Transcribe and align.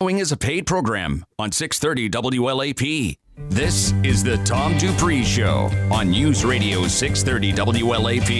Following 0.00 0.20
is 0.20 0.30
a 0.30 0.36
paid 0.36 0.64
program 0.64 1.26
on 1.40 1.50
630 1.50 2.08
WLAP. 2.38 3.18
This 3.48 3.92
is 4.04 4.22
the 4.22 4.36
Tom 4.44 4.78
Dupree 4.78 5.24
Show 5.24 5.68
on 5.90 6.10
News 6.10 6.44
Radio 6.44 6.86
630 6.86 7.80
WLAP 7.82 8.30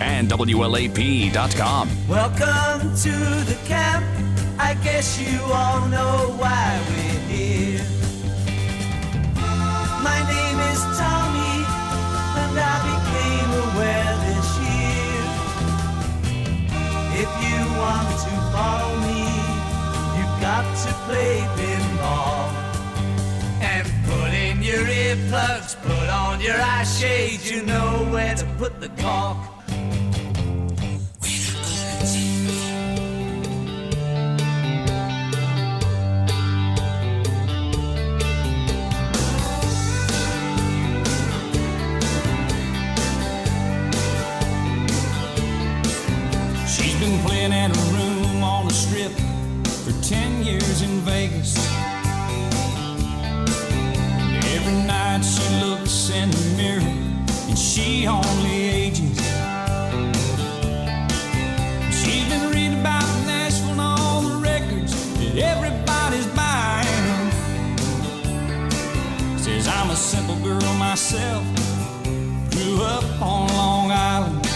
and 0.00 0.30
WLAP.com. 0.30 1.88
Welcome 2.06 2.94
to 2.98 3.10
the 3.50 3.58
camp. 3.66 4.06
I 4.60 4.74
guess 4.74 5.20
you 5.20 5.40
all 5.42 5.88
know 5.88 6.36
why 6.38 6.80
we're 6.88 7.07
you've 20.58 20.84
to 20.84 20.92
play 21.06 21.38
pinball. 21.56 22.48
And 23.60 23.86
put 24.06 24.32
in 24.32 24.62
your 24.62 24.84
earplugs, 24.84 25.76
put 25.82 26.08
on 26.08 26.40
your 26.40 26.60
eye 26.60 26.84
shades, 26.84 27.50
you 27.50 27.62
know 27.64 28.08
where 28.10 28.34
to 28.34 28.44
put 28.58 28.80
the 28.80 28.88
cork. 29.00 29.36
She's 46.66 46.98
been 47.00 47.18
playing 47.24 47.52
at 47.52 47.70
Every 54.54 54.82
night 54.86 55.22
she 55.22 55.44
looks 55.64 56.10
in 56.10 56.30
the 56.30 56.56
mirror 56.56 56.92
and 57.48 57.58
she 57.58 58.06
only 58.06 58.68
ages. 58.68 59.18
She's 61.98 62.28
been 62.28 62.50
reading 62.50 62.80
about 62.80 63.08
Nashville 63.26 63.70
and 63.70 63.80
all 63.80 64.20
the 64.22 64.36
records 64.36 64.92
that 65.18 65.36
everybody's 65.38 66.26
buying. 66.28 67.30
Says 69.38 69.68
I'm 69.68 69.90
a 69.90 69.96
simple 69.96 70.36
girl 70.36 70.74
myself, 70.74 71.44
grew 72.50 72.82
up 72.82 73.04
on 73.22 73.48
Long 73.48 73.90
Island. 73.90 74.46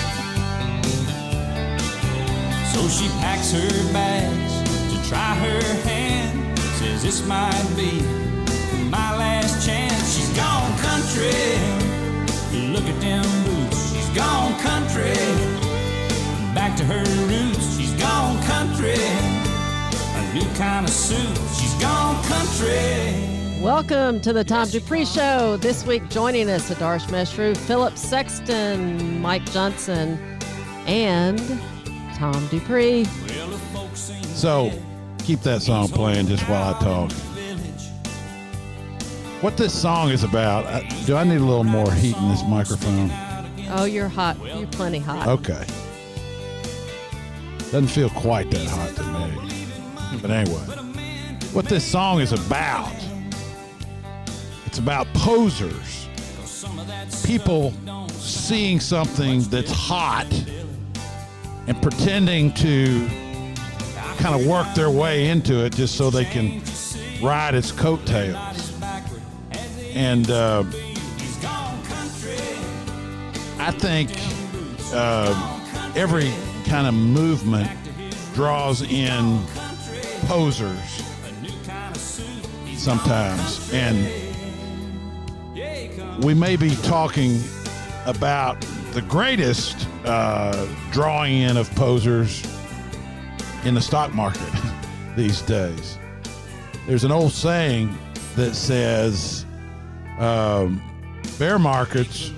So 2.73 2.89
she 2.89 3.09
packs 3.21 3.53
her 3.53 3.93
bags 3.93 4.53
to 4.91 5.09
try 5.09 5.35
her 5.35 5.63
hand. 5.83 6.22
Says 6.83 7.03
this 7.05 7.27
might 7.29 7.69
be 7.77 8.03
my 8.91 9.17
last 9.17 9.65
chance. 9.65 10.17
She's 10.17 10.29
gone 10.37 10.77
country. 10.79 11.31
Look 12.73 12.83
at 12.83 13.01
them 13.01 13.25
boots. 13.45 13.93
She's 13.93 14.09
gone 14.09 14.59
country. 14.59 15.15
Back 16.57 16.77
to 16.79 16.85
her 16.85 17.05
roots. 17.29 17.77
She's 17.79 17.93
gone 17.93 18.43
country. 18.43 18.97
A 18.99 20.35
new 20.35 20.45
kind 20.57 20.85
of 20.85 20.93
suit. 20.93 21.39
She's 21.57 21.73
gone 21.75 22.21
country. 22.25 23.63
Welcome 23.63 24.21
to 24.23 24.33
the 24.33 24.43
Tom 24.43 24.69
Dupree 24.69 25.05
Show. 25.05 25.59
This 25.59 25.87
week, 25.87 26.11
joining 26.11 26.51
us, 26.51 26.69
Adarsh 26.69 27.07
Meshru, 27.07 27.57
Philip 27.57 27.97
Sexton, 27.97 29.21
Mike 29.21 29.49
Johnson, 29.53 30.19
and 30.89 31.39
Tom 32.17 32.45
Dupree. 32.49 33.05
Well, 33.29 33.51
the 33.51 33.59
folks 33.73 34.11
ain't 34.11 34.27
So, 34.27 34.73
keep 35.23 35.41
that 35.41 35.63
song 35.63 35.89
playing 35.89 36.27
just 36.27 36.43
while 36.49 36.75
I 36.75 36.79
talk. 36.81 37.13
What 39.43 39.57
this 39.57 39.73
song 39.73 40.11
is 40.11 40.25
about, 40.25 40.67
I, 40.67 40.89
do 41.07 41.17
I 41.17 41.25
need 41.25 41.41
a 41.41 41.45
little 41.45 41.65
more 41.65 41.91
heat 41.93 42.17
in 42.17 42.29
this 42.29 42.43
microphone? 42.45 43.11
Oh, 43.71 43.85
you're 43.85 44.09
hot. 44.09 44.37
You're 44.57 44.67
plenty 44.69 44.99
hot. 44.99 45.27
Okay. 45.27 45.65
Doesn't 47.71 47.89
feel 47.89 48.11
quite 48.11 48.51
that 48.51 48.69
hot 48.69 48.95
to 48.97 49.03
me. 49.03 50.19
But 50.21 50.31
anyway, 50.31 50.61
what 51.53 51.65
this 51.65 51.85
song 51.85 52.21
is 52.21 52.33
about, 52.33 52.95
it's 54.67 54.79
about 54.79 55.07
posers. 55.15 56.09
People 57.25 57.73
seeing 58.11 58.79
something 58.79 59.43
that's 59.45 59.71
hot 59.71 60.33
and 61.67 61.81
pretending 61.81 62.53
to 62.55 63.09
kind 64.23 64.41
of 64.41 64.47
work 64.47 64.73
their 64.77 64.89
way 64.89 65.31
into 65.31 65.65
it 65.65 65.75
just 65.75 65.97
so 65.97 66.09
they 66.09 66.25
can 66.25 66.63
ride 67.21 67.57
its 67.57 67.73
coattails. 67.73 68.73
And 69.95 70.31
uh, 70.31 70.63
I 73.59 73.73
think 73.73 74.11
uh, 74.95 75.93
every 75.97 76.31
kind 76.67 76.87
of 76.87 76.95
movement 76.95 77.69
draws 78.33 78.83
in 78.83 79.43
posers 80.27 81.03
sometimes. 82.77 83.73
And 83.73 84.07
we 86.23 86.33
may 86.33 86.55
be 86.55 86.77
talking 86.77 87.41
about 88.07 88.61
the 88.93 89.03
greatest 89.03 89.89
uh, 90.05 90.69
drawing 90.93 91.39
in 91.39 91.57
of 91.57 91.69
posers 91.75 92.52
in 93.65 93.75
the 93.75 93.81
stock 93.81 94.15
market 94.15 94.53
these 95.17 95.43
days. 95.43 95.99
There's 96.87 97.05
an 97.05 97.13
old 97.13 97.33
saying 97.33 97.97
that 98.37 98.55
says 98.55 99.47
um, 100.19 100.83
bear 101.39 101.59
markets 101.59 102.31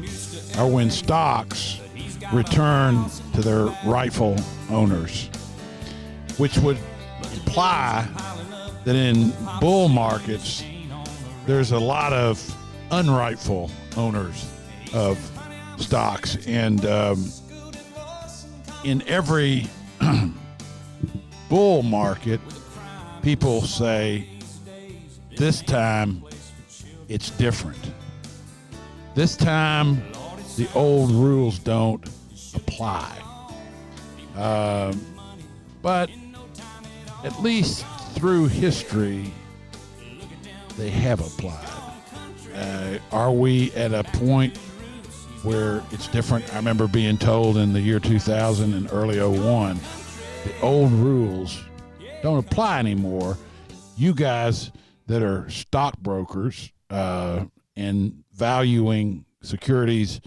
are 0.59 0.69
when 0.69 0.91
stocks 0.91 1.81
return 2.33 3.05
to 3.35 3.43
their 3.43 3.67
rightful 3.85 4.37
owners, 4.71 5.29
which 6.37 6.59
would 6.59 6.79
imply 7.35 8.07
that 8.85 8.97
in 8.97 9.33
bull 9.61 9.89
markets, 9.89 10.63
there's 11.47 11.73
a 11.73 11.79
lot 11.79 12.13
of 12.13 12.39
unrightful 12.91 13.71
owners 13.97 14.51
of 14.93 15.19
stocks. 15.79 16.37
And 16.47 16.85
um, 16.87 17.31
in 18.85 19.03
every 19.09 19.67
bull 21.55 21.85
market, 21.85 22.41
people 23.23 23.61
say, 23.61 24.27
this 25.37 25.63
time 25.63 26.21
it's 27.09 27.31
different. 27.31 27.79
This 29.15 29.37
time 29.37 30.03
the 30.57 30.69
old 30.75 31.13
rules 31.13 31.61
don't 31.61 32.05
apply. 32.57 33.17
Um, 34.35 35.01
but 35.81 36.11
at 37.23 37.41
least 37.41 37.87
through 38.15 38.49
history, 38.49 39.33
they 40.77 40.91
have 40.91 41.21
applied. 41.21 41.69
Uh, 42.53 42.99
are 43.13 43.31
we 43.31 43.71
at 43.75 43.95
a 43.95 44.03
point 44.03 44.57
where 45.45 45.85
it's 45.93 46.09
different? 46.09 46.53
I 46.53 46.57
remember 46.57 46.89
being 46.89 47.17
told 47.17 47.59
in 47.59 47.73
the 47.73 47.81
year 47.81 48.01
2000 48.01 48.75
and 48.75 48.89
early 48.91 49.21
01, 49.21 49.79
the 50.45 50.61
old 50.61 50.93
rules 50.93 51.63
don't 52.23 52.39
apply 52.39 52.79
anymore. 52.79 53.37
You 53.97 54.15
guys 54.15 54.71
that 55.07 55.23
are 55.23 55.49
stockbrokers 55.51 56.73
uh, 56.91 57.45
and 57.77 58.25
valuing 58.33 59.25
securities 59.43 60.21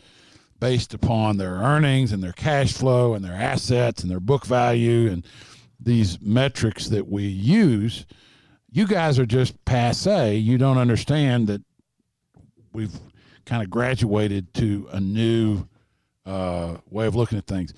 based 0.59 0.93
upon 0.93 1.37
their 1.37 1.53
earnings 1.53 2.11
and 2.11 2.21
their 2.21 2.33
cash 2.33 2.73
flow 2.73 3.13
and 3.13 3.23
their 3.23 3.33
assets 3.33 4.01
and 4.01 4.11
their 4.11 4.19
book 4.19 4.45
value 4.45 5.09
and 5.11 5.25
these 5.79 6.19
metrics 6.21 6.87
that 6.89 7.07
we 7.07 7.23
use, 7.23 8.05
you 8.71 8.87
guys 8.87 9.19
are 9.19 9.25
just 9.25 9.63
passe. 9.65 10.35
You 10.35 10.57
don't 10.57 10.77
understand 10.77 11.47
that 11.47 11.61
we've 12.73 12.99
kind 13.45 13.63
of 13.63 13.69
graduated 13.69 14.53
to 14.55 14.87
a 14.91 14.99
new 14.99 15.67
uh, 16.25 16.77
way 16.89 17.07
of 17.07 17.15
looking 17.15 17.37
at 17.37 17.47
things. 17.47 17.73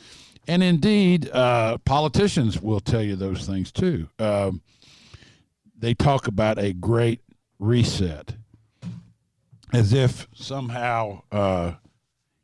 And 0.50 0.64
indeed, 0.64 1.30
uh, 1.30 1.78
politicians 1.86 2.60
will 2.60 2.80
tell 2.80 3.04
you 3.04 3.16
those 3.16 3.46
things 3.46 3.72
too. 3.72 4.10
Um, 4.18 4.62
they 5.78 5.94
talk 5.94 6.26
about 6.26 6.58
a 6.58 6.74
great 6.74 7.22
reset 7.60 8.36
as 9.72 9.94
if 9.94 10.28
somehow 10.34 11.22
uh, 11.32 11.74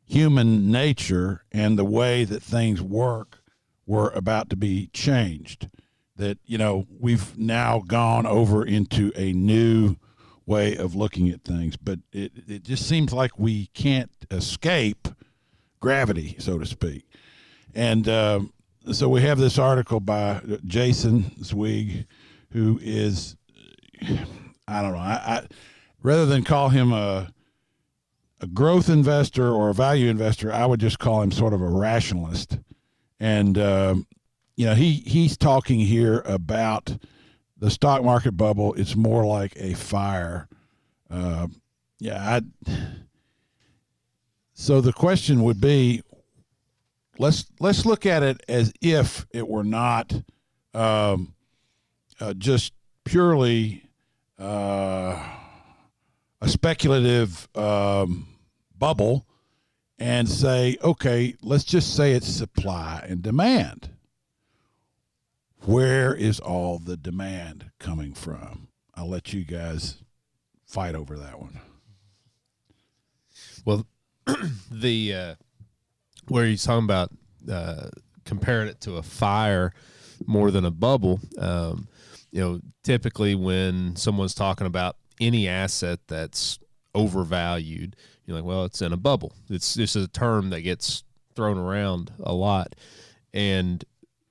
human 0.04 0.70
nature 0.70 1.42
and 1.50 1.76
the 1.76 1.84
way 1.84 2.22
that 2.22 2.44
things 2.44 2.80
work 2.80 3.40
were 3.86 4.10
about 4.10 4.50
to 4.50 4.56
be 4.56 4.88
changed. 4.92 5.68
That, 6.14 6.38
you 6.46 6.58
know, 6.58 6.86
we've 7.00 7.36
now 7.36 7.82
gone 7.84 8.24
over 8.24 8.64
into 8.64 9.10
a 9.16 9.32
new 9.32 9.96
way 10.46 10.76
of 10.76 10.94
looking 10.94 11.28
at 11.28 11.42
things, 11.42 11.76
but 11.76 11.98
it, 12.12 12.30
it 12.46 12.62
just 12.62 12.88
seems 12.88 13.12
like 13.12 13.36
we 13.36 13.66
can't 13.74 14.12
escape 14.30 15.08
gravity, 15.80 16.36
so 16.38 16.56
to 16.56 16.66
speak. 16.66 17.04
And 17.76 18.08
um, 18.08 18.54
so 18.90 19.06
we 19.06 19.20
have 19.20 19.38
this 19.38 19.58
article 19.58 20.00
by 20.00 20.40
Jason 20.66 21.30
Zweig, 21.44 22.06
who 22.52 22.80
is 22.82 23.36
I 24.66 24.80
don't 24.80 24.92
know. 24.92 24.98
I, 24.98 25.20
I 25.26 25.46
rather 26.02 26.24
than 26.24 26.42
call 26.42 26.70
him 26.70 26.94
a 26.94 27.30
a 28.40 28.46
growth 28.46 28.88
investor 28.88 29.50
or 29.50 29.68
a 29.68 29.74
value 29.74 30.08
investor, 30.08 30.50
I 30.50 30.64
would 30.64 30.80
just 30.80 30.98
call 30.98 31.20
him 31.20 31.30
sort 31.30 31.52
of 31.52 31.60
a 31.60 31.68
rationalist. 31.68 32.58
And 33.20 33.58
um, 33.58 34.06
you 34.56 34.64
know, 34.64 34.74
he 34.74 34.94
he's 35.06 35.36
talking 35.36 35.80
here 35.80 36.22
about 36.24 36.96
the 37.58 37.70
stock 37.70 38.02
market 38.02 38.38
bubble. 38.38 38.72
It's 38.72 38.96
more 38.96 39.26
like 39.26 39.52
a 39.56 39.74
fire. 39.74 40.48
Uh, 41.10 41.48
yeah, 41.98 42.40
I. 42.40 42.72
So 44.58 44.80
the 44.80 44.94
question 44.94 45.42
would 45.42 45.60
be, 45.60 46.00
let's 47.18 47.46
let's 47.60 47.86
look 47.86 48.06
at 48.06 48.22
it 48.22 48.42
as 48.48 48.72
if 48.80 49.26
it 49.30 49.46
were 49.48 49.64
not 49.64 50.12
um, 50.74 51.34
uh, 52.20 52.34
just 52.34 52.72
purely 53.04 53.82
uh, 54.38 55.22
a 56.40 56.48
speculative 56.48 57.48
um, 57.56 58.26
bubble 58.78 59.26
and 59.98 60.28
say, 60.28 60.76
okay, 60.82 61.34
let's 61.42 61.64
just 61.64 61.96
say 61.96 62.12
it's 62.12 62.28
supply 62.28 63.04
and 63.08 63.22
demand. 63.22 63.90
Where 65.64 66.14
is 66.14 66.38
all 66.38 66.78
the 66.78 66.96
demand 66.96 67.70
coming 67.78 68.12
from? 68.12 68.68
I'll 68.94 69.08
let 69.08 69.32
you 69.32 69.44
guys 69.44 69.96
fight 70.66 70.94
over 70.94 71.16
that 71.18 71.40
one. 71.40 71.60
Well, 73.64 73.86
the 74.70 75.14
uh, 75.14 75.34
where 76.28 76.46
he's 76.46 76.64
talking 76.64 76.84
about 76.84 77.10
uh, 77.50 77.88
comparing 78.24 78.68
it 78.68 78.80
to 78.82 78.96
a 78.96 79.02
fire 79.02 79.72
more 80.26 80.50
than 80.50 80.64
a 80.64 80.70
bubble. 80.70 81.20
Um, 81.38 81.88
you 82.30 82.40
know, 82.40 82.60
typically 82.82 83.34
when 83.34 83.96
someone's 83.96 84.34
talking 84.34 84.66
about 84.66 84.96
any 85.20 85.48
asset 85.48 86.00
that's 86.06 86.58
overvalued, 86.94 87.96
you're 88.24 88.36
like, 88.36 88.44
well, 88.44 88.64
it's 88.64 88.82
in 88.82 88.92
a 88.92 88.96
bubble. 88.96 89.32
It's 89.48 89.74
this 89.74 89.96
is 89.96 90.04
a 90.04 90.08
term 90.08 90.50
that 90.50 90.62
gets 90.62 91.04
thrown 91.34 91.58
around 91.58 92.12
a 92.20 92.34
lot, 92.34 92.74
and 93.32 93.84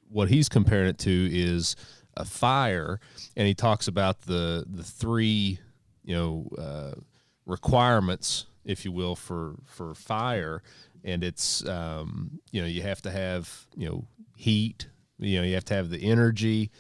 what 0.10 0.30
he's 0.30 0.50
comparing 0.50 0.90
it 0.90 0.98
to 1.00 1.30
is 1.32 1.76
a 2.18 2.26
fire, 2.26 3.00
and 3.36 3.48
he 3.48 3.54
talks 3.54 3.88
about 3.88 4.22
the 4.22 4.66
the 4.68 4.84
three, 4.84 5.60
you 6.04 6.16
know, 6.16 6.50
uh, 6.58 7.00
requirements, 7.46 8.46
if 8.66 8.86
you 8.86 8.92
will, 8.92 9.16
for 9.16 9.56
for 9.66 9.94
fire, 9.94 10.62
and 11.06 11.24
it's 11.24 11.66
um, 11.68 12.42
you 12.52 12.62
know 12.62 12.68
you 12.68 12.82
have 12.82 13.02
to 13.04 13.12
have 13.12 13.68
you 13.78 13.88
know 13.88 14.06
heat, 14.36 14.90
you 15.20 15.40
know 15.40 15.46
you 15.46 15.54
have 15.54 15.66
to 15.66 15.74
have 15.74 15.90
the 15.90 16.04
energy. 16.04 16.72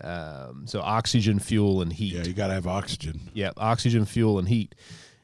Um, 0.00 0.66
so 0.66 0.80
oxygen, 0.80 1.38
fuel, 1.38 1.82
and 1.82 1.92
heat. 1.92 2.14
Yeah, 2.14 2.24
you 2.24 2.32
got 2.32 2.48
to 2.48 2.54
have 2.54 2.66
oxygen. 2.66 3.20
Yeah, 3.34 3.50
oxygen, 3.56 4.04
fuel, 4.06 4.38
and 4.38 4.48
heat. 4.48 4.74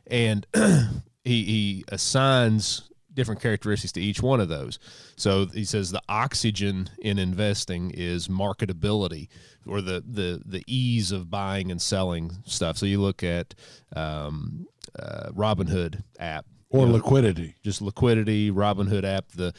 And 0.07 0.47
he, 1.25 1.45
he 1.45 1.85
assigns 1.89 2.91
different 3.13 3.41
characteristics 3.41 3.93
to 3.93 4.01
each 4.01 4.23
one 4.23 4.41
of 4.41 4.49
those. 4.49 4.79
So 5.17 5.47
he 5.47 5.65
says 5.65 5.91
the 5.91 6.03
oxygen 6.09 6.91
in 7.01 7.19
investing 7.19 7.91
is 7.91 8.29
marketability 8.29 9.29
or 9.67 9.81
the, 9.81 10.03
the, 10.07 10.41
the 10.45 10.63
ease 10.67 11.13
of 11.13 11.31
buying 11.31 11.71
and 11.71 11.83
selling 11.83 12.31
stuff. 12.45 12.79
So 12.79 12.87
you 12.87 13.01
look 13.01 13.23
at 13.23 13.55
um, 13.95 14.67
uh, 14.99 15.31
Robinhood 15.31 16.03
app. 16.19 16.47
Or 16.71 16.87
know, 16.87 16.93
liquidity. 16.93 17.57
just 17.63 17.83
liquidity, 17.83 18.51
Robinhood 18.51 19.05
app, 19.05 19.33
the 19.33 19.53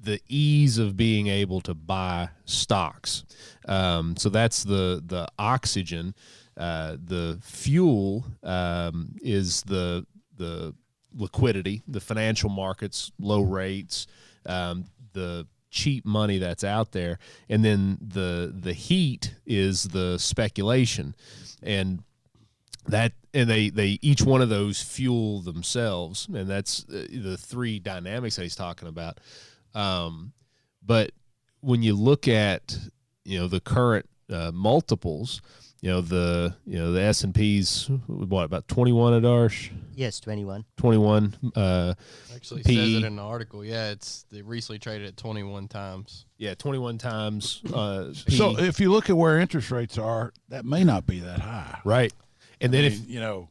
the 0.00 0.20
ease 0.28 0.78
of 0.78 0.96
being 0.96 1.26
able 1.26 1.60
to 1.62 1.74
buy 1.74 2.28
stocks. 2.44 3.24
Um, 3.66 4.16
so 4.16 4.28
that's 4.28 4.62
the 4.62 5.02
the 5.04 5.28
oxygen. 5.38 6.14
Uh, 6.56 6.96
the 7.02 7.38
fuel 7.42 8.26
um, 8.42 9.16
is 9.22 9.62
the 9.62 10.06
the 10.36 10.74
liquidity, 11.14 11.82
the 11.88 12.00
financial 12.00 12.50
markets, 12.50 13.12
low 13.18 13.42
rates, 13.42 14.06
um, 14.46 14.84
the 15.12 15.46
cheap 15.70 16.04
money 16.04 16.38
that's 16.38 16.64
out 16.64 16.92
there, 16.92 17.18
and 17.48 17.64
then 17.64 17.98
the 18.00 18.52
the 18.56 18.72
heat 18.72 19.34
is 19.46 19.84
the 19.84 20.18
speculation, 20.18 21.14
and 21.62 22.02
that 22.88 23.12
and 23.34 23.48
they 23.48 23.70
they 23.70 23.98
each 24.02 24.22
one 24.22 24.42
of 24.42 24.48
those 24.48 24.82
fuel 24.82 25.40
themselves, 25.40 26.26
and 26.32 26.48
that's 26.48 26.84
uh, 26.88 27.06
the 27.10 27.36
three 27.36 27.78
dynamics 27.78 28.36
that 28.36 28.42
he's 28.42 28.56
talking 28.56 28.88
about. 28.88 29.18
Um, 29.74 30.32
but 30.84 31.12
when 31.60 31.82
you 31.82 31.94
look 31.94 32.26
at 32.28 32.76
you 33.24 33.38
know 33.38 33.48
the 33.48 33.60
current 33.60 34.08
uh, 34.32 34.50
multiples, 34.52 35.42
you 35.82 35.90
know 35.90 36.00
the 36.00 36.54
you 36.66 36.78
know 36.78 36.92
the 36.92 37.02
S 37.02 37.22
and 37.24 37.34
P's 37.34 37.90
what 38.06 38.44
about 38.44 38.66
twenty 38.68 38.92
one 38.92 39.12
Adarsh, 39.20 39.70
Yes, 39.94 40.20
21. 40.20 40.64
twenty 40.76 40.98
one. 40.98 41.34
Uh, 41.54 41.94
Actually 42.34 42.62
PE. 42.62 42.74
says 42.74 42.94
it 42.94 43.04
in 43.04 43.16
the 43.16 43.22
article. 43.22 43.64
Yeah, 43.64 43.90
it's 43.90 44.24
they 44.30 44.42
recently 44.42 44.78
traded 44.78 45.08
at 45.08 45.16
21 45.16 45.68
times. 45.68 46.24
yeah, 46.38 46.54
twenty 46.54 46.78
one 46.78 46.96
times. 46.98 47.60
Uh, 47.74 48.12
So 48.14 48.58
if 48.58 48.80
you 48.80 48.90
look 48.90 49.10
at 49.10 49.16
where 49.16 49.38
interest 49.38 49.70
rates 49.70 49.98
are, 49.98 50.32
that 50.48 50.64
may 50.64 50.84
not 50.84 51.04
be 51.06 51.20
that 51.20 51.40
high. 51.40 51.80
right, 51.84 52.12
and 52.60 52.72
then 52.72 52.84
I 52.84 52.88
if 52.88 53.08
you 53.08 53.20
know, 53.20 53.48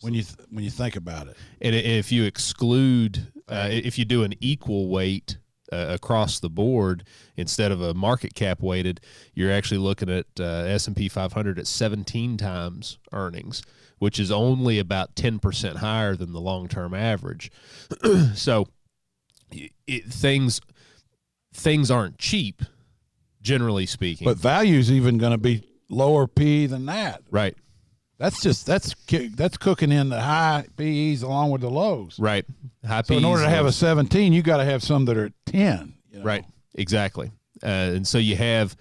when 0.00 0.14
you 0.14 0.22
th- 0.22 0.48
when 0.50 0.64
you 0.64 0.70
think 0.70 0.96
about 0.96 1.28
it, 1.28 1.36
And 1.60 1.74
if 1.74 2.12
you 2.12 2.24
exclude, 2.24 3.32
uh, 3.48 3.68
if 3.70 3.98
you 3.98 4.04
do 4.04 4.22
an 4.22 4.34
equal 4.40 4.88
weight 4.88 5.38
uh, 5.72 5.86
across 5.90 6.40
the 6.40 6.48
board 6.48 7.04
instead 7.36 7.72
of 7.72 7.80
a 7.80 7.92
market 7.94 8.34
cap 8.34 8.62
weighted, 8.62 9.00
you're 9.34 9.52
actually 9.52 9.78
looking 9.78 10.08
at 10.08 10.26
uh, 10.40 10.44
S 10.44 10.86
and 10.86 10.96
P 10.96 11.08
500 11.08 11.58
at 11.58 11.66
17 11.66 12.36
times 12.36 12.98
earnings, 13.12 13.62
which 13.98 14.18
is 14.18 14.30
only 14.30 14.78
about 14.78 15.14
10 15.16 15.38
percent 15.38 15.78
higher 15.78 16.14
than 16.16 16.32
the 16.32 16.40
long 16.40 16.68
term 16.68 16.94
average. 16.94 17.50
so 18.34 18.68
it, 19.86 20.04
things 20.04 20.60
things 21.52 21.90
aren't 21.90 22.18
cheap, 22.18 22.62
generally 23.42 23.86
speaking. 23.86 24.24
but 24.26 24.36
value's 24.36 24.92
even 24.92 25.18
going 25.18 25.32
to 25.32 25.38
be 25.38 25.64
lower 25.88 26.26
P 26.26 26.66
than 26.66 26.86
that. 26.86 27.22
right, 27.30 27.56
That's 28.18 28.42
just 28.42 28.66
that's 28.66 28.94
that's 29.36 29.56
cooking 29.56 29.92
in 29.92 30.08
the 30.08 30.20
high 30.20 30.66
PEs 30.76 31.22
along 31.22 31.50
with 31.50 31.60
the 31.60 31.70
lows. 31.70 32.18
right. 32.18 32.44
High 32.86 33.02
So 33.02 33.16
in 33.16 33.24
order 33.24 33.44
to 33.44 33.50
have 33.50 33.66
a 33.66 33.72
17, 33.72 34.32
you 34.32 34.42
got 34.42 34.56
to 34.56 34.64
have 34.64 34.82
some 34.82 35.04
that 35.04 35.16
are 35.16 35.30
10. 35.46 35.94
you 36.10 36.18
know? 36.18 36.24
Right. 36.24 36.44
Exactly. 36.74 37.30
Uh, 37.62 37.66
and 37.66 38.06
so 38.06 38.18
you 38.18 38.36
have 38.36 38.76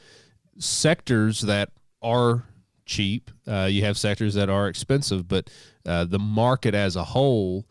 sectors 0.58 1.42
that 1.42 1.70
are 2.02 2.46
cheap. 2.86 3.30
Uh, 3.48 3.68
you 3.70 3.84
have 3.84 3.98
sectors 3.98 4.34
that 4.36 4.50
are 4.50 4.68
expensive, 4.68 5.28
but 5.28 5.50
uh, 5.86 6.06
the 6.06 6.20
market 6.20 6.74
as 6.74 6.96
a 6.96 7.04
whole 7.04 7.68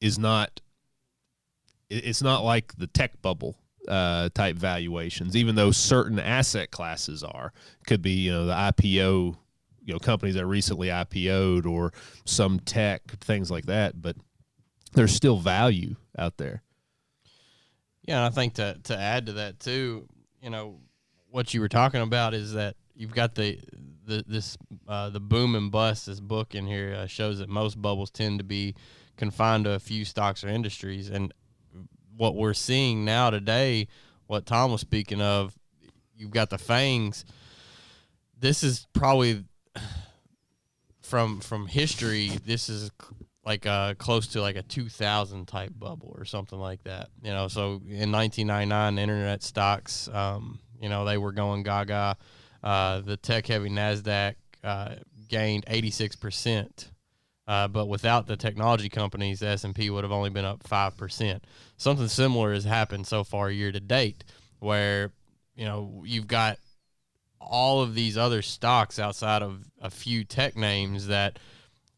is 0.00 0.18
not. 0.18 0.60
It's 1.90 2.22
not 2.22 2.44
like 2.44 2.76
the 2.76 2.86
tech 2.86 3.22
bubble 3.22 3.56
uh, 3.88 4.28
type 4.34 4.56
valuations, 4.56 5.34
even 5.34 5.54
though 5.54 5.70
certain 5.70 6.18
asset 6.18 6.70
classes 6.70 7.22
are. 7.24 7.52
Could 7.86 8.02
be 8.02 8.12
you 8.12 8.30
know 8.30 8.46
the 8.46 8.52
IPO, 8.52 9.36
you 9.88 9.94
know 9.94 9.98
companies 9.98 10.34
that 10.34 10.46
recently 10.46 10.88
IPO'd 10.88 11.64
or 11.64 11.92
some 12.26 12.60
tech 12.60 13.02
things 13.22 13.50
like 13.50 13.64
that, 13.66 14.00
but 14.00 14.16
there's 14.92 15.14
still 15.14 15.38
value 15.38 15.96
out 16.18 16.36
there. 16.36 16.62
Yeah, 18.02 18.18
and 18.18 18.26
I 18.26 18.28
think 18.28 18.54
to 18.54 18.78
to 18.84 18.96
add 18.96 19.26
to 19.26 19.32
that 19.34 19.58
too, 19.58 20.06
you 20.42 20.50
know, 20.50 20.80
what 21.30 21.54
you 21.54 21.62
were 21.62 21.70
talking 21.70 22.02
about 22.02 22.34
is 22.34 22.52
that 22.52 22.76
you've 22.94 23.14
got 23.14 23.34
the 23.34 23.58
the 24.04 24.22
this 24.26 24.58
uh, 24.86 25.08
the 25.08 25.20
boom 25.20 25.54
and 25.54 25.70
bust. 25.70 26.04
This 26.04 26.20
book 26.20 26.54
in 26.54 26.66
here 26.66 26.94
uh, 26.94 27.06
shows 27.06 27.38
that 27.38 27.48
most 27.48 27.80
bubbles 27.80 28.10
tend 28.10 28.40
to 28.40 28.44
be 28.44 28.74
confined 29.16 29.64
to 29.64 29.70
a 29.70 29.78
few 29.78 30.04
stocks 30.04 30.44
or 30.44 30.48
industries, 30.48 31.08
and 31.08 31.32
what 32.14 32.34
we're 32.34 32.52
seeing 32.52 33.06
now 33.06 33.30
today, 33.30 33.88
what 34.26 34.44
Tom 34.44 34.70
was 34.70 34.82
speaking 34.82 35.22
of, 35.22 35.56
you've 36.14 36.30
got 36.30 36.50
the 36.50 36.58
fangs. 36.58 37.24
This 38.38 38.62
is 38.62 38.86
probably 38.92 39.44
from 41.08 41.40
from 41.40 41.66
history. 41.66 42.28
This 42.44 42.68
is 42.68 42.90
like 43.44 43.66
uh, 43.66 43.94
close 43.94 44.28
to 44.28 44.42
like 44.42 44.56
a 44.56 44.62
2000 44.62 45.48
type 45.48 45.72
bubble 45.76 46.14
or 46.16 46.24
something 46.24 46.58
like 46.58 46.84
that. 46.84 47.08
You 47.22 47.32
know, 47.32 47.48
so 47.48 47.80
in 47.88 48.12
1999, 48.12 48.98
internet 48.98 49.42
stocks, 49.42 50.08
um, 50.12 50.60
you 50.80 50.88
know, 50.88 51.04
they 51.04 51.18
were 51.18 51.32
going 51.32 51.62
gaga. 51.62 52.16
Uh, 52.62 53.00
the 53.00 53.16
tech 53.16 53.46
heavy 53.46 53.70
Nasdaq 53.70 54.34
uh, 54.62 54.96
gained 55.28 55.64
86 55.66 56.16
percent. 56.16 56.90
Uh, 57.46 57.66
but 57.66 57.86
without 57.86 58.26
the 58.26 58.36
technology 58.36 58.90
companies, 58.90 59.40
the 59.40 59.46
S&P 59.46 59.88
would 59.88 60.04
have 60.04 60.12
only 60.12 60.28
been 60.28 60.44
up 60.44 60.62
5%. 60.64 61.40
Something 61.78 62.08
similar 62.08 62.52
has 62.52 62.64
happened 62.64 63.06
so 63.06 63.24
far 63.24 63.50
year 63.50 63.72
to 63.72 63.80
date 63.80 64.22
where, 64.58 65.12
you 65.56 65.64
know, 65.64 66.02
you've 66.04 66.26
got 66.26 66.58
all 67.40 67.80
of 67.80 67.94
these 67.94 68.16
other 68.16 68.42
stocks 68.42 68.98
outside 68.98 69.42
of 69.42 69.64
a 69.80 69.90
few 69.90 70.24
tech 70.24 70.56
names 70.56 71.06
that 71.06 71.38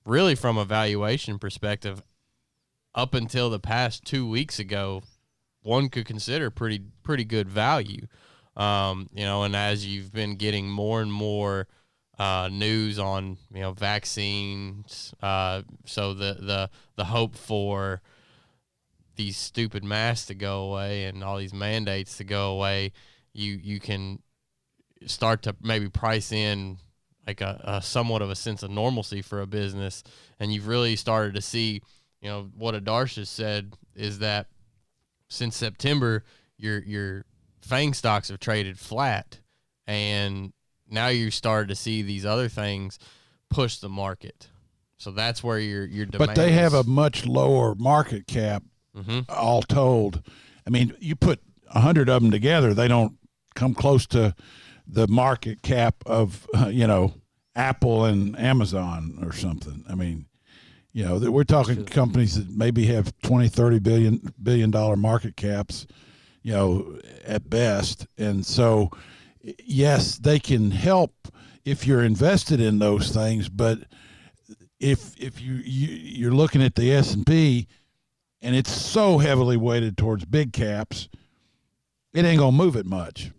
really 0.04 0.34
from 0.34 0.58
a 0.58 0.64
valuation 0.64 1.38
perspective 1.38 2.02
up 2.94 3.14
until 3.14 3.50
the 3.50 3.60
past 3.60 4.04
2 4.04 4.28
weeks 4.28 4.58
ago 4.58 5.02
one 5.62 5.88
could 5.88 6.06
consider 6.06 6.50
pretty 6.50 6.80
pretty 7.02 7.24
good 7.24 7.48
value 7.48 8.06
um, 8.56 9.08
you 9.14 9.24
know 9.24 9.42
and 9.44 9.54
as 9.54 9.86
you've 9.86 10.12
been 10.12 10.36
getting 10.36 10.68
more 10.68 11.00
and 11.00 11.12
more 11.12 11.68
uh, 12.20 12.50
news 12.52 12.98
on 12.98 13.38
you 13.52 13.62
know 13.62 13.72
vaccines. 13.72 15.14
Uh, 15.22 15.62
so 15.86 16.12
the 16.12 16.36
the 16.38 16.70
the 16.96 17.06
hope 17.06 17.34
for 17.34 18.02
these 19.16 19.38
stupid 19.38 19.82
masks 19.82 20.26
to 20.26 20.34
go 20.34 20.64
away 20.70 21.06
and 21.06 21.24
all 21.24 21.38
these 21.38 21.54
mandates 21.54 22.18
to 22.18 22.24
go 22.24 22.52
away, 22.52 22.92
you 23.32 23.58
you 23.62 23.80
can 23.80 24.18
start 25.06 25.42
to 25.42 25.56
maybe 25.62 25.88
price 25.88 26.32
in 26.32 26.78
like 27.26 27.40
a, 27.40 27.60
a 27.64 27.82
somewhat 27.82 28.22
of 28.22 28.30
a 28.30 28.34
sense 28.34 28.62
of 28.62 28.70
normalcy 28.70 29.22
for 29.22 29.40
a 29.40 29.46
business, 29.46 30.02
and 30.38 30.52
you've 30.52 30.66
really 30.66 30.96
started 30.96 31.34
to 31.34 31.42
see, 31.42 31.80
you 32.20 32.28
know, 32.28 32.50
what 32.56 32.74
Adarsh 32.74 33.16
has 33.16 33.28
said 33.28 33.74
is 33.94 34.18
that 34.20 34.46
since 35.28 35.56
September, 35.56 36.24
your 36.56 36.82
your 36.82 37.24
Fang 37.62 37.92
stocks 37.92 38.28
have 38.30 38.40
traded 38.40 38.78
flat, 38.78 39.38
and 39.86 40.52
now 40.88 41.08
you 41.08 41.30
started 41.30 41.68
to 41.68 41.76
see 41.76 42.02
these 42.02 42.24
other 42.26 42.48
things 42.48 42.98
push 43.50 43.76
the 43.76 43.88
market. 43.88 44.48
So 44.96 45.10
that's 45.10 45.44
where 45.44 45.58
your 45.58 45.84
your 45.86 46.06
demand. 46.06 46.28
But 46.30 46.34
they 46.36 46.52
have 46.52 46.74
a 46.74 46.84
much 46.84 47.26
lower 47.26 47.74
market 47.74 48.26
cap, 48.26 48.62
Mhm. 48.96 49.26
all 49.28 49.62
told. 49.62 50.22
I 50.66 50.70
mean, 50.70 50.94
you 51.00 51.14
put 51.16 51.40
a 51.68 51.80
hundred 51.80 52.08
of 52.08 52.22
them 52.22 52.30
together, 52.30 52.74
they 52.74 52.88
don't 52.88 53.16
come 53.54 53.74
close 53.74 54.06
to 54.08 54.34
the 54.92 55.08
market 55.08 55.62
cap 55.62 55.96
of 56.06 56.46
uh, 56.54 56.68
you 56.68 56.86
know 56.86 57.14
Apple 57.54 58.04
and 58.04 58.38
Amazon 58.38 59.18
or 59.22 59.32
something. 59.32 59.84
I 59.88 59.94
mean, 59.94 60.26
you 60.92 61.04
know, 61.04 61.18
that 61.18 61.32
we're 61.32 61.44
talking 61.44 61.84
companies 61.84 62.36
that 62.36 62.50
maybe 62.56 62.86
have 62.86 63.12
20, 63.22 63.48
30 63.48 63.78
billion 63.78 64.34
billion 64.42 64.70
dollar 64.70 64.96
market 64.96 65.36
caps, 65.36 65.86
you 66.42 66.52
know, 66.52 66.98
at 67.24 67.48
best. 67.48 68.06
And 68.18 68.44
so, 68.44 68.90
yes, 69.42 70.18
they 70.18 70.38
can 70.38 70.70
help 70.70 71.12
if 71.64 71.86
you're 71.86 72.02
invested 72.02 72.60
in 72.60 72.78
those 72.78 73.10
things, 73.10 73.48
but 73.48 73.78
if 74.78 75.14
if 75.20 75.40
you, 75.40 75.54
you 75.54 75.88
you're 75.88 76.32
looking 76.32 76.62
at 76.62 76.74
the 76.74 76.92
S 76.92 77.14
and 77.14 77.26
P, 77.26 77.68
and 78.40 78.56
it's 78.56 78.72
so 78.72 79.18
heavily 79.18 79.56
weighted 79.56 79.98
towards 79.98 80.24
big 80.24 80.52
caps, 80.52 81.08
it 82.14 82.24
ain't 82.24 82.38
gonna 82.38 82.56
move 82.56 82.76
it 82.76 82.86
much. 82.86 83.30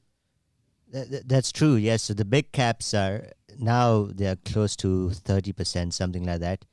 Th- 0.91 1.09
th- 1.09 1.23
that's 1.25 1.51
true. 1.51 1.75
Yes. 1.75 2.03
So 2.03 2.13
the 2.13 2.25
big 2.25 2.51
caps 2.51 2.93
are 2.93 3.27
now 3.57 4.09
they're 4.13 4.35
close 4.37 4.75
to 4.77 5.11
thirty 5.11 5.53
percent, 5.53 5.93
something 5.93 6.23
like 6.25 6.39
that. 6.41 6.65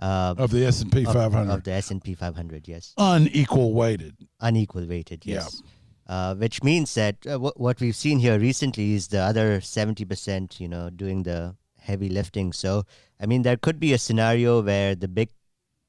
Uh, 0.00 0.34
Of 0.38 0.50
the 0.50 0.64
S 0.64 0.80
and 0.80 0.90
P 0.90 1.04
500, 1.04 1.52
of 1.52 1.62
the 1.64 1.72
S 1.72 1.90
and 1.90 2.02
P 2.02 2.14
500. 2.14 2.66
Yes. 2.66 2.94
unequal 2.96 3.74
weighted. 3.74 4.16
unequal 4.40 4.86
weighted. 4.86 5.26
Yeah. 5.26 5.34
Yes. 5.34 5.62
Uh, 6.06 6.34
which 6.34 6.62
means 6.62 6.94
that 6.94 7.16
uh, 7.26 7.32
w- 7.32 7.52
what 7.56 7.78
we've 7.80 7.94
seen 7.94 8.18
here 8.18 8.38
recently 8.38 8.94
is 8.94 9.08
the 9.08 9.20
other 9.20 9.60
70%, 9.60 10.58
you 10.58 10.66
know, 10.68 10.88
doing 10.90 11.22
the 11.24 11.54
heavy 11.78 12.08
lifting. 12.08 12.52
So, 12.54 12.84
I 13.20 13.26
mean, 13.26 13.42
there 13.42 13.56
could 13.58 13.78
be 13.78 13.92
a 13.92 13.98
scenario 13.98 14.62
where 14.62 14.94
the 14.94 15.06
big 15.06 15.28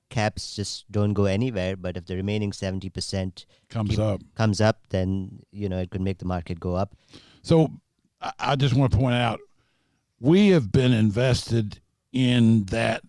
caps 0.10 0.56
just 0.58 0.92
don't 0.92 1.13
go 1.13 1.24
anywhere, 1.25 1.75
but 1.78 1.96
if 1.98 2.06
the 2.06 2.16
remaining 2.18 2.51
70% 2.51 3.46
Comes 3.70 3.92
keep- 3.92 4.00
up. 4.00 4.22
comes 4.36 4.60
up, 4.62 4.82
then, 4.90 5.40
you 5.51 5.70
know, 5.70 5.80
it 5.80 5.90
could 5.90 6.01
make 6.01 6.18
the 6.20 6.25
market 6.25 6.60
go 6.60 6.75
up. 6.75 6.96
So 7.41 7.71
I- 8.21 8.33
I 8.39 8.55
just 8.55 8.74
want 8.75 8.91
to 8.91 8.98
point 8.98 9.15
out 9.15 9.39
we 10.19 10.50
have 10.50 10.71
been 10.71 10.93
invested 10.93 11.79
in 12.13 12.65
that 12.65 13.01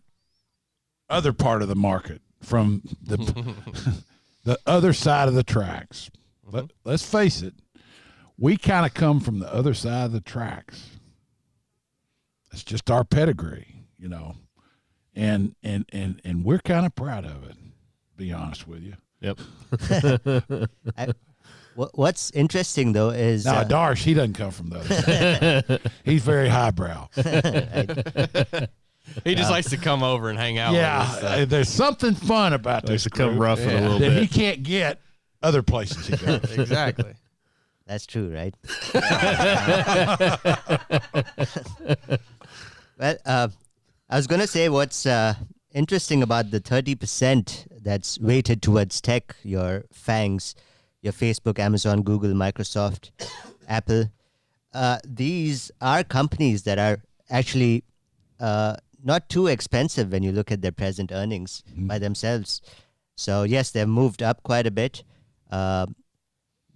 other 1.11 1.33
part 1.33 1.61
of 1.63 1.69
the 1.69 1.75
market 1.75 2.23
from 2.41 2.83
the 3.03 3.17
the 4.45 4.59
other 4.67 4.93
side 4.93 5.29
of 5.29 5.35
the 5.35 5.43
tracks. 5.43 6.11
Mm-hmm. 6.47 6.57
Let, 6.57 6.71
let's 6.85 7.05
face 7.05 7.43
it, 7.43 7.55
we 8.39 8.57
kind 8.57 8.87
of 8.87 8.95
come 8.95 9.21
from 9.21 9.39
the 9.39 9.53
other 9.53 9.75
side 9.75 10.07
of 10.07 10.13
the 10.13 10.21
tracks. 10.21 10.89
It's 12.53 12.63
just 12.65 12.91
our 12.91 13.05
pedigree, 13.05 13.85
you 13.99 14.09
know, 14.09 14.37
and 15.15 15.55
and 15.63 15.85
and 15.93 16.21
and 16.25 16.45
we're 16.45 16.59
kind 16.59 16.85
of 16.87 16.95
proud 16.95 17.25
of 17.25 17.45
it. 17.45 17.57
Be 18.17 18.33
honest 18.33 18.67
with 18.69 18.83
you. 18.83 18.95
Yep. 19.21 19.39
Wha 20.97 21.13
what's 21.75 22.31
interesting, 22.33 22.93
though, 22.93 23.11
is 23.11 23.45
Now, 23.45 23.59
uh, 23.59 23.65
Darsh, 23.65 24.03
he 24.03 24.15
doesn't 24.15 24.35
come 24.35 24.51
from 24.51 24.69
those. 24.69 24.89
He's 26.05 26.23
very 26.23 26.49
highbrow. 26.49 27.09
he 29.25 29.35
just 29.35 29.51
likes 29.51 29.71
to 29.71 29.77
come 29.77 30.03
over 30.03 30.31
and 30.31 30.39
hang 30.39 30.59
out. 30.59 30.75
Yeah, 30.75 31.01
with 31.01 31.25
us, 31.25 31.41
uh, 31.41 31.45
there's 31.47 31.69
something 31.69 32.15
fun 32.15 32.53
about 32.53 32.85
Likes 32.85 32.91
this 32.91 33.03
to 33.05 33.11
come 33.11 33.31
group 33.31 33.43
rough 33.43 33.61
it 33.61 33.75
a 33.75 33.81
little 33.81 33.99
that 33.99 34.13
he 34.13 34.27
can't 34.27 34.63
get 34.63 35.01
other 35.43 35.63
places 35.63 36.07
he 36.07 36.17
goes. 36.17 36.43
exactly. 36.59 37.15
That's 37.87 38.07
true, 38.07 38.33
right? 38.33 38.55
well, 42.99 43.17
uh, 43.27 43.49
I 44.09 44.17
was 44.17 44.27
going 44.27 44.41
to 44.41 44.47
say 44.47 44.69
what's 44.69 45.05
uh, 45.05 45.35
interesting 45.75 46.23
about 46.23 46.51
the 46.51 46.61
30% 46.61 47.67
that's 47.83 48.19
weighted 48.21 48.63
towards 48.63 49.01
tech, 49.01 49.35
your 49.43 49.85
FANGs, 49.93 50.55
your 51.03 51.13
Facebook, 51.13 51.59
Amazon, 51.59 52.03
Google, 52.03 52.31
Microsoft, 52.33 53.11
Apple. 53.69 54.11
Uh, 54.73 54.99
these 55.05 55.71
are 55.81 56.03
companies 56.03 56.63
that 56.63 56.79
are 56.79 57.03
actually 57.29 57.85
uh, 58.41 58.77
not 59.05 59.29
too 59.29 59.49
expensive 59.49 60.13
when 60.13 60.23
you 60.23 60.33
look 60.33 60.51
at 60.51 60.63
their 60.63 60.73
present 60.73 61.13
earnings 61.13 61.63
by 61.77 61.99
themselves. 61.99 62.63
So, 63.17 63.43
yes, 63.43 63.71
they've 63.71 63.87
moved 63.87 64.23
up 64.23 64.43
quite 64.43 64.67
a 64.67 64.71
bit. 64.71 65.05
Uh, 65.51 65.87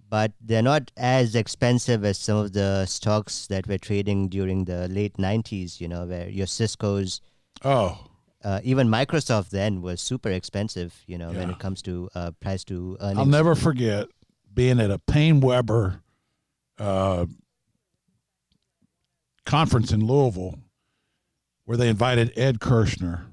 but 0.09 0.31
they're 0.39 0.61
not 0.61 0.91
as 0.95 1.35
expensive 1.35 2.05
as 2.05 2.17
some 2.17 2.37
of 2.37 2.53
the 2.53 2.85
stocks 2.85 3.47
that 3.47 3.67
were 3.67 3.77
trading 3.77 4.29
during 4.29 4.63
the 4.65 4.87
late 4.87 5.17
90s, 5.17 5.81
you 5.81 5.87
know, 5.87 6.05
where 6.05 6.29
your 6.29 6.47
Cisco's, 6.47 7.19
Oh, 7.63 7.97
uh, 8.43 8.61
even 8.63 8.87
Microsoft 8.87 9.49
then 9.49 9.81
was 9.81 9.99
super 9.99 10.29
expensive, 10.29 11.03
you 11.07 11.17
know, 11.17 11.31
when 11.31 11.49
it 11.49 11.59
comes 11.59 11.81
to 11.81 12.07
uh, 12.15 12.31
price 12.39 12.63
to 12.65 12.95
earnings. 13.01 13.17
I'll 13.19 13.25
never 13.25 13.55
forget 13.55 14.07
being 14.57 14.79
at 14.79 14.89
a 14.89 14.97
PaineWebber 14.97 15.99
uh, 16.79 17.27
conference 19.45 19.91
in 19.91 20.03
Louisville 20.03 20.57
where 21.65 21.77
they 21.77 21.87
invited 21.87 22.33
Ed 22.35 22.59
Kerschner, 22.59 23.25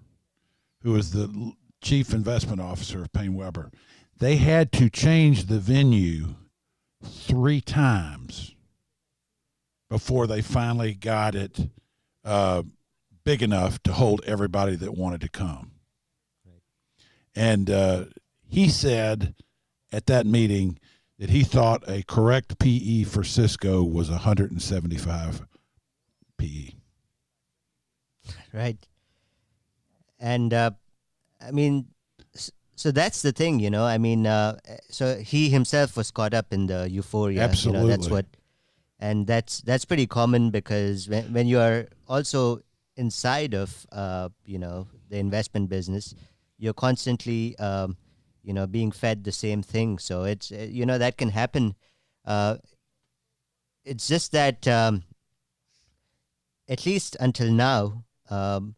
who 0.82 0.92
was 0.92 1.12
the 1.12 1.52
chief 1.82 2.12
investment 2.12 2.60
officer 2.60 3.00
of 3.00 3.12
PaineWebber. 3.12 3.72
They 4.18 4.36
had 4.36 4.70
to 4.72 4.90
change 4.90 5.46
the 5.46 5.58
venue 5.58 6.34
three 7.02 7.62
times 7.62 8.54
before 9.88 10.26
they 10.26 10.42
finally 10.42 10.92
got 10.92 11.34
it 11.34 11.58
uh, 12.22 12.64
big 13.24 13.42
enough 13.42 13.82
to 13.84 13.94
hold 13.94 14.20
everybody 14.26 14.76
that 14.76 14.94
wanted 14.94 15.22
to 15.22 15.30
come. 15.30 15.70
And 17.34 17.70
uh, 17.70 18.04
he 18.46 18.68
said 18.68 19.34
at 19.90 20.04
that 20.04 20.26
meeting 20.26 20.78
that 21.18 21.30
he 21.30 21.44
thought 21.44 21.82
a 21.88 22.02
correct 22.02 22.58
PE 22.58 23.04
for 23.04 23.22
Cisco 23.24 23.82
was 23.82 24.10
175 24.10 25.46
PE. 26.38 26.70
right 28.52 28.78
and 30.18 30.54
uh, 30.54 30.70
i 31.40 31.50
mean 31.50 31.86
so 32.74 32.90
that's 32.90 33.22
the 33.22 33.32
thing 33.32 33.60
you 33.60 33.70
know 33.70 33.84
i 33.84 33.98
mean 33.98 34.26
uh, 34.26 34.56
so 34.90 35.16
he 35.18 35.48
himself 35.50 35.96
was 35.96 36.10
caught 36.10 36.34
up 36.34 36.52
in 36.52 36.66
the 36.66 36.88
euphoria 36.90 37.52
you 37.52 37.72
know 37.72 37.86
that's 37.86 38.08
what 38.08 38.26
and 38.98 39.26
that's 39.26 39.60
that's 39.62 39.84
pretty 39.84 40.06
common 40.06 40.50
because 40.50 41.08
when, 41.08 41.24
when 41.32 41.46
you 41.46 41.58
are 41.58 41.86
also 42.08 42.60
inside 42.96 43.54
of 43.54 43.86
uh, 43.92 44.28
you 44.46 44.58
know 44.58 44.86
the 45.10 45.18
investment 45.18 45.68
business 45.68 46.14
you're 46.58 46.72
constantly 46.72 47.56
um, 47.58 47.96
you 48.44 48.52
know 48.52 48.66
being 48.66 48.92
fed 48.92 49.24
the 49.24 49.32
same 49.32 49.62
thing. 49.62 49.98
So 49.98 50.24
it's 50.24 50.52
uh, 50.52 50.68
you 50.70 50.86
know 50.86 50.98
that 50.98 51.16
can 51.16 51.30
happen. 51.30 51.74
Uh, 52.24 52.56
it's 53.84 54.06
just 54.06 54.32
that 54.32 54.68
um, 54.68 55.02
at 56.68 56.86
least 56.86 57.16
until 57.20 57.50
now 57.50 58.04
um, 58.30 58.76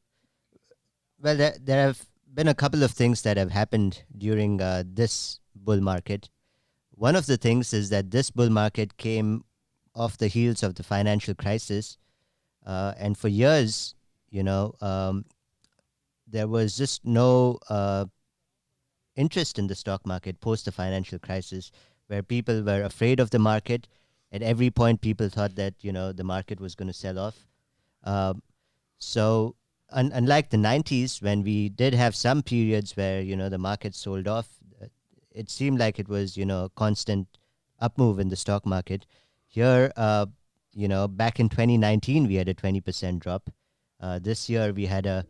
well, 1.20 1.36
there, 1.36 1.56
there 1.60 1.86
have 1.86 2.06
been 2.32 2.48
a 2.48 2.54
couple 2.54 2.82
of 2.82 2.90
things 2.90 3.22
that 3.22 3.36
have 3.36 3.50
happened 3.50 4.04
during 4.16 4.60
uh, 4.60 4.84
this 4.86 5.40
bull 5.54 5.80
market. 5.80 6.30
One 6.90 7.16
of 7.16 7.26
the 7.26 7.36
things 7.36 7.72
is 7.72 7.90
that 7.90 8.10
this 8.10 8.30
bull 8.30 8.50
market 8.50 8.96
came 8.96 9.44
off 9.94 10.18
the 10.18 10.28
heels 10.28 10.62
of 10.62 10.74
the 10.74 10.82
financial 10.82 11.34
crisis, 11.34 11.98
uh, 12.66 12.92
and 12.98 13.16
for 13.16 13.28
years, 13.28 13.94
you 14.30 14.42
know, 14.42 14.74
um, 14.80 15.24
there 16.26 16.48
was 16.48 16.76
just 16.76 17.04
no 17.04 17.58
uh, 17.70 18.04
interest 19.16 19.58
in 19.58 19.66
the 19.66 19.74
stock 19.74 20.06
market 20.06 20.40
post 20.40 20.64
the 20.64 20.72
financial 20.72 21.18
crisis, 21.18 21.70
where 22.06 22.22
people 22.22 22.62
were 22.62 22.82
afraid 22.82 23.20
of 23.20 23.30
the 23.30 23.38
market. 23.38 23.88
At 24.32 24.42
every 24.42 24.70
point, 24.70 25.00
people 25.00 25.28
thought 25.28 25.56
that 25.56 25.74
you 25.80 25.92
know 25.92 26.12
the 26.12 26.24
market 26.24 26.60
was 26.60 26.74
going 26.74 26.88
to 26.88 26.94
sell 26.94 27.18
off. 27.18 27.46
Um, 28.04 28.42
so, 28.98 29.56
un- 29.90 30.12
unlike 30.14 30.50
the 30.50 30.56
90s, 30.56 31.22
when 31.22 31.42
we 31.42 31.68
did 31.68 31.94
have 31.94 32.14
some 32.14 32.42
periods 32.42 32.96
where 32.96 33.20
you 33.20 33.36
know 33.36 33.48
the 33.48 33.58
market 33.58 33.94
sold 33.94 34.28
off, 34.28 34.48
uh, 34.82 34.86
it 35.30 35.50
seemed 35.50 35.78
like 35.78 35.98
it 35.98 36.08
was 36.08 36.36
you 36.36 36.44
know 36.44 36.64
a 36.64 36.70
constant 36.70 37.26
up 37.80 37.98
move 37.98 38.18
in 38.18 38.28
the 38.28 38.36
stock 38.36 38.66
market. 38.66 39.06
Here, 39.46 39.92
uh, 39.96 40.26
you 40.72 40.88
know, 40.88 41.08
back 41.08 41.40
in 41.40 41.48
2019 41.48 42.26
we 42.26 42.34
had 42.34 42.48
a 42.48 42.54
20% 42.54 43.18
drop. 43.18 43.50
Uh, 43.98 44.18
this 44.18 44.48
year 44.48 44.72
we 44.72 44.86
had 44.86 45.06
a 45.06 45.24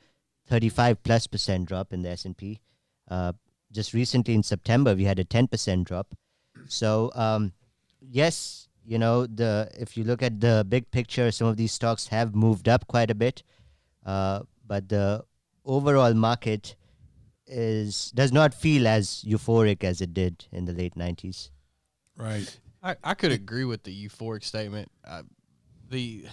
35 0.47 1.03
plus 1.03 1.27
percent 1.27 1.67
drop 1.67 1.93
in 1.93 2.03
the 2.03 2.11
S&P. 2.11 2.61
Uh, 3.09 3.33
just 3.73 3.95
recently 3.95 4.35
in 4.35 4.43
September 4.43 4.95
we 4.95 5.05
had 5.05 5.19
a 5.19 5.25
10% 5.25 5.85
drop. 5.85 6.15
So 6.67 7.11
um, 7.15 7.53
yes, 8.01 8.69
you 8.85 8.99
know 8.99 9.27
the 9.27 9.71
if 9.79 9.97
you 9.97 10.05
look 10.05 10.23
at 10.23 10.41
the 10.41 10.65
big 10.69 10.91
picture, 10.91 11.31
some 11.33 11.49
of 11.49 11.57
these 11.57 11.73
stocks 11.73 12.09
have 12.09 12.35
moved 12.35 12.69
up 12.69 12.87
quite 12.87 13.11
a 13.11 13.15
bit, 13.15 13.43
uh, 14.05 14.43
but 14.67 14.89
the 14.89 15.25
overall 15.65 16.15
market 16.15 16.77
is 17.47 18.11
does 18.13 18.33
not 18.33 18.55
feel 18.55 18.87
as 18.87 19.25
euphoric 19.27 19.85
as 19.85 20.01
it 20.01 20.15
did 20.15 20.47
in 20.53 20.65
the 20.65 20.73
late 20.73 20.95
90s. 20.95 21.51
Right. 22.17 22.59
I, 22.83 22.97
I 23.03 23.15
could 23.15 23.33
agree 23.33 23.65
with 23.65 23.83
the 23.83 24.07
euphoric 24.07 24.45
statement. 24.45 24.91
Uh, 25.05 25.23
the 25.89 26.27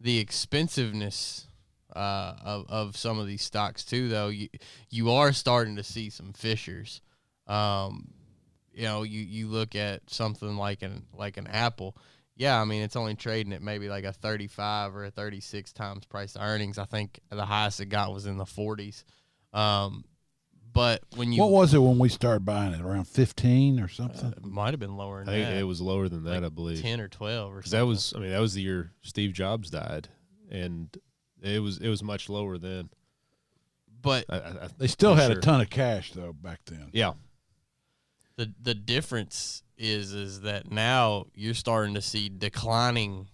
the 0.00 0.18
expensiveness 0.18 1.46
uh, 1.94 2.34
of 2.44 2.66
of 2.68 2.96
some 2.96 3.18
of 3.18 3.26
these 3.26 3.42
stocks 3.42 3.84
too, 3.84 4.08
though 4.08 4.28
you 4.28 4.48
you 4.90 5.10
are 5.12 5.32
starting 5.32 5.76
to 5.76 5.82
see 5.82 6.10
some 6.10 6.32
fissures. 6.32 7.00
Um, 7.46 8.10
you 8.72 8.82
know, 8.84 9.02
you, 9.04 9.20
you 9.20 9.46
look 9.48 9.76
at 9.76 10.08
something 10.10 10.56
like 10.56 10.82
an 10.82 11.06
like 11.14 11.36
an 11.36 11.46
Apple. 11.46 11.96
Yeah, 12.36 12.60
I 12.60 12.64
mean 12.64 12.82
it's 12.82 12.96
only 12.96 13.14
trading 13.14 13.52
at 13.52 13.62
maybe 13.62 13.88
like 13.88 14.04
a 14.04 14.12
35 14.12 14.96
or 14.96 15.04
a 15.04 15.10
36 15.10 15.72
times 15.72 16.04
price 16.04 16.32
to 16.32 16.42
earnings. 16.42 16.78
I 16.78 16.84
think 16.84 17.20
the 17.30 17.46
highest 17.46 17.80
it 17.80 17.86
got 17.86 18.12
was 18.12 18.26
in 18.26 18.36
the 18.38 18.44
40s. 18.44 19.04
Um, 19.52 20.04
but 20.72 21.02
when 21.14 21.32
you 21.32 21.40
What 21.40 21.52
was 21.52 21.72
it 21.74 21.78
when 21.78 22.00
we 22.00 22.08
started 22.08 22.44
buying 22.44 22.72
it? 22.72 22.80
Around 22.80 23.06
15 23.06 23.78
or 23.78 23.86
something? 23.86 24.32
it 24.36 24.44
might 24.44 24.72
have 24.72 24.80
been 24.80 24.96
lower 24.96 25.20
I 25.20 25.24
than 25.24 25.34
think 25.34 25.48
that. 25.50 25.56
it 25.58 25.62
was 25.62 25.80
lower 25.80 26.08
than 26.08 26.24
that, 26.24 26.42
like 26.42 26.44
I 26.44 26.48
believe. 26.48 26.82
10 26.82 27.00
or 27.00 27.06
12 27.06 27.52
or 27.52 27.62
'Cause 27.62 27.70
something. 27.70 27.78
that 27.78 27.86
was, 27.86 28.12
I 28.16 28.18
mean, 28.18 28.30
that 28.30 28.40
was 28.40 28.54
the 28.54 28.62
year 28.62 28.90
Steve 29.02 29.32
Jobs 29.32 29.70
died, 29.70 30.08
and 30.50 30.88
it 31.44 31.60
was 31.60 31.78
it 31.78 31.88
was 31.88 32.02
much 32.02 32.28
lower 32.28 32.58
then. 32.58 32.88
but 34.02 34.24
I, 34.28 34.36
I, 34.36 34.48
I- 34.64 34.68
they 34.78 34.86
still 34.86 35.12
I'm 35.12 35.18
had 35.18 35.30
sure. 35.30 35.38
a 35.38 35.42
ton 35.42 35.60
of 35.60 35.70
cash 35.70 36.12
though 36.12 36.32
back 36.32 36.60
then. 36.66 36.88
Yeah, 36.92 37.12
the 38.36 38.52
the 38.60 38.74
difference 38.74 39.62
is 39.76 40.12
is 40.12 40.40
that 40.42 40.70
now 40.70 41.26
you're 41.34 41.54
starting 41.54 41.94
to 41.94 42.02
see 42.02 42.28
declining 42.28 43.28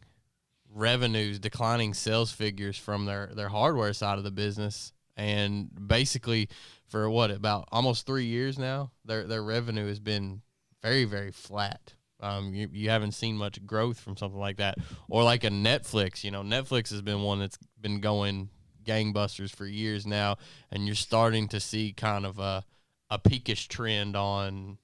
revenues, 0.72 1.38
declining 1.38 1.94
sales 1.94 2.32
figures 2.32 2.76
from 2.78 3.06
their 3.06 3.26
their 3.34 3.48
hardware 3.48 3.92
side 3.92 4.18
of 4.18 4.24
the 4.24 4.30
business, 4.30 4.92
and 5.16 5.68
basically 5.88 6.48
for 6.88 7.08
what 7.10 7.30
about 7.30 7.68
almost 7.72 8.06
three 8.06 8.24
years 8.26 8.58
now, 8.58 8.90
their 9.04 9.26
their 9.26 9.42
revenue 9.42 9.86
has 9.88 10.00
been 10.00 10.42
very 10.82 11.04
very 11.04 11.30
flat. 11.32 11.94
Um, 12.22 12.54
you, 12.54 12.68
you 12.72 12.90
haven't 12.90 13.12
seen 13.12 13.36
much 13.36 13.64
growth 13.66 13.98
from 13.98 14.16
something 14.16 14.38
like 14.40 14.58
that, 14.58 14.78
or 15.08 15.22
like 15.24 15.44
a 15.44 15.48
Netflix. 15.50 16.22
You 16.24 16.30
know, 16.30 16.42
Netflix 16.42 16.90
has 16.90 17.02
been 17.02 17.22
one 17.22 17.38
that's 17.40 17.58
been 17.80 18.00
going 18.00 18.50
gangbusters 18.84 19.54
for 19.54 19.66
years 19.66 20.06
now, 20.06 20.36
and 20.70 20.86
you're 20.86 20.94
starting 20.94 21.48
to 21.48 21.60
see 21.60 21.92
kind 21.92 22.26
of 22.26 22.38
a 22.38 22.64
a 23.10 23.18
peakish 23.18 23.68
trend 23.68 24.16
on 24.16 24.78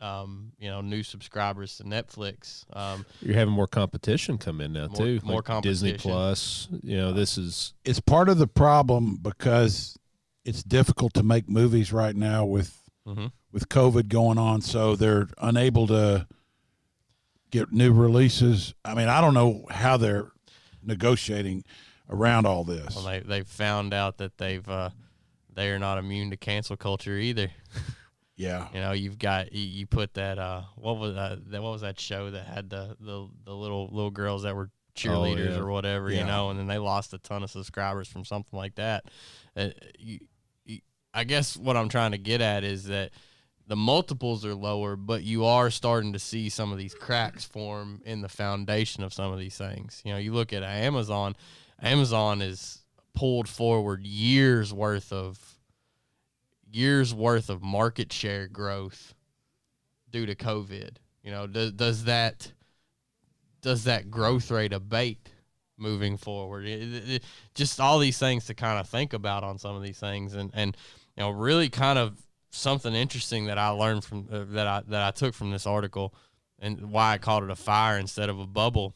um, 0.00 0.52
you 0.60 0.68
know, 0.70 0.80
new 0.80 1.02
subscribers 1.02 1.76
to 1.78 1.84
Netflix. 1.84 2.64
Um, 2.76 3.04
you're 3.20 3.34
having 3.34 3.52
more 3.52 3.66
competition 3.66 4.38
come 4.38 4.60
in 4.60 4.72
now 4.72 4.86
More- 4.86 4.96
too. 4.96 5.20
more 5.24 5.42
like 5.46 5.62
Disney. 5.62 5.94
Plus. 5.94 6.68
You 6.84 6.96
know, 6.96 7.12
this 7.12 7.36
is 7.36 7.74
It's 7.84 7.98
part 7.98 8.28
of 8.28 8.38
the 8.38 8.46
problem 8.46 9.16
because 9.20 9.96
it's 10.44 10.62
difficult 10.62 11.14
to 11.14 11.24
make 11.24 11.48
movies 11.48 11.92
right 11.92 12.14
now 12.14 12.44
with 12.44 12.80
Mhm. 13.08 13.32
with 13.50 13.68
COVID 13.70 14.08
going 14.08 14.38
on, 14.38 14.60
so 14.60 14.94
they're 14.94 15.28
unable 15.38 15.86
to 15.88 16.26
get 17.50 17.72
new 17.72 17.92
releases. 17.92 18.74
I 18.84 18.94
mean, 18.94 19.08
I 19.08 19.20
don't 19.20 19.34
know 19.34 19.64
how 19.70 19.96
they're 19.96 20.30
negotiating 20.82 21.64
around 22.08 22.46
all 22.46 22.64
this. 22.64 22.96
well, 22.96 23.04
they 23.04 23.20
they 23.20 23.42
found 23.42 23.92
out 23.92 24.18
that 24.18 24.38
they've 24.38 24.66
uh, 24.68 24.90
they 25.54 25.70
are 25.70 25.78
not 25.78 25.98
immune 25.98 26.30
to 26.30 26.36
cancel 26.36 26.76
culture 26.76 27.16
either. 27.16 27.50
yeah. 28.36 28.68
You 28.72 28.80
know, 28.80 28.92
you've 28.92 29.18
got 29.18 29.52
you, 29.52 29.64
you 29.64 29.86
put 29.86 30.14
that 30.14 30.38
uh, 30.38 30.62
what 30.76 30.98
was 30.98 31.14
that, 31.14 31.50
that 31.50 31.62
what 31.62 31.72
was 31.72 31.82
that 31.82 31.98
show 31.98 32.30
that 32.30 32.46
had 32.46 32.70
the 32.70 32.96
the, 33.00 33.28
the 33.44 33.54
little 33.54 33.88
little 33.92 34.10
girls 34.10 34.42
that 34.44 34.54
were 34.54 34.70
cheerleaders 34.98 35.50
yeah. 35.50 35.60
or 35.60 35.70
whatever, 35.70 36.10
you 36.10 36.24
know, 36.24 36.50
and 36.50 36.58
then 36.58 36.66
they 36.66 36.78
lost 36.78 37.12
a 37.14 37.18
ton 37.18 37.42
of 37.42 37.50
subscribers 37.50 38.08
from 38.08 38.24
something 38.24 38.56
like 38.58 38.74
that. 38.74 39.04
Uh, 39.56 39.68
you, 39.98 40.18
you, 40.64 40.80
I 41.14 41.24
guess 41.24 41.56
what 41.56 41.76
I'm 41.76 41.88
trying 41.88 42.12
to 42.12 42.18
get 42.18 42.40
at 42.40 42.64
is 42.64 42.84
that 42.86 43.12
the 43.68 43.76
multiples 43.76 44.46
are 44.46 44.54
lower, 44.54 44.96
but 44.96 45.22
you 45.22 45.44
are 45.44 45.70
starting 45.70 46.14
to 46.14 46.18
see 46.18 46.48
some 46.48 46.72
of 46.72 46.78
these 46.78 46.94
cracks 46.94 47.44
form 47.44 48.00
in 48.06 48.22
the 48.22 48.28
foundation 48.28 49.04
of 49.04 49.12
some 49.12 49.30
of 49.30 49.38
these 49.38 49.58
things. 49.58 50.00
You 50.06 50.12
know, 50.12 50.18
you 50.18 50.32
look 50.32 50.54
at 50.54 50.62
Amazon, 50.62 51.36
Amazon 51.80 52.40
is 52.40 52.82
pulled 53.14 53.48
forward 53.48 54.06
years 54.06 54.72
worth 54.72 55.12
of 55.12 55.38
years 56.70 57.14
worth 57.14 57.50
of 57.50 57.62
market 57.62 58.12
share 58.12 58.48
growth 58.48 59.14
due 60.10 60.24
to 60.24 60.34
COVID. 60.34 60.96
You 61.22 61.30
know, 61.30 61.46
does 61.46 61.72
does 61.72 62.04
that 62.04 62.52
does 63.60 63.84
that 63.84 64.10
growth 64.10 64.50
rate 64.50 64.72
abate 64.72 65.28
moving 65.76 66.16
forward? 66.16 66.64
It- 66.66 66.82
it- 66.94 67.10
it- 67.10 67.24
just 67.54 67.80
all 67.80 67.98
these 67.98 68.18
things 68.18 68.46
to 68.46 68.54
kind 68.54 68.78
of 68.80 68.88
think 68.88 69.12
about 69.12 69.44
on 69.44 69.58
some 69.58 69.76
of 69.76 69.82
these 69.82 69.98
things, 69.98 70.32
and 70.34 70.50
and 70.54 70.74
you 71.16 71.22
know, 71.22 71.30
really 71.30 71.68
kind 71.68 71.98
of 71.98 72.16
something 72.50 72.94
interesting 72.94 73.46
that 73.46 73.58
I 73.58 73.68
learned 73.68 74.04
from 74.04 74.28
uh, 74.30 74.44
that 74.50 74.66
I 74.66 74.82
that 74.88 75.02
I 75.02 75.10
took 75.10 75.34
from 75.34 75.50
this 75.50 75.66
article, 75.66 76.14
and 76.58 76.90
why 76.90 77.12
I 77.12 77.18
called 77.18 77.44
it 77.44 77.50
a 77.50 77.56
fire 77.56 77.98
instead 77.98 78.28
of 78.28 78.38
a 78.38 78.46
bubble, 78.46 78.94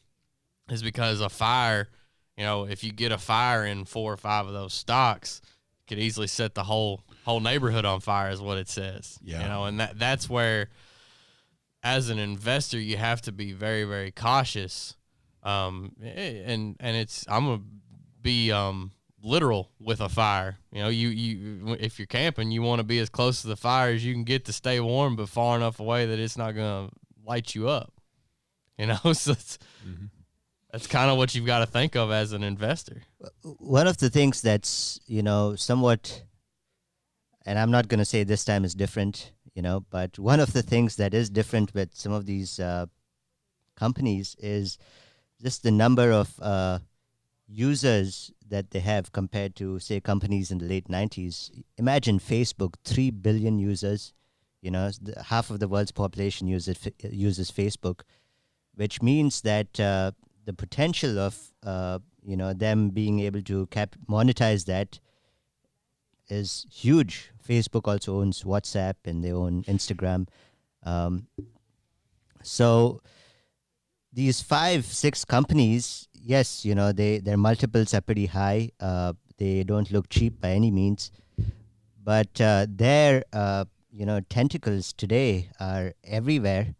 is 0.70 0.82
because 0.82 1.20
a 1.20 1.28
fire, 1.28 1.88
you 2.36 2.44
know, 2.44 2.64
if 2.64 2.82
you 2.82 2.92
get 2.92 3.12
a 3.12 3.18
fire 3.18 3.64
in 3.66 3.84
four 3.84 4.12
or 4.12 4.16
five 4.16 4.46
of 4.46 4.52
those 4.52 4.72
stocks, 4.72 5.40
could 5.86 5.98
easily 5.98 6.26
set 6.26 6.54
the 6.54 6.64
whole 6.64 7.02
whole 7.24 7.40
neighborhood 7.40 7.84
on 7.84 8.00
fire 8.00 8.30
is 8.30 8.40
what 8.40 8.58
it 8.58 8.68
says. 8.68 9.18
Yeah. 9.22 9.42
You 9.42 9.48
know, 9.48 9.64
and 9.64 9.80
that 9.80 9.98
that's 9.98 10.28
where 10.28 10.70
as 11.82 12.08
an 12.10 12.18
investor 12.18 12.78
you 12.78 12.96
have 12.96 13.20
to 13.22 13.32
be 13.32 13.52
very, 13.52 13.84
very 13.84 14.10
cautious. 14.10 14.96
Um 15.42 15.92
and 16.02 16.76
and 16.80 16.96
it's 16.96 17.26
I'm 17.28 17.44
gonna 17.44 17.62
be 18.20 18.52
um 18.52 18.92
literal 19.22 19.70
with 19.78 20.00
a 20.00 20.08
fire. 20.08 20.58
You 20.72 20.82
know, 20.82 20.88
you 20.88 21.08
you 21.08 21.76
if 21.80 21.98
you're 21.98 22.06
camping, 22.06 22.50
you 22.50 22.62
want 22.62 22.80
to 22.80 22.84
be 22.84 22.98
as 22.98 23.08
close 23.08 23.42
to 23.42 23.48
the 23.48 23.56
fire 23.56 23.92
as 23.92 24.04
you 24.04 24.12
can 24.12 24.24
get 24.24 24.44
to 24.46 24.52
stay 24.52 24.80
warm, 24.80 25.16
but 25.16 25.28
far 25.28 25.56
enough 25.56 25.80
away 25.80 26.06
that 26.06 26.18
it's 26.18 26.36
not 26.36 26.52
gonna 26.52 26.88
light 27.24 27.54
you 27.54 27.68
up. 27.68 27.92
You 28.78 28.86
know, 28.86 28.98
so 29.12 29.32
it's, 29.32 29.58
that's 30.72 30.86
kind 30.86 31.10
of 31.10 31.18
what 31.18 31.34
you've 31.34 31.46
got 31.46 31.58
to 31.58 31.66
think 31.66 31.94
of 31.94 32.10
as 32.10 32.32
an 32.32 32.42
investor. 32.42 33.02
one 33.42 33.86
of 33.86 33.98
the 33.98 34.10
things 34.10 34.40
that's 34.40 34.98
you 35.06 35.22
know 35.22 35.54
somewhat 35.54 36.22
and 37.44 37.58
i'm 37.58 37.70
not 37.70 37.88
going 37.88 37.98
to 37.98 38.04
say 38.04 38.24
this 38.24 38.44
time 38.44 38.64
is 38.64 38.74
different 38.74 39.32
you 39.54 39.62
know 39.62 39.84
but 39.90 40.18
one 40.18 40.40
of 40.40 40.52
the 40.52 40.62
things 40.62 40.96
that 40.96 41.12
is 41.12 41.28
different 41.28 41.74
with 41.74 41.90
some 41.94 42.12
of 42.12 42.24
these 42.26 42.58
uh, 42.58 42.86
companies 43.76 44.34
is 44.38 44.78
just 45.42 45.62
the 45.62 45.70
number 45.70 46.10
of 46.10 46.28
uh, 46.40 46.78
users 47.48 48.32
that 48.52 48.70
they 48.70 48.80
have 48.80 49.10
compared 49.12 49.56
to 49.56 49.78
say 49.78 50.00
companies 50.00 50.50
in 50.50 50.58
the 50.58 50.66
late 50.72 50.88
90s 50.88 51.50
imagine 51.76 52.18
facebook 52.18 52.74
3 52.84 53.10
billion 53.10 53.58
users 53.58 54.12
you 54.60 54.70
know 54.70 54.90
half 55.26 55.50
of 55.50 55.58
the 55.58 55.68
world's 55.68 55.92
population 55.92 56.46
uses 56.46 56.88
uses 57.10 57.50
facebook 57.50 58.02
which 58.74 59.02
means 59.02 59.40
that 59.42 59.80
uh, 59.80 60.12
the 60.44 60.52
potential 60.52 61.18
of 61.18 61.38
uh, 61.64 61.98
you 62.24 62.36
know 62.36 62.52
them 62.52 62.90
being 62.90 63.20
able 63.20 63.42
to 63.42 63.66
cap- 63.66 63.96
monetize 64.08 64.64
that 64.66 65.00
is 66.28 66.66
huge. 66.70 67.30
Facebook 67.46 67.86
also 67.86 68.20
owns 68.20 68.42
WhatsApp 68.42 68.94
and 69.04 69.22
they 69.22 69.32
own 69.32 69.64
Instagram. 69.64 70.28
Um, 70.84 71.26
so 72.42 73.00
these 74.12 74.42
five, 74.42 74.84
six 74.84 75.24
companies, 75.24 76.08
yes, 76.12 76.64
you 76.64 76.74
know 76.74 76.92
they 76.92 77.18
their 77.18 77.36
multiples 77.36 77.94
are 77.94 78.00
pretty 78.00 78.26
high. 78.26 78.70
Uh, 78.78 79.14
they 79.38 79.64
don't 79.64 79.90
look 79.90 80.08
cheap 80.08 80.40
by 80.40 80.50
any 80.50 80.70
means, 80.70 81.10
but 82.02 82.40
uh, 82.40 82.66
their 82.68 83.24
uh, 83.32 83.64
you 83.90 84.04
know 84.04 84.20
tentacles 84.20 84.92
today 84.92 85.48
are 85.58 85.94
everywhere, 86.04 86.74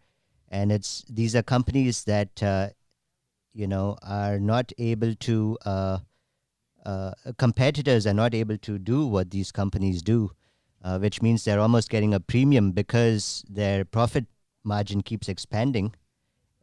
and 0.50 0.70
it's 0.70 1.04
these 1.08 1.34
are 1.34 1.42
companies 1.42 2.04
that 2.04 2.42
uh, 2.42 2.68
you 3.54 3.66
know 3.66 3.96
are 4.02 4.38
not 4.38 4.70
able 4.78 5.14
to 5.14 5.56
uh, 5.64 5.98
uh, 6.84 7.12
competitors 7.38 8.06
are 8.06 8.14
not 8.14 8.34
able 8.34 8.58
to 8.58 8.78
do 8.78 9.06
what 9.06 9.30
these 9.30 9.52
companies 9.52 10.02
do 10.02 10.30
which 10.98 11.22
means 11.22 11.44
they're 11.44 11.60
almost 11.60 11.88
getting 11.90 12.12
a 12.12 12.18
premium 12.18 12.72
because 12.72 13.44
their 13.48 13.84
profit 13.84 14.26
margin 14.64 15.00
keeps 15.00 15.28
expanding 15.28 15.94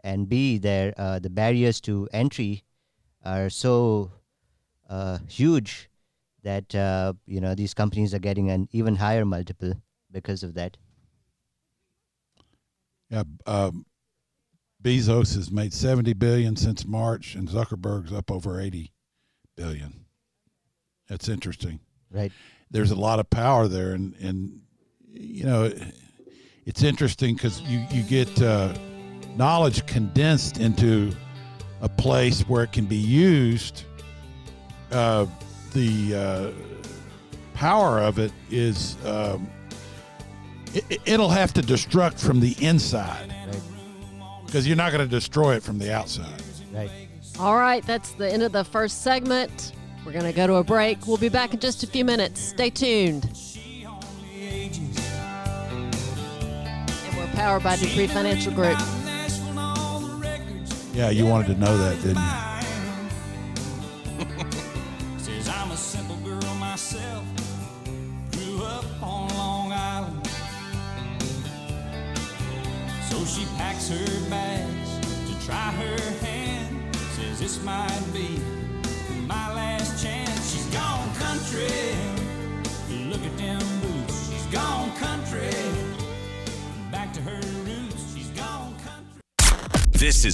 and 0.04 0.30
b 0.30 0.58
their 0.58 0.94
uh, 0.98 1.20
the 1.20 1.30
barriers 1.30 1.82
to 1.82 2.08
entry 2.14 2.64
are 3.26 3.50
so 3.50 4.12
uh, 4.90 5.18
huge 5.28 5.90
that 6.44 6.74
uh, 6.76 7.14
you 7.26 7.42
know 7.42 7.54
these 7.56 7.74
companies 7.74 8.14
are 8.14 8.20
getting 8.20 8.50
an 8.50 8.68
even 8.72 8.96
higher 8.96 9.26
multiple 9.26 9.74
because 10.12 10.44
of 10.44 10.54
that 10.54 10.78
Yeah. 13.10 13.24
Um, 13.46 13.86
Bezos 14.82 15.36
has 15.36 15.52
made 15.52 15.74
70 15.74 16.14
billion 16.14 16.56
since 16.56 16.86
March, 16.86 17.36
and 17.36 17.50
Zuckerberg's 17.50 18.14
up 18.14 18.32
over 18.32 18.62
80 18.62 18.94
billion. 19.58 20.06
That's 21.10 21.28
interesting. 21.28 21.80
Right. 22.12 22.32
There's 22.72 22.92
a 22.92 22.96
lot 22.96 23.20
of 23.20 23.30
power 23.30 23.68
there, 23.68 23.94
and 23.94 24.16
and 24.22 24.62
you 25.12 25.44
know, 25.44 25.72
it's 26.66 26.84
interesting 26.84 27.36
because 27.36 27.62
you 27.62 27.84
you 27.92 28.04
get 28.04 28.42
uh, 28.42 28.74
knowledge 29.36 29.86
condensed 29.86 30.60
into 30.60 31.12
a 31.82 31.90
place 31.90 32.42
where 32.42 32.64
it 32.64 32.72
can 32.72 32.86
be 32.86 32.96
used. 32.98 33.84
Uh, 34.92 35.26
the 35.74 36.16
uh, 36.16 36.52
power 37.54 38.00
of 38.00 38.20
it 38.20 38.32
is 38.50 38.98
um, 39.06 39.50
it, 40.74 41.00
it'll 41.06 41.30
have 41.30 41.54
to 41.54 41.62
destruct 41.62 42.20
from 42.20 42.40
the 42.40 42.56
inside 42.60 43.34
Right. 43.48 43.62
because 44.46 44.68
you're 44.68 44.78
not 44.78 44.92
going 44.92 45.08
to 45.08 45.10
destroy 45.10 45.56
it 45.56 45.64
from 45.64 45.78
the 45.80 45.94
outside. 45.94 46.42
Right. 46.74 46.90
All 47.40 47.56
right, 47.56 47.86
that's 47.86 48.12
the 48.14 48.32
end 48.32 48.44
of 48.44 48.52
the 48.52 48.64
first 48.66 49.02
segment. 49.04 49.74
We're 50.06 50.12
going 50.12 50.26
to 50.26 50.34
go 50.34 50.48
to 50.48 50.56
a 50.56 50.64
break. 50.64 51.08
We'll 51.08 51.18
be 51.18 51.30
back 51.30 51.54
in 51.54 51.60
just 51.60 51.84
a 51.84 51.88
few 51.88 52.04
minutes. 52.04 52.42
Stay 52.42 52.70
tuned. 52.70 53.30
And 54.34 57.18
we're 57.18 57.28
powered 57.36 57.64
by 57.64 57.78
Dupree 57.78 58.08
Financial 58.08 58.52
Group. 58.52 58.78
Yeah, 61.00 61.12
you 61.12 61.26
wanted 61.26 61.54
to 61.54 61.60
know 61.62 61.78
that, 61.78 61.96
didn't 62.02 62.18
you? 62.18 62.49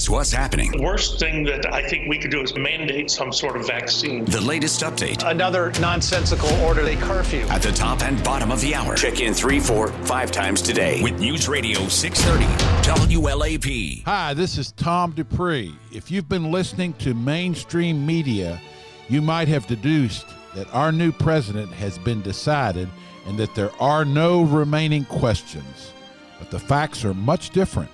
Is 0.06 0.10
what's 0.10 0.32
happening. 0.32 0.70
The 0.70 0.82
worst 0.82 1.18
thing 1.18 1.42
that 1.44 1.72
I 1.72 1.82
think 1.82 2.08
we 2.08 2.18
could 2.18 2.30
do 2.30 2.40
is 2.40 2.54
mandate 2.56 3.10
some 3.10 3.32
sort 3.32 3.56
of 3.56 3.66
vaccine. 3.66 4.24
The 4.24 4.40
latest 4.40 4.82
update 4.82 5.28
Another 5.28 5.72
nonsensical 5.80 6.50
orderly 6.60 6.96
curfew. 6.96 7.40
at 7.48 7.62
the 7.62 7.72
top 7.72 8.02
and 8.02 8.22
bottom 8.22 8.52
of 8.52 8.60
the 8.60 8.74
hour. 8.74 8.94
Check 8.94 9.20
in 9.20 9.34
three, 9.34 9.58
four, 9.58 9.88
five 10.04 10.30
times 10.30 10.62
today 10.62 11.02
with 11.02 11.18
News 11.18 11.48
Radio 11.48 11.88
630 11.88 13.16
WLAP. 13.16 14.04
Hi, 14.04 14.32
this 14.34 14.58
is 14.58 14.72
Tom 14.72 15.12
Dupree. 15.12 15.74
If 15.92 16.10
you've 16.10 16.28
been 16.28 16.52
listening 16.52 16.92
to 16.94 17.12
mainstream 17.14 18.06
media, 18.06 18.60
you 19.08 19.20
might 19.20 19.48
have 19.48 19.66
deduced 19.66 20.26
that 20.54 20.72
our 20.72 20.92
new 20.92 21.10
president 21.10 21.72
has 21.72 21.98
been 21.98 22.22
decided 22.22 22.88
and 23.26 23.36
that 23.38 23.54
there 23.56 23.72
are 23.80 24.04
no 24.04 24.42
remaining 24.42 25.04
questions. 25.04 25.92
But 26.38 26.50
the 26.50 26.60
facts 26.60 27.04
are 27.04 27.14
much 27.14 27.50
different. 27.50 27.90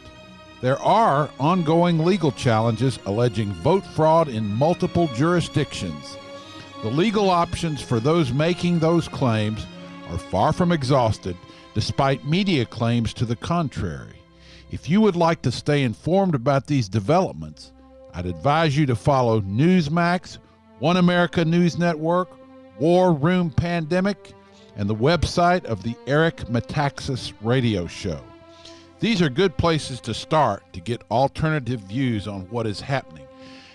There 0.63 0.79
are 0.81 1.29
ongoing 1.41 2.05
legal 2.05 2.31
challenges 2.31 3.01
alleging 3.05 3.53
vote 3.53 3.85
fraud 3.85 4.29
in 4.29 4.47
multiple 4.47 5.09
jurisdictions. 5.09 6.17
The 6.83 6.89
legal 6.89 7.31
options 7.31 7.83
for 7.83 7.99
those 7.99 8.33
making 8.33 8.79
those 8.79 9.09
claims 9.09 9.67
are 10.09 10.19
far 10.19 10.53
from 10.53 10.71
exhausted, 10.71 11.37
despite 11.75 12.25
media 12.25 12.65
claims 12.65 13.13
to 13.15 13.25
the 13.25 13.35
contrary. 13.35 14.23
If 14.71 14.89
you 14.89 15.01
would 15.01 15.17
like 15.17 15.43
to 15.43 15.51
stay 15.51 15.83
informed 15.83 16.37
about 16.37 16.69
these 16.69 16.89
developments, 16.89 17.73
I'd 18.15 18.27
advise 18.27 18.77
you 18.77 18.87
to 18.87 18.95
follow 18.95 19.41
Newsmax, 19.41 20.39
One 20.79 20.97
America 20.97 21.45
News 21.45 21.77
Network, 21.77 22.31
War 22.79 23.13
Room 23.13 23.51
Pandemic, 23.51 24.33
and 24.77 24.89
the 24.89 24.95
website 24.95 25.65
of 25.65 25.83
the 25.83 25.97
Eric 26.07 26.37
Metaxas 26.47 27.33
Radio 27.43 27.89
Show. 27.89 28.23
These 29.03 29.21
are 29.21 29.29
good 29.29 29.57
places 29.57 30.01
to 30.03 30.15
start 30.15 30.63
to 30.75 30.81
get 30.81 31.03
alternative 31.11 31.81
views 31.81 32.29
on 32.29 32.43
what 32.51 32.69
is 32.69 32.81
happening. 32.81 33.27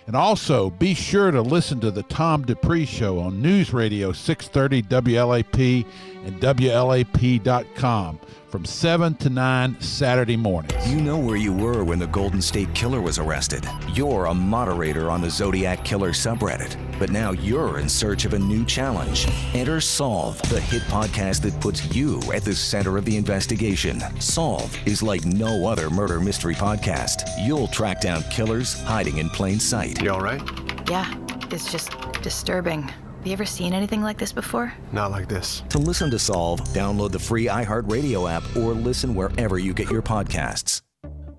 And 0.05 0.15
also, 0.15 0.69
be 0.69 0.93
sure 0.93 1.31
to 1.31 1.41
listen 1.41 1.81
to 1.81 1.91
the 1.91 2.03
Tom 2.03 2.43
Dupree 2.43 2.85
Show 2.85 3.19
on 3.19 3.41
News 3.41 3.73
Radio 3.73 4.13
630 4.13 4.83
WLAP 4.83 5.85
and 6.27 6.41
WLAP.com 6.41 8.19
from 8.49 8.65
7 8.65 9.15
to 9.15 9.29
9 9.29 9.81
Saturday 9.81 10.37
mornings. 10.37 10.91
You 10.91 11.01
know 11.01 11.17
where 11.17 11.35
you 11.35 11.53
were 11.53 11.83
when 11.83 11.99
the 11.99 12.07
Golden 12.07 12.41
State 12.41 12.73
Killer 12.73 13.01
was 13.01 13.17
arrested. 13.17 13.67
You're 13.93 14.25
a 14.25 14.33
moderator 14.33 15.09
on 15.09 15.21
the 15.21 15.29
Zodiac 15.29 15.83
Killer 15.83 16.11
subreddit, 16.11 16.77
but 16.99 17.09
now 17.09 17.31
you're 17.31 17.79
in 17.79 17.89
search 17.89 18.25
of 18.25 18.33
a 18.33 18.39
new 18.39 18.65
challenge. 18.65 19.27
Enter 19.53 19.81
Solve, 19.81 20.41
the 20.49 20.59
hit 20.59 20.81
podcast 20.83 21.41
that 21.41 21.59
puts 21.61 21.93
you 21.95 22.21
at 22.33 22.43
the 22.43 22.55
center 22.55 22.97
of 22.97 23.05
the 23.05 23.17
investigation. 23.17 24.01
Solve 24.19 24.77
is 24.87 25.03
like 25.03 25.25
no 25.25 25.67
other 25.67 25.89
murder 25.89 26.19
mystery 26.19 26.55
podcast. 26.55 27.23
You'll 27.45 27.67
track 27.67 28.01
down 28.01 28.23
killers 28.23 28.81
hiding 28.81 29.17
in 29.17 29.29
plain 29.29 29.59
sight. 29.59 30.01
You 30.01 30.11
all 30.11 30.21
right? 30.21 30.41
Yeah, 30.89 31.13
it's 31.51 31.71
just 31.71 31.91
disturbing. 32.21 32.89
Have 33.27 33.31
you 33.31 33.43
ever 33.43 33.45
seen 33.45 33.73
anything 33.73 34.01
like 34.01 34.17
this 34.17 34.31
before? 34.31 34.73
Not 34.93 35.11
like 35.11 35.27
this. 35.27 35.61
To 35.71 35.79
listen 35.79 36.09
to 36.11 36.17
Solve, 36.17 36.61
download 36.69 37.11
the 37.11 37.19
free 37.19 37.47
iHeartRadio 37.47 38.31
app 38.31 38.43
or 38.55 38.71
listen 38.71 39.13
wherever 39.13 39.59
you 39.59 39.73
get 39.73 39.91
your 39.91 40.01
podcasts. 40.01 40.81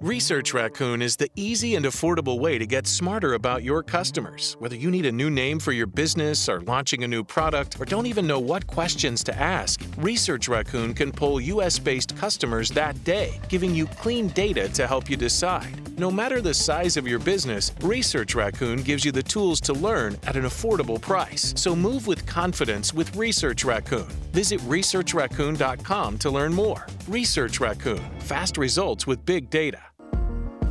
Research 0.00 0.54
Raccoon 0.54 1.02
is 1.02 1.16
the 1.16 1.28
easy 1.34 1.74
and 1.74 1.84
affordable 1.84 2.38
way 2.38 2.56
to 2.56 2.66
get 2.66 2.86
smarter 2.86 3.34
about 3.34 3.64
your 3.64 3.82
customers. 3.82 4.54
Whether 4.60 4.76
you 4.76 4.92
need 4.92 5.06
a 5.06 5.10
new 5.10 5.28
name 5.28 5.58
for 5.58 5.72
your 5.72 5.88
business 5.88 6.48
or 6.48 6.60
launching 6.60 7.02
a 7.02 7.08
new 7.08 7.24
product 7.24 7.80
or 7.80 7.84
don't 7.84 8.06
even 8.06 8.24
know 8.24 8.38
what 8.38 8.68
questions 8.68 9.24
to 9.24 9.36
ask, 9.36 9.82
Research 9.96 10.46
Raccoon 10.46 10.94
can 10.94 11.10
pull 11.10 11.40
US 11.40 11.80
based 11.80 12.16
customers 12.16 12.70
that 12.70 13.02
day, 13.02 13.40
giving 13.48 13.74
you 13.74 13.86
clean 13.86 14.28
data 14.28 14.68
to 14.68 14.86
help 14.86 15.10
you 15.10 15.16
decide. 15.16 15.74
No 15.98 16.12
matter 16.12 16.40
the 16.40 16.54
size 16.54 16.96
of 16.96 17.08
your 17.08 17.18
business, 17.18 17.72
Research 17.80 18.36
Raccoon 18.36 18.84
gives 18.84 19.04
you 19.04 19.10
the 19.10 19.24
tools 19.24 19.60
to 19.62 19.72
learn 19.72 20.16
at 20.28 20.36
an 20.36 20.44
affordable 20.44 21.00
price. 21.00 21.52
So 21.56 21.74
move 21.74 22.06
with 22.06 22.24
confidence 22.24 22.94
with 22.94 23.16
Research 23.16 23.64
Raccoon. 23.64 24.06
Visit 24.30 24.60
researchraccoon.com 24.60 26.18
to 26.18 26.30
learn 26.30 26.54
more. 26.54 26.86
Research 27.08 27.58
Raccoon, 27.58 28.04
fast 28.20 28.58
results 28.58 29.04
with 29.04 29.26
big 29.26 29.50
data. 29.50 29.87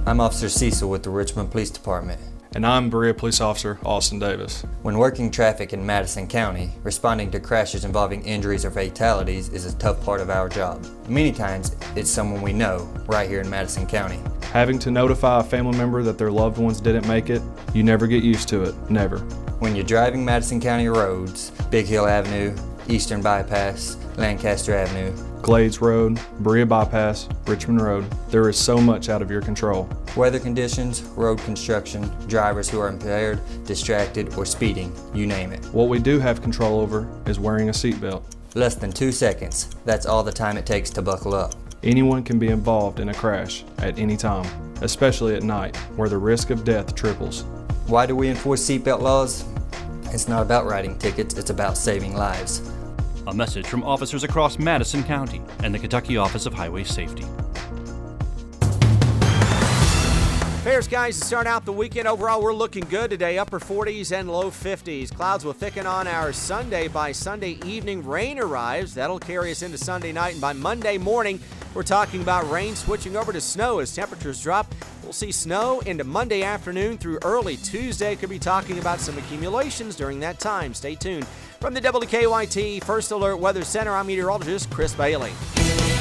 I'm 0.08 0.22
Officer 0.22 0.48
Cecil 0.48 0.90
with 0.90 1.04
the 1.04 1.10
Richmond 1.10 1.52
Police 1.52 1.70
Department. 1.70 2.22
And 2.56 2.66
I'm 2.66 2.90
Berea 2.90 3.14
Police 3.14 3.42
Officer 3.42 3.78
Austin 3.84 4.20
Davis. 4.20 4.62
When 4.82 4.98
working 4.98 5.30
traffic 5.30 5.74
in 5.74 5.86
Madison 5.86 6.28
County, 6.28 6.72
responding 6.82 7.30
to 7.32 7.42
crashes 7.42 7.84
involving 7.84 8.24
injuries 8.24 8.64
or 8.64 8.72
fatalities 8.72 9.50
is 9.50 9.66
a 9.66 9.78
tough 9.80 10.02
part 10.06 10.22
of 10.22 10.30
our 10.30 10.48
job. 10.48 10.88
Many 11.10 11.34
times, 11.34 11.76
it's 11.98 12.10
someone 12.10 12.42
we 12.42 12.54
know 12.54 12.90
right 13.06 13.28
here 13.30 13.42
in 13.42 13.50
Madison 13.50 13.86
County. 13.86 14.22
Having 14.54 14.80
to 14.80 14.92
notify 14.92 15.42
a 15.42 15.44
family 15.44 15.78
member 15.78 16.02
that 16.04 16.18
their 16.18 16.32
loved 16.32 16.58
ones 16.58 16.80
didn't 16.80 17.06
make 17.06 17.30
it, 17.30 17.42
you 17.74 17.84
never 17.84 18.08
get 18.08 18.24
used 18.24 18.48
to 18.48 18.64
it. 18.64 18.76
Never. 18.90 19.18
When 19.60 19.76
you're 19.76 19.84
driving 19.84 20.24
Madison 20.24 20.62
County 20.62 20.88
roads, 20.88 21.52
Big 21.70 21.86
Hill 21.86 22.08
Avenue, 22.08 22.56
Eastern 22.90 23.22
Bypass, 23.22 23.98
Lancaster 24.16 24.74
Avenue, 24.74 25.12
Glades 25.42 25.82
Road, 25.82 26.20
Berea 26.40 26.66
Bypass, 26.66 27.28
Richmond 27.46 27.82
Road, 27.82 28.06
there 28.30 28.50
is 28.50 28.58
so 28.58 28.78
much 28.78 29.10
out 29.10 29.22
of 29.22 29.30
your 29.30 29.42
control. 29.42 29.90
Weather 30.16 30.40
conditions, 30.40 31.04
road 31.16 31.40
construction, 31.40 32.10
drivers 32.28 32.70
who 32.70 32.80
are 32.80 32.90
impaired, 32.90 33.40
distracted, 33.66 34.34
or 34.36 34.46
speeding, 34.46 34.94
you 35.14 35.28
name 35.28 35.52
it. 35.52 35.64
What 35.66 35.90
we 35.90 36.00
do 36.00 36.20
have 36.20 36.42
control 36.42 36.80
over 36.80 37.08
is 37.26 37.40
wearing 37.40 37.70
a 37.70 37.74
seatbelt. 37.74 38.24
Less 38.56 38.76
than 38.76 38.92
two 38.92 39.12
seconds. 39.12 39.76
That's 39.86 40.06
all 40.06 40.24
the 40.24 40.32
time 40.32 40.58
it 40.58 40.66
takes 40.66 40.90
to 40.92 41.02
buckle 41.02 41.36
up. 41.36 41.54
Anyone 41.84 42.24
can 42.24 42.40
be 42.40 42.48
involved 42.48 43.00
in 43.00 43.10
a 43.10 43.14
crash 43.14 43.64
at 43.78 44.00
any 44.00 44.18
time, 44.18 44.48
especially 44.82 45.36
at 45.36 45.44
night, 45.44 45.76
where 45.96 46.10
the 46.10 46.18
risk 46.18 46.50
of 46.50 46.64
death 46.64 46.96
triples. 46.96 47.44
Why 47.86 48.06
do 48.06 48.16
we 48.16 48.30
enforce 48.30 48.68
seatbelt 48.68 49.02
laws? 49.02 49.46
It's 50.06 50.28
not 50.28 50.42
about 50.42 50.66
writing 50.66 50.98
tickets, 50.98 51.36
it's 51.36 51.52
about 51.52 51.78
saving 51.78 52.16
lives. 52.16 52.62
A 53.28 53.34
message 53.34 53.68
from 53.68 53.84
officers 53.84 54.24
across 54.24 54.58
Madison 54.58 55.04
County 55.04 55.42
and 55.62 55.76
the 55.76 55.80
Kentucky 55.80 56.16
Office 56.16 56.46
of 56.46 56.54
Highway 56.54 56.86
Safety. 56.86 57.26
Bears 60.64 60.88
guys 60.88 61.20
to 61.20 61.26
start 61.26 61.46
out 61.46 61.66
the 61.66 61.74
weekend 61.74 62.08
overall 62.08 62.42
we're 62.42 62.54
looking 62.54 62.86
good 62.90 63.10
today. 63.10 63.38
Upper 63.38 63.60
40s 63.60 64.18
and 64.18 64.32
low 64.32 64.50
50s 64.50 65.14
clouds 65.14 65.44
will 65.44 65.52
thicken 65.52 65.86
on 65.86 66.08
our 66.08 66.32
sunday. 66.32 66.88
By 66.88 67.12
sunday 67.12 67.60
evening 67.66 68.06
rain 68.06 68.40
arrives. 68.40 68.94
That'll 68.94 69.20
carry 69.20 69.52
us 69.52 69.62
into 69.62 69.78
sunday 69.78 70.14
night. 70.14 70.34
And 70.34 70.42
by 70.42 70.54
monday 70.54 70.98
morning 70.98 71.42
we're 71.74 71.84
talking 71.84 72.22
about 72.22 72.50
rain 72.50 72.78
switching 72.78 73.18
over 73.18 73.34
to 73.34 73.42
snow 73.42 73.80
as 73.80 73.94
temperatures 73.94 74.42
drop. 74.42 74.74
We'll 75.04 75.12
see 75.12 75.34
snow 75.34 75.82
into 75.82 76.06
monday 76.06 76.44
afternoon 76.44 76.98
through 76.98 77.20
early 77.24 77.58
tuesday. 77.58 78.16
Could 78.16 78.30
be 78.30 78.40
talking 78.40 78.80
about 78.80 79.02
some 79.02 79.18
accumulations 79.18 79.98
during 79.98 80.22
that 80.22 80.40
time. 80.40 80.74
Stay 80.74 80.96
tuned 80.96 81.28
from 81.60 81.74
the 81.74 81.82
wkyt 81.82 82.84
first 82.84 83.12
alert 83.12 83.38
weather 83.38 83.64
center 83.64 83.92
i'm 83.92 84.08
meteorologist 84.08 84.70
chris 84.70 84.94
bailey 84.94 85.32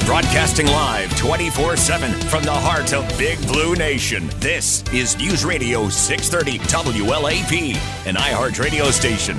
Broadcasting 0.05 0.67
live 0.67 1.13
24 1.17 1.75
7 1.75 2.11
from 2.29 2.41
the 2.43 2.49
heart 2.49 2.93
of 2.93 3.05
Big 3.17 3.37
Blue 3.45 3.75
Nation. 3.75 4.29
This 4.37 4.81
is 4.93 5.17
News 5.17 5.43
Radio 5.43 5.89
630 5.89 6.59
WLAP, 7.03 7.75
an 8.07 8.15
iHeart 8.15 8.57
radio 8.57 8.89
station. 8.89 9.37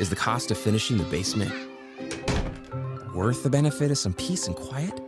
Is 0.00 0.10
the 0.10 0.16
cost 0.16 0.50
of 0.50 0.58
finishing 0.58 0.96
the 0.96 1.04
basement 1.04 1.52
worth 3.14 3.44
the 3.44 3.50
benefit 3.50 3.92
of 3.92 3.98
some 3.98 4.14
peace 4.14 4.48
and 4.48 4.56
quiet? 4.56 4.98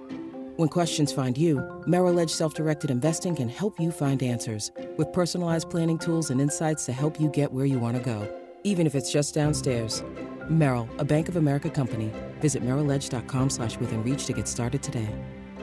When 0.55 0.69
questions 0.69 1.13
find 1.13 1.37
you, 1.37 1.83
Merrill 1.89 2.21
Edge 2.21 2.31
Self 2.31 2.55
Directed 2.55 2.93
Investing 2.93 3.35
can 3.35 3.49
help 3.49 3.81
you 3.81 3.91
find 3.91 4.23
answers 4.23 4.71
with 4.97 5.13
personalized 5.13 5.69
planning 5.69 5.99
tools 5.99 6.31
and 6.31 6.41
insights 6.41 6.87
to 6.87 6.93
help 6.93 7.21
you 7.21 7.29
get 7.31 7.53
where 7.53 7.67
you 7.67 7.81
want 7.81 7.97
to 7.97 8.03
go, 8.05 8.46
even 8.67 8.85
if 8.87 8.97
it's 8.97 9.13
just 9.13 9.33
downstairs. 9.33 10.03
Merrill, 10.51 10.89
a 10.99 11.05
Bank 11.05 11.29
of 11.29 11.37
America 11.37 11.71
company. 11.71 12.13
Visit 12.41 12.65
merrilledge.com 12.65 13.51
slash 13.51 13.79
within 13.79 14.03
reach 14.03 14.27
to 14.27 14.33
get 14.33 14.49
started 14.49 14.83
today. 14.83 15.09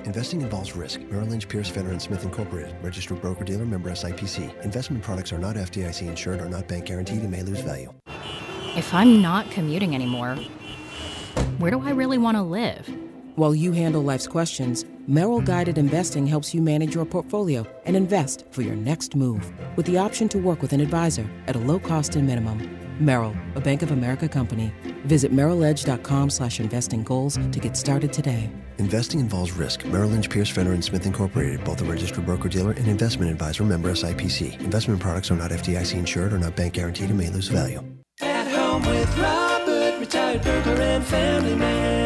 Investing 0.06 0.42
involves 0.42 0.76
risk. 0.76 1.02
Merrill 1.12 1.28
Lynch, 1.28 1.48
Pierce, 1.48 1.70
Fenner, 1.70 1.92
and 1.92 2.02
Smith 2.02 2.24
Incorporated. 2.24 2.76
Registered 2.82 3.22
broker-dealer 3.22 3.66
member 3.66 3.89
SIPC. 3.92 4.63
Investment 4.63 5.04
products 5.04 5.32
are 5.34 5.38
not 5.38 5.56
FDIC 5.56 6.08
insured 6.08 6.42
or 6.42 6.50
not 6.50 6.68
bank 6.68 6.86
guaranteed 6.86 7.22
and 7.22 7.32
may 7.32 7.44
lose 7.44 7.60
value. 7.60 7.92
If 8.76 8.94
I'm 8.94 9.22
not 9.22 9.52
commuting 9.52 9.96
anymore, 9.96 10.36
where 11.58 11.72
do 11.72 11.82
I 11.82 11.92
really 11.92 12.18
want 12.18 12.38
to 12.38 12.42
live? 12.42 12.89
While 13.36 13.56
you 13.56 13.72
handle 13.72 14.02
life's 14.02 14.28
questions, 14.28 14.86
Merrill 15.08 15.42
Guided 15.42 15.78
Investing 15.78 16.28
helps 16.28 16.54
you 16.54 16.62
manage 16.62 16.96
your 16.96 17.06
portfolio 17.06 17.66
and 17.86 17.96
invest 17.96 18.46
for 18.52 18.62
your 18.62 18.76
next 18.76 19.16
move 19.16 19.52
with 19.76 19.86
the 19.86 19.98
option 19.98 20.30
to 20.30 20.38
work 20.38 20.62
with 20.62 20.74
an 20.74 20.82
advisor 20.82 21.28
at 21.48 21.56
a 21.56 21.60
low 21.60 21.80
cost 21.80 22.16
and 22.16 22.28
minimum. 22.28 22.83
Merrill, 23.04 23.36
a 23.56 23.60
Bank 23.60 23.82
of 23.82 23.92
America 23.92 24.30
company. 24.30 24.74
Visit 25.06 25.34
merrilledge.com 25.34 26.30
slash 26.30 26.60
investing 26.60 27.04
goals 27.04 27.38
to 27.52 27.60
get 27.60 27.76
started 27.76 28.13
today. 28.13 28.50
Investing 28.78 29.20
involves 29.20 29.52
risk. 29.52 29.86
Merrill 29.86 30.10
Lynch, 30.10 30.30
Pierce, 30.30 30.50
Fenner, 30.50 30.74
and 30.74 30.84
Smith 30.84 31.06
Incorporated, 31.06 31.63
both 31.63 31.82
a 31.82 31.86
registered 31.86 32.26
broker-dealer 32.26 32.72
and 32.72 32.88
investment 32.88 33.30
advisor 33.30 33.63
member 33.63 33.92
SIPC. 33.92 34.60
Investment 34.62 35.00
products 35.00 35.30
are 35.30 35.36
not 35.36 35.52
FDIC 35.52 35.94
insured 35.96 36.34
or 36.34 36.39
not 36.39 36.56
bank 36.56 36.74
guaranteed 36.74 37.10
and 37.10 37.20
may 37.20 37.30
lose 37.30 37.50
value. 37.50 37.84
At 38.22 38.48
home 38.48 38.82
with 38.86 39.18
Robert, 39.18 40.00
retired 40.00 40.42
burglar 40.42 40.82
and 40.82 41.04
family 41.04 41.56
man. 41.56 42.03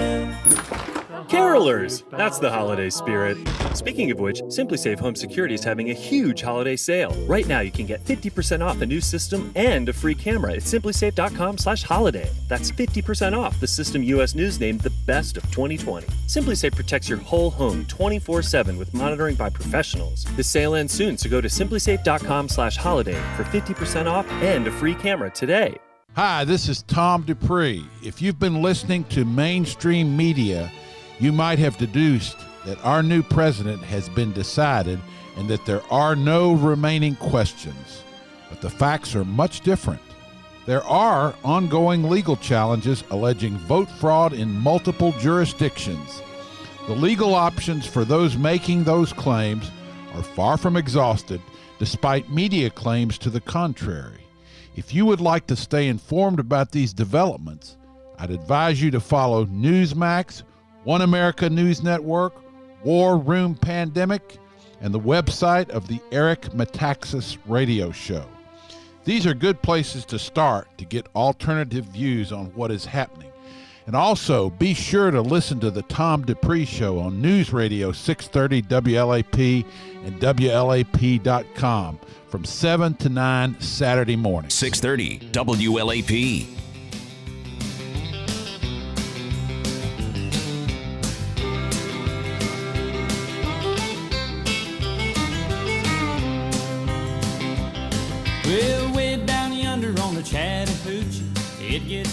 Carolers! 1.25 2.03
That's 2.11 2.39
the 2.39 2.49
holiday 2.49 2.89
spirit. 2.89 3.37
Speaking 3.73 4.11
of 4.11 4.19
which, 4.19 4.41
SimpliSafe 4.43 4.99
Home 4.99 5.15
Security 5.15 5.55
is 5.55 5.63
having 5.63 5.89
a 5.89 5.93
huge 5.93 6.41
holiday 6.41 6.75
sale. 6.75 7.11
Right 7.25 7.47
now, 7.47 7.59
you 7.59 7.71
can 7.71 7.85
get 7.85 8.03
50% 8.05 8.65
off 8.65 8.81
a 8.81 8.85
new 8.85 9.01
system 9.01 9.51
and 9.55 9.89
a 9.89 9.93
free 9.93 10.15
camera 10.15 10.53
at 10.53 10.59
simplisafe.com 10.59 11.57
slash 11.57 11.83
holiday. 11.83 12.29
That's 12.47 12.71
50% 12.71 13.37
off 13.37 13.59
the 13.59 13.67
system 13.67 14.03
U.S. 14.03 14.35
News 14.35 14.59
named 14.59 14.81
the 14.81 14.93
best 15.05 15.37
of 15.37 15.43
2020. 15.51 16.07
SimpliSafe 16.27 16.75
protects 16.75 17.09
your 17.09 17.17
whole 17.17 17.49
home 17.49 17.85
24-7 17.85 18.77
with 18.77 18.93
monitoring 18.93 19.35
by 19.35 19.49
professionals. 19.49 20.25
The 20.35 20.43
sale 20.43 20.75
ends 20.75 20.93
soon, 20.93 21.17
so 21.17 21.29
go 21.29 21.41
to 21.41 21.47
simplisafe.com 21.47 22.49
slash 22.49 22.77
holiday 22.77 23.19
for 23.35 23.43
50% 23.43 24.05
off 24.05 24.29
and 24.43 24.67
a 24.67 24.71
free 24.71 24.95
camera 24.95 25.29
today. 25.29 25.77
Hi, 26.15 26.45
this 26.45 26.67
is 26.67 26.81
Tom 26.81 27.21
Dupree. 27.21 27.85
If 28.03 28.23
you've 28.23 28.39
been 28.39 28.63
listening 28.63 29.03
to 29.05 29.23
mainstream 29.23 30.17
media, 30.17 30.71
you 31.19 31.31
might 31.31 31.59
have 31.59 31.77
deduced 31.77 32.37
that 32.65 32.83
our 32.83 33.01
new 33.01 33.23
president 33.23 33.81
has 33.83 34.09
been 34.09 34.33
decided 34.33 34.99
and 35.37 35.47
that 35.49 35.65
there 35.65 35.81
are 35.91 36.15
no 36.15 36.53
remaining 36.53 37.15
questions. 37.15 38.03
But 38.49 38.61
the 38.61 38.69
facts 38.69 39.15
are 39.15 39.25
much 39.25 39.61
different. 39.61 40.01
There 40.65 40.83
are 40.83 41.33
ongoing 41.45 42.03
legal 42.03 42.35
challenges 42.35 43.03
alleging 43.09 43.57
vote 43.57 43.89
fraud 43.89 44.33
in 44.33 44.51
multiple 44.51 45.13
jurisdictions. 45.13 46.21
The 46.87 46.95
legal 46.95 47.35
options 47.35 47.85
for 47.85 48.03
those 48.03 48.37
making 48.37 48.83
those 48.83 49.13
claims 49.13 49.71
are 50.13 50.23
far 50.23 50.57
from 50.57 50.75
exhausted, 50.75 51.41
despite 51.79 52.29
media 52.29 52.69
claims 52.69 53.17
to 53.19 53.29
the 53.29 53.41
contrary. 53.41 54.25
If 54.75 54.93
you 54.93 55.05
would 55.05 55.21
like 55.21 55.47
to 55.47 55.55
stay 55.55 55.87
informed 55.87 56.39
about 56.39 56.71
these 56.71 56.93
developments, 56.93 57.77
I'd 58.19 58.31
advise 58.31 58.81
you 58.81 58.91
to 58.91 58.99
follow 58.99 59.45
Newsmax, 59.45 60.43
One 60.87 61.01
America 61.01 61.49
News 61.49 61.83
Network, 61.83 62.33
War 62.81 63.17
Room 63.17 63.55
Pandemic, 63.55 64.37
and 64.79 64.93
the 64.93 64.99
website 65.01 65.69
of 65.69 65.89
the 65.89 65.99
Eric 66.13 66.43
Metaxas 66.53 67.37
Radio 67.45 67.91
Show. 67.91 68.23
These 69.03 69.27
are 69.27 69.33
good 69.33 69.61
places 69.61 70.05
to 70.05 70.17
start 70.17 70.69
to 70.77 70.85
get 70.85 71.05
alternative 71.13 71.83
views 71.87 72.31
on 72.31 72.45
what 72.55 72.71
is 72.71 72.85
happening. 72.85 73.29
And 73.85 73.97
also, 73.97 74.49
be 74.51 74.73
sure 74.73 75.11
to 75.11 75.19
listen 75.19 75.59
to 75.59 75.71
the 75.71 75.81
Tom 75.81 76.21
Dupree 76.21 76.63
Show 76.63 76.99
on 76.99 77.21
News 77.21 77.51
Radio 77.51 77.91
630 77.91 78.61
WLAP 78.61 79.65
and 80.05 80.21
WLAP.com 80.21 81.99
from 82.29 82.45
7 82.45 82.93
to 82.93 83.09
9 83.09 83.59
Saturday 83.59 84.15
morning. 84.15 84.49
630 84.49 85.31
WLAP. 85.33 86.66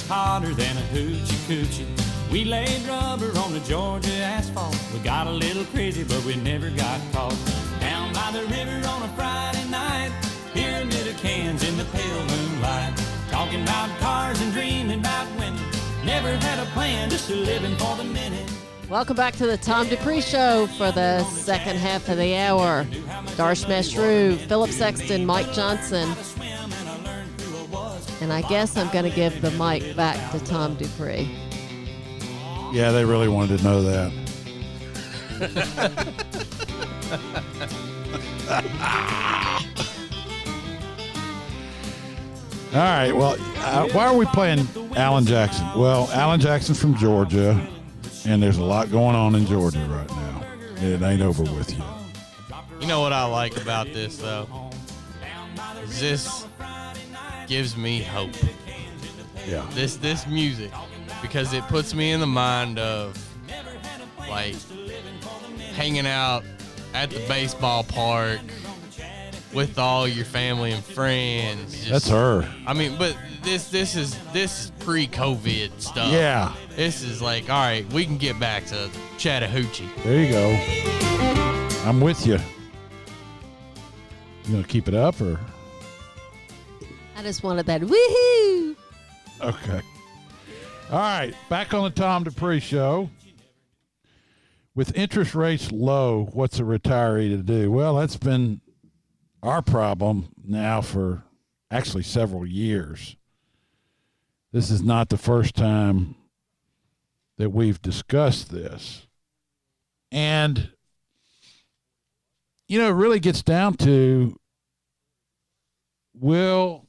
Hotter 0.06 0.52
than 0.54 0.76
a 0.76 0.80
hoochie 0.92 1.38
coochie. 1.48 2.30
We 2.30 2.44
laid 2.44 2.86
rubber 2.86 3.36
on 3.38 3.52
the 3.52 3.60
Georgia 3.60 4.12
asphalt. 4.12 4.76
We 4.92 4.98
got 5.00 5.26
a 5.26 5.30
little 5.30 5.64
crazy, 5.66 6.04
but 6.04 6.24
we 6.24 6.36
never 6.36 6.70
got 6.70 7.00
caught. 7.12 7.36
Down 7.80 8.12
by 8.12 8.30
the 8.32 8.42
river 8.46 8.86
on 8.88 9.02
a 9.02 9.08
Friday 9.14 9.68
night, 9.68 10.12
here 10.52 10.80
amid 10.82 11.04
the 11.06 11.14
cans 11.20 11.66
in 11.66 11.76
the 11.76 11.84
pale 11.84 12.26
moonlight. 12.26 13.00
Talking 13.30 13.62
about 13.62 13.88
cars 14.00 14.40
and 14.40 14.52
dreaming 14.52 15.00
about 15.00 15.30
women. 15.38 15.62
Never 16.04 16.36
had 16.36 16.58
a 16.58 16.66
plan, 16.72 17.10
just 17.10 17.30
a 17.30 17.34
living 17.34 17.76
for 17.76 17.96
the 17.96 18.04
minute. 18.04 18.50
Welcome 18.90 19.16
back 19.16 19.34
to 19.36 19.46
the 19.46 19.56
Tom 19.56 19.88
Dupree 19.88 20.20
Show 20.20 20.66
for 20.76 20.92
the 20.92 21.24
second 21.24 21.76
half 21.78 22.08
of 22.08 22.18
the 22.18 22.36
hour. 22.36 22.84
Darsh 23.36 23.64
Meshru, 23.64 24.36
Philip 24.46 24.70
Sexton, 24.70 25.24
Mike 25.24 25.52
Johnson. 25.52 26.14
And 28.24 28.32
I 28.32 28.40
guess 28.40 28.78
I'm 28.78 28.88
going 28.88 29.04
to 29.04 29.14
give 29.14 29.42
the 29.42 29.50
mic 29.50 29.94
back 29.94 30.32
to 30.32 30.42
Tom 30.46 30.76
Dupree. 30.76 31.28
Yeah, 32.72 32.90
they 32.90 33.04
really 33.04 33.28
wanted 33.28 33.58
to 33.58 33.64
know 33.64 33.82
that. 33.82 34.10
All 42.72 42.80
right. 42.80 43.12
Well, 43.12 43.36
uh, 43.58 43.90
why 43.92 44.06
are 44.06 44.16
we 44.16 44.24
playing 44.24 44.66
Alan 44.96 45.26
Jackson? 45.26 45.68
Well, 45.76 46.08
Alan 46.12 46.40
Jackson's 46.40 46.80
from 46.80 46.96
Georgia, 46.96 47.68
and 48.24 48.42
there's 48.42 48.56
a 48.56 48.64
lot 48.64 48.90
going 48.90 49.14
on 49.14 49.34
in 49.34 49.44
Georgia 49.44 49.80
right 49.80 50.08
now. 50.08 50.46
It 50.76 51.02
ain't 51.02 51.20
over 51.20 51.42
with 51.42 51.76
yet. 51.76 51.86
You 52.80 52.86
know 52.86 53.02
what 53.02 53.12
I 53.12 53.26
like 53.26 53.60
about 53.60 53.88
this 53.88 54.16
though? 54.16 54.48
Is 55.82 56.00
this 56.00 56.46
gives 57.46 57.76
me 57.76 58.02
hope. 58.02 58.30
Yeah. 59.46 59.66
This 59.72 59.96
this 59.96 60.26
music 60.26 60.70
because 61.22 61.52
it 61.52 61.62
puts 61.68 61.94
me 61.94 62.12
in 62.12 62.20
the 62.20 62.26
mind 62.26 62.78
of 62.78 63.16
like 64.28 64.54
hanging 65.74 66.06
out 66.06 66.44
at 66.94 67.10
the 67.10 67.18
baseball 67.28 67.84
park 67.84 68.40
with 69.52 69.78
all 69.78 70.08
your 70.08 70.24
family 70.24 70.72
and 70.72 70.82
friends. 70.84 71.72
Just- 71.76 71.90
That's 71.90 72.08
her. 72.08 72.48
I 72.66 72.72
mean, 72.72 72.96
but 72.98 73.16
this 73.42 73.68
this 73.68 73.94
is 73.96 74.16
this 74.32 74.64
is 74.64 74.70
pre-COVID 74.80 75.80
stuff. 75.80 76.12
Yeah. 76.12 76.54
This 76.74 77.02
is 77.02 77.20
like, 77.22 77.50
all 77.50 77.60
right, 77.60 77.90
we 77.92 78.04
can 78.04 78.16
get 78.18 78.40
back 78.40 78.64
to 78.66 78.90
Chattahoochee. 79.18 79.88
There 80.02 80.20
you 80.24 80.30
go. 80.32 81.88
I'm 81.88 82.00
with 82.00 82.26
you. 82.26 82.38
You 84.44 84.52
gonna 84.52 84.64
keep 84.66 84.88
it 84.88 84.94
up 84.94 85.20
or 85.20 85.38
just 87.24 87.42
wanted 87.42 87.66
that 87.66 87.80
woohoo. 87.80 88.76
okay? 89.40 89.80
All 90.90 90.98
right, 90.98 91.34
back 91.48 91.72
on 91.72 91.84
the 91.84 91.90
Tom 91.90 92.22
Dupree 92.24 92.60
show. 92.60 93.10
With 94.74 94.96
interest 94.96 95.34
rates 95.34 95.72
low, 95.72 96.28
what's 96.32 96.58
a 96.58 96.62
retiree 96.62 97.30
to 97.30 97.38
do? 97.38 97.70
Well, 97.70 97.94
that's 97.94 98.16
been 98.16 98.60
our 99.42 99.62
problem 99.62 100.28
now 100.44 100.80
for 100.80 101.24
actually 101.70 102.02
several 102.02 102.44
years. 102.44 103.16
This 104.52 104.70
is 104.70 104.82
not 104.82 105.08
the 105.08 105.16
first 105.16 105.54
time 105.54 106.16
that 107.38 107.50
we've 107.50 107.80
discussed 107.80 108.50
this. 108.50 109.06
And, 110.12 110.70
you 112.68 112.78
know, 112.78 112.88
it 112.88 112.94
really 112.94 113.20
gets 113.20 113.42
down 113.42 113.74
to 113.78 114.38
will 116.14 116.83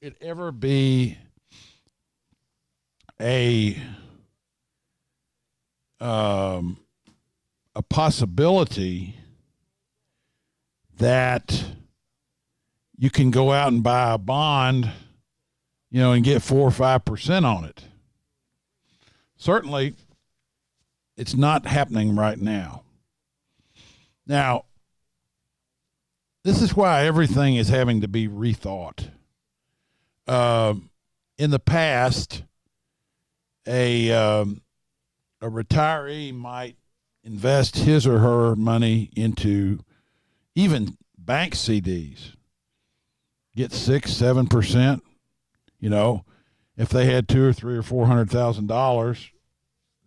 it 0.00 0.16
ever 0.22 0.50
be 0.50 1.18
a 3.20 3.76
um, 6.00 6.78
a 7.74 7.82
possibility 7.82 9.16
that 10.96 11.64
you 12.96 13.10
can 13.10 13.30
go 13.30 13.52
out 13.52 13.72
and 13.72 13.82
buy 13.82 14.12
a 14.12 14.18
bond, 14.18 14.90
you 15.90 16.00
know, 16.00 16.12
and 16.12 16.24
get 16.24 16.42
four 16.42 16.66
or 16.66 16.70
five 16.70 17.04
percent 17.04 17.44
on 17.44 17.64
it. 17.64 17.84
Certainly, 19.36 19.94
it's 21.16 21.34
not 21.34 21.66
happening 21.66 22.16
right 22.16 22.38
now. 22.38 22.82
Now, 24.26 24.64
this 26.44 26.62
is 26.62 26.74
why 26.74 27.04
everything 27.04 27.56
is 27.56 27.68
having 27.68 28.00
to 28.00 28.08
be 28.08 28.28
rethought. 28.28 29.10
Um, 30.30 30.90
in 31.38 31.50
the 31.50 31.58
past, 31.58 32.44
a 33.66 34.12
um, 34.12 34.62
a 35.40 35.48
retiree 35.48 36.32
might 36.32 36.76
invest 37.24 37.78
his 37.78 38.06
or 38.06 38.20
her 38.20 38.54
money 38.54 39.10
into 39.16 39.80
even 40.54 40.96
bank 41.18 41.54
CDs, 41.54 42.36
get 43.56 43.72
six, 43.72 44.12
seven 44.12 44.46
percent. 44.46 45.02
You 45.80 45.90
know, 45.90 46.24
if 46.76 46.90
they 46.90 47.06
had 47.06 47.26
two 47.26 47.44
or 47.44 47.52
three 47.52 47.76
or 47.76 47.82
four 47.82 48.06
hundred 48.06 48.30
thousand 48.30 48.68
dollars, 48.68 49.32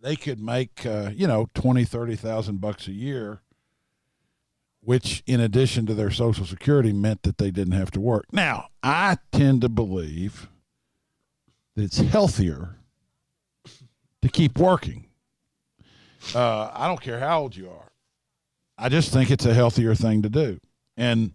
they 0.00 0.16
could 0.16 0.40
make 0.40 0.86
uh, 0.86 1.10
you 1.14 1.26
know 1.26 1.50
twenty, 1.52 1.84
thirty 1.84 2.16
thousand 2.16 2.62
bucks 2.62 2.88
a 2.88 2.92
year, 2.92 3.42
which 4.84 5.22
in 5.26 5.40
addition 5.40 5.86
to 5.86 5.94
their 5.94 6.10
Social 6.10 6.44
Security 6.44 6.92
meant 6.92 7.22
that 7.22 7.38
they 7.38 7.50
didn't 7.50 7.72
have 7.72 7.90
to 7.92 8.00
work. 8.00 8.26
Now, 8.32 8.68
I 8.82 9.16
tend 9.32 9.62
to 9.62 9.68
believe 9.68 10.48
that 11.74 11.84
it's 11.84 11.98
healthier 11.98 12.76
to 14.22 14.28
keep 14.28 14.58
working. 14.58 15.06
Uh, 16.34 16.70
I 16.72 16.86
don't 16.86 17.00
care 17.00 17.18
how 17.18 17.40
old 17.40 17.56
you 17.56 17.70
are. 17.70 17.92
I 18.76 18.88
just 18.88 19.12
think 19.12 19.30
it's 19.30 19.46
a 19.46 19.54
healthier 19.54 19.94
thing 19.94 20.22
to 20.22 20.28
do. 20.28 20.58
And 20.96 21.32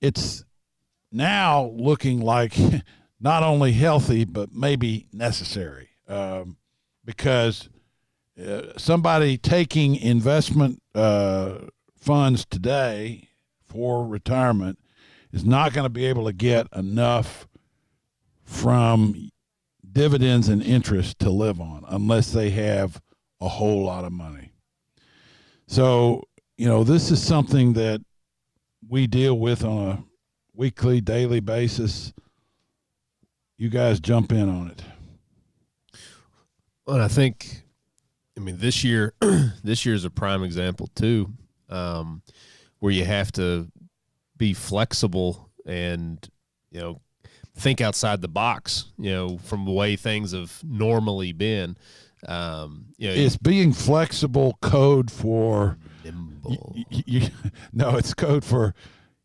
it's 0.00 0.44
now 1.10 1.72
looking 1.74 2.20
like 2.20 2.54
not 3.20 3.42
only 3.42 3.72
healthy, 3.72 4.24
but 4.24 4.52
maybe 4.52 5.06
necessary 5.12 5.90
um, 6.08 6.56
because 7.04 7.68
somebody 8.76 9.38
taking 9.38 9.96
investment 9.96 10.82
uh, 10.94 11.58
funds 11.96 12.44
today 12.44 13.28
for 13.66 14.06
retirement 14.06 14.78
is 15.32 15.44
not 15.44 15.72
going 15.72 15.84
to 15.84 15.90
be 15.90 16.06
able 16.06 16.26
to 16.26 16.32
get 16.32 16.66
enough 16.74 17.48
from 18.44 19.30
dividends 19.92 20.48
and 20.48 20.62
interest 20.62 21.18
to 21.20 21.30
live 21.30 21.60
on 21.60 21.84
unless 21.88 22.32
they 22.32 22.50
have 22.50 23.00
a 23.40 23.48
whole 23.48 23.84
lot 23.84 24.04
of 24.04 24.12
money. 24.12 24.52
So, 25.66 26.24
you 26.56 26.66
know, 26.66 26.84
this 26.84 27.10
is 27.10 27.22
something 27.22 27.72
that 27.74 28.00
we 28.88 29.06
deal 29.06 29.38
with 29.38 29.64
on 29.64 29.88
a 29.88 30.04
weekly, 30.54 31.00
daily 31.00 31.40
basis. 31.40 32.12
You 33.56 33.70
guys 33.70 33.98
jump 34.00 34.30
in 34.30 34.48
on 34.48 34.68
it. 34.68 34.82
Well, 36.86 37.00
I 37.00 37.08
think, 37.08 37.63
I 38.36 38.40
mean, 38.40 38.58
this 38.58 38.84
year, 38.84 39.14
this 39.64 39.86
year 39.86 39.94
is 39.94 40.04
a 40.04 40.10
prime 40.10 40.42
example 40.42 40.88
too, 40.94 41.32
um, 41.68 42.22
where 42.80 42.92
you 42.92 43.04
have 43.04 43.32
to 43.32 43.70
be 44.36 44.52
flexible 44.52 45.50
and 45.66 46.28
you 46.70 46.80
know 46.80 47.00
think 47.56 47.80
outside 47.80 48.20
the 48.20 48.28
box. 48.28 48.86
You 48.98 49.12
know, 49.12 49.38
from 49.38 49.64
the 49.64 49.72
way 49.72 49.96
things 49.96 50.32
have 50.32 50.60
normally 50.64 51.32
been. 51.32 51.76
Um, 52.26 52.86
you 52.96 53.08
know, 53.08 53.14
Is 53.14 53.36
being 53.36 53.72
flexible 53.72 54.56
code 54.62 55.10
for 55.10 55.76
nimble? 56.04 56.74
You, 56.90 57.02
you, 57.06 57.28
no, 57.72 57.96
it's 57.96 58.14
code 58.14 58.44
for 58.44 58.74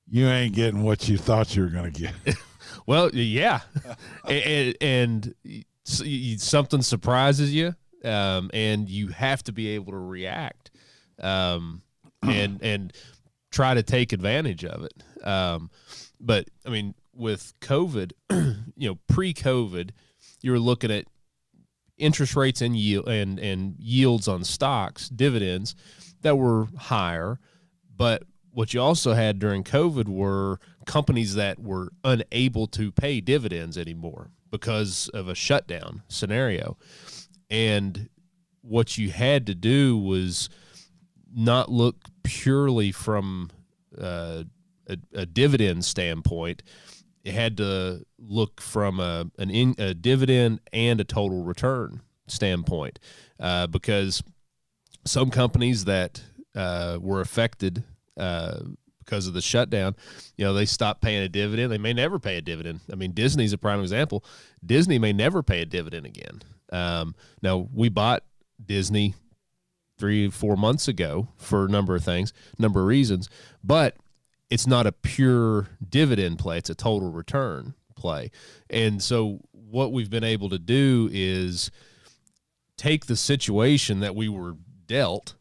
you 0.10 0.28
ain't 0.28 0.56
getting 0.56 0.84
what 0.84 1.08
you 1.08 1.18
thought 1.18 1.56
you 1.56 1.64
were 1.64 1.70
going 1.70 1.92
to 1.94 2.02
get. 2.02 2.36
well, 2.86 3.10
yeah, 3.14 3.62
and, 4.28 4.76
and, 4.82 5.36
something 5.86 6.84
surprises 6.84 7.54
you, 7.54 7.74
um, 8.04 8.50
and 8.54 8.90
you 8.90 9.10
have 9.10 9.44
to 9.44 9.52
be 9.52 9.70
able 9.70 9.92
to 9.92 9.98
react, 10.00 10.72
um, 11.22 11.82
and 12.22 12.62
and 12.62 12.94
try 13.52 13.74
to 13.74 13.84
take 13.84 14.14
advantage 14.14 14.64
of 14.66 14.84
it. 14.84 15.26
Um, 15.26 15.70
but 16.20 16.50
I 16.66 16.70
mean, 16.70 16.96
with 17.14 17.54
COVID, 17.62 18.12
you 18.76 18.90
know, 18.90 18.98
pre-COVID, 19.08 19.92
you 20.42 20.52
were 20.52 20.60
looking 20.60 20.92
at 20.92 21.06
interest 21.98 22.36
rates 22.36 22.62
and 22.62 22.76
yield 22.76 23.08
and 23.08 23.40
and 23.40 23.76
yields 23.78 24.28
on 24.28 24.44
stocks, 24.44 25.10
dividends 25.10 25.76
that 26.22 26.38
were 26.38 26.68
higher, 26.78 27.40
but 27.96 28.24
what 28.52 28.74
you 28.74 28.82
also 28.82 29.14
had 29.14 29.40
during 29.40 29.64
COVID 29.64 30.08
were 30.08 30.60
companies 30.86 31.36
that 31.36 31.60
were 31.60 31.92
unable 32.04 32.68
to 32.68 32.92
pay 32.92 33.22
dividends 33.22 33.78
anymore 33.78 34.32
because 34.50 35.10
of 35.14 35.28
a 35.28 35.36
shutdown 35.36 36.02
scenario. 36.08 36.78
And 37.50 38.10
what 38.62 38.98
you 38.98 39.12
had 39.12 39.48
to 39.48 39.56
do 39.56 39.98
was 39.98 40.50
not 41.34 41.72
look 41.72 41.96
purely 42.24 42.92
from 42.92 43.50
uh, 44.00 44.44
a, 44.88 44.98
a, 45.14 45.26
dividend 45.26 45.86
standpoint. 45.86 46.64
It 47.24 47.34
had 47.34 47.58
to 47.58 48.06
look 48.18 48.62
from 48.62 49.00
a, 49.00 49.30
an 49.38 49.50
in, 49.50 49.76
a 49.78 49.94
dividend 49.94 50.62
and 50.72 51.00
a 51.00 51.04
total 51.04 51.44
return 51.44 52.02
standpoint 52.28 53.00
uh, 53.40 53.68
because 53.68 54.24
some 55.06 55.30
companies 55.30 55.86
that 55.86 56.22
uh, 56.56 56.98
were 57.02 57.22
affected 57.22 57.84
uh, 58.18 58.60
because 59.00 59.28
of 59.28 59.34
the 59.34 59.42
shutdown, 59.42 59.96
you 60.38 60.46
know, 60.46 60.54
they 60.54 60.66
stopped 60.66 61.02
paying 61.02 61.24
a 61.24 61.30
dividend. 61.30 61.72
They 61.72 61.80
may 61.80 61.94
never 61.94 62.20
pay 62.20 62.38
a 62.38 62.42
dividend. 62.42 62.82
I 62.92 62.96
mean, 62.96 63.14
Disney's 63.14 63.54
a 63.54 63.58
prime 63.58 63.82
example. 63.82 64.24
Disney 64.64 65.00
may 65.00 65.14
never 65.14 65.42
pay 65.42 65.62
a 65.62 65.66
dividend 65.66 66.06
again. 66.06 66.42
Um, 66.72 67.16
now, 67.42 67.68
we 67.74 67.90
bought 67.90 68.24
Disney 68.64 69.16
three, 69.98 70.30
four 70.30 70.56
months 70.56 70.88
ago 70.88 71.30
for 71.38 71.66
a 71.66 71.70
number 71.70 71.96
of 71.96 72.04
things, 72.04 72.34
number 72.58 72.80
of 72.80 72.88
reasons, 72.88 73.30
but 73.64 73.96
it's 74.50 74.66
not 74.66 74.88
a 74.88 74.92
pure 74.92 75.68
dividend 75.88 76.40
play. 76.40 76.58
It's 76.58 76.70
a 76.70 76.76
total 76.76 77.12
return 77.12 77.76
play. 77.96 78.32
And 78.70 79.02
so, 79.04 79.42
what 79.52 79.92
we've 79.92 80.10
been 80.10 80.24
able 80.24 80.50
to 80.50 80.58
do 80.58 81.10
is 81.12 81.70
take 82.78 83.06
the 83.06 83.16
situation 83.16 84.00
that 84.00 84.16
we 84.16 84.30
were 84.30 84.56
dealt 84.88 85.36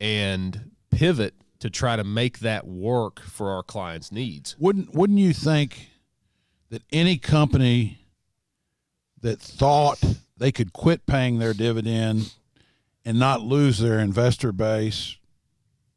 and 0.00 0.72
pivot 0.90 1.34
to 1.60 1.70
try 1.70 1.96
to 1.96 2.04
make 2.04 2.40
that 2.40 2.66
work 2.66 3.20
for 3.20 3.50
our 3.50 3.62
clients' 3.62 4.10
needs. 4.10 4.56
Wouldn't 4.58 4.94
wouldn't 4.94 5.18
you 5.18 5.32
think 5.32 5.90
that 6.70 6.82
any 6.92 7.16
company 7.16 8.06
that 9.20 9.40
thought 9.40 10.02
they 10.40 10.50
could 10.50 10.72
quit 10.72 11.06
paying 11.06 11.38
their 11.38 11.52
dividend 11.52 12.34
and 13.04 13.18
not 13.18 13.42
lose 13.42 13.78
their 13.78 13.98
investor 14.00 14.52
base 14.52 15.16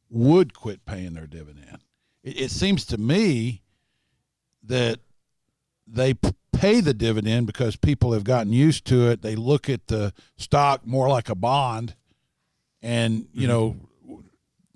would 0.10 0.54
quit 0.54 0.86
paying 0.86 1.14
their 1.14 1.26
dividend? 1.26 1.80
It, 2.24 2.42
it 2.42 2.52
seems 2.52 2.86
to 2.88 2.98
me 3.00 3.62
that 4.64 5.00
they 5.88 6.14
pay 6.52 6.82
the 6.82 6.94
dividend 6.94 7.48
because 7.48 7.78
people 7.78 8.12
have 8.12 8.26
gotten 8.26 8.54
used 8.54 8.86
to 8.86 9.10
it. 9.10 9.22
They 9.22 9.36
look 9.36 9.70
at 9.70 9.88
the 9.88 10.14
stock 10.38 10.86
more 10.86 11.08
like 11.08 11.30
a 11.30 11.36
bond 11.36 11.96
and, 12.82 13.28
you 13.34 13.48
mm-hmm. 13.48 13.50
know, 13.50 13.76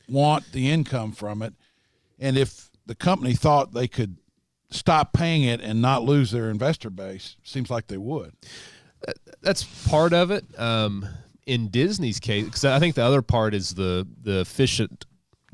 want 0.08 0.52
the 0.54 0.70
income 0.70 1.12
from 1.12 1.42
it. 1.42 1.54
And 2.20 2.38
if 2.38 2.70
the 2.86 2.96
company 2.96 3.34
thought 3.34 3.74
they 3.74 3.90
could 3.90 4.18
stop 4.70 5.12
paying 5.12 5.44
it 5.44 5.60
and 5.60 5.82
not 5.82 6.04
lose 6.04 6.32
their 6.32 6.50
investor 6.50 6.90
base, 6.90 7.36
seems 7.44 7.70
like 7.70 7.88
they 7.88 7.98
would. 7.98 8.34
That's 9.42 9.64
part 9.88 10.14
of 10.14 10.32
it. 10.32 10.46
Um, 10.60 11.08
in 11.46 11.70
Disney's 11.70 12.20
case, 12.20 12.46
because 12.46 12.66
I 12.66 12.80
think 12.80 12.96
the 12.96 13.04
other 13.04 13.22
part 13.22 13.54
is 13.54 13.76
the 13.76 14.08
the 14.22 14.42
efficient 14.42 15.06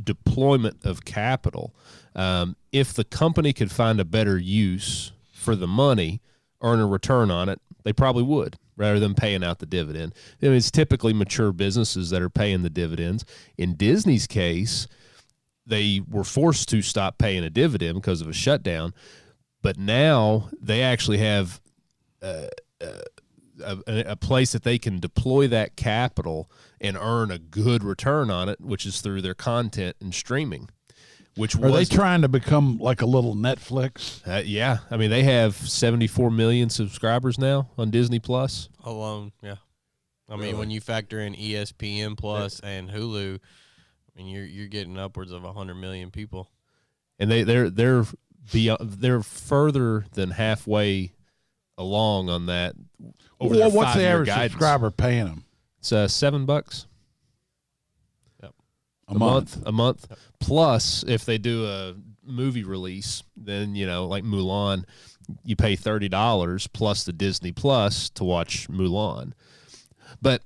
deployment 0.03 0.85
of 0.85 1.05
capital. 1.05 1.75
Um, 2.15 2.55
if 2.71 2.93
the 2.93 3.03
company 3.03 3.53
could 3.53 3.71
find 3.71 3.99
a 3.99 4.05
better 4.05 4.37
use 4.37 5.11
for 5.31 5.55
the 5.55 5.67
money, 5.67 6.21
earn 6.61 6.79
a 6.79 6.87
return 6.87 7.29
on 7.29 7.49
it, 7.49 7.61
they 7.83 7.93
probably 7.93 8.23
would 8.23 8.57
rather 8.75 8.99
than 8.99 9.13
paying 9.13 9.43
out 9.43 9.59
the 9.59 9.65
dividend. 9.65 10.13
I 10.41 10.47
mean, 10.47 10.55
it's 10.55 10.71
typically 10.71 11.13
mature 11.13 11.51
businesses 11.51 12.09
that 12.09 12.21
are 12.21 12.29
paying 12.29 12.63
the 12.63 12.69
dividends. 12.69 13.23
In 13.57 13.75
Disney's 13.75 14.25
case, 14.25 14.87
they 15.65 16.01
were 16.09 16.23
forced 16.23 16.69
to 16.69 16.81
stop 16.81 17.17
paying 17.17 17.43
a 17.43 17.49
dividend 17.49 17.95
because 17.95 18.21
of 18.21 18.27
a 18.27 18.33
shutdown, 18.33 18.93
but 19.61 19.77
now 19.77 20.49
they 20.59 20.81
actually 20.81 21.19
have 21.19 21.61
uh, 22.21 22.47
uh, 22.81 23.01
a, 23.63 24.11
a, 24.11 24.15
place 24.15 24.51
that 24.51 24.63
they 24.63 24.77
can 24.77 24.99
deploy 24.99 25.47
that 25.47 25.75
capital 25.75 26.49
and 26.79 26.97
earn 26.99 27.31
a 27.31 27.39
good 27.39 27.83
return 27.83 28.29
on 28.29 28.49
it, 28.49 28.59
which 28.61 28.85
is 28.85 29.01
through 29.01 29.21
their 29.21 29.33
content 29.33 29.95
and 29.99 30.13
streaming. 30.13 30.69
Which 31.35 31.55
are 31.55 31.71
they 31.71 31.85
trying 31.85 32.21
to 32.21 32.27
become 32.27 32.77
like 32.77 33.01
a 33.01 33.07
little 33.07 33.35
Netflix? 33.35 34.21
Uh, 34.27 34.43
yeah, 34.45 34.79
I 34.91 34.97
mean 34.97 35.09
they 35.09 35.23
have 35.23 35.55
74 35.55 36.29
million 36.29 36.69
subscribers 36.69 37.39
now 37.39 37.69
on 37.75 37.89
Disney 37.89 38.19
Plus 38.19 38.69
alone. 38.83 39.31
Yeah, 39.41 39.55
I 40.29 40.33
mean, 40.33 40.41
Really. 40.41 40.53
when 40.53 40.69
you 40.69 40.79
factor 40.79 41.19
in 41.19 41.33
ESPN 41.33 42.17
Plus 42.17 42.59
and 42.59 42.89
Hulu, 42.89 43.39
I 43.39 44.17
mean, 44.17 44.27
you're 44.27 44.45
you're 44.45 44.67
getting 44.67 44.97
upwards 44.97 45.31
of 45.31 45.43
hundred 45.43 45.75
million 45.75 46.11
people. 46.11 46.51
and 47.17 47.31
they 47.31 47.41
they're 47.41 47.71
they're 47.71 48.05
beyond, 48.51 48.79
they're 48.99 49.23
further 49.23 50.05
than 50.13 50.31
halfway 50.31 51.13
along 51.77 52.29
on 52.29 52.47
that. 52.47 52.75
Over 53.39 53.55
Well, 53.55 53.71
what's 53.71 53.93
the 53.93 53.99
five-year 53.99 54.09
average 54.09 54.27
guidance. 54.27 54.51
subscriber 54.53 54.91
paying 54.91 55.25
them? 55.25 55.45
It's 55.79 55.91
uh, 55.91 56.07
seven 56.07 56.45
bucks. 56.45 56.87
Yep. 58.41 58.53
A, 59.09 59.13
month. 59.15 59.61
A 59.65 59.71
month. 59.71 60.07
Plus, 60.39 61.03
if 61.07 61.25
they 61.25 61.37
do 61.37 61.65
a 61.65 61.95
movie 62.25 62.63
release, 62.63 63.23
then 63.35 63.75
you 63.75 63.85
know, 63.85 64.05
like 64.05 64.23
Mulan, 64.23 64.85
you 65.43 65.55
pay 65.55 65.75
thirty 65.75 66.09
dollars 66.09 66.67
plus 66.67 67.03
the 67.03 67.13
Disney 67.13 67.51
Plus 67.51 68.09
to 68.11 68.23
watch 68.23 68.69
Mulan. 68.69 69.33
But 70.21 70.43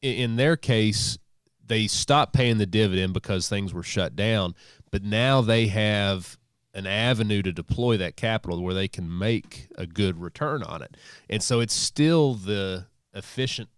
in 0.00 0.36
their 0.36 0.56
case, 0.56 1.18
they 1.64 1.86
stopped 1.86 2.32
paying 2.32 2.58
the 2.58 2.66
dividend 2.66 3.14
because 3.14 3.48
things 3.48 3.72
were 3.72 3.82
shut 3.84 4.16
down. 4.16 4.54
But 4.90 5.04
now 5.04 5.40
they 5.40 5.68
have 5.68 6.36
an 6.74 6.86
avenue 6.86 7.42
to 7.42 7.52
deploy 7.52 7.96
that 7.98 8.16
capital 8.16 8.62
where 8.62 8.74
they 8.74 8.88
can 8.88 9.18
make 9.18 9.68
a 9.76 9.86
good 9.86 10.20
return 10.20 10.62
on 10.62 10.82
it. 10.82 10.96
And 11.28 11.42
so 11.42 11.60
it's 11.60 11.74
still 11.74 12.34
the 12.34 12.86
efficient 13.14 13.68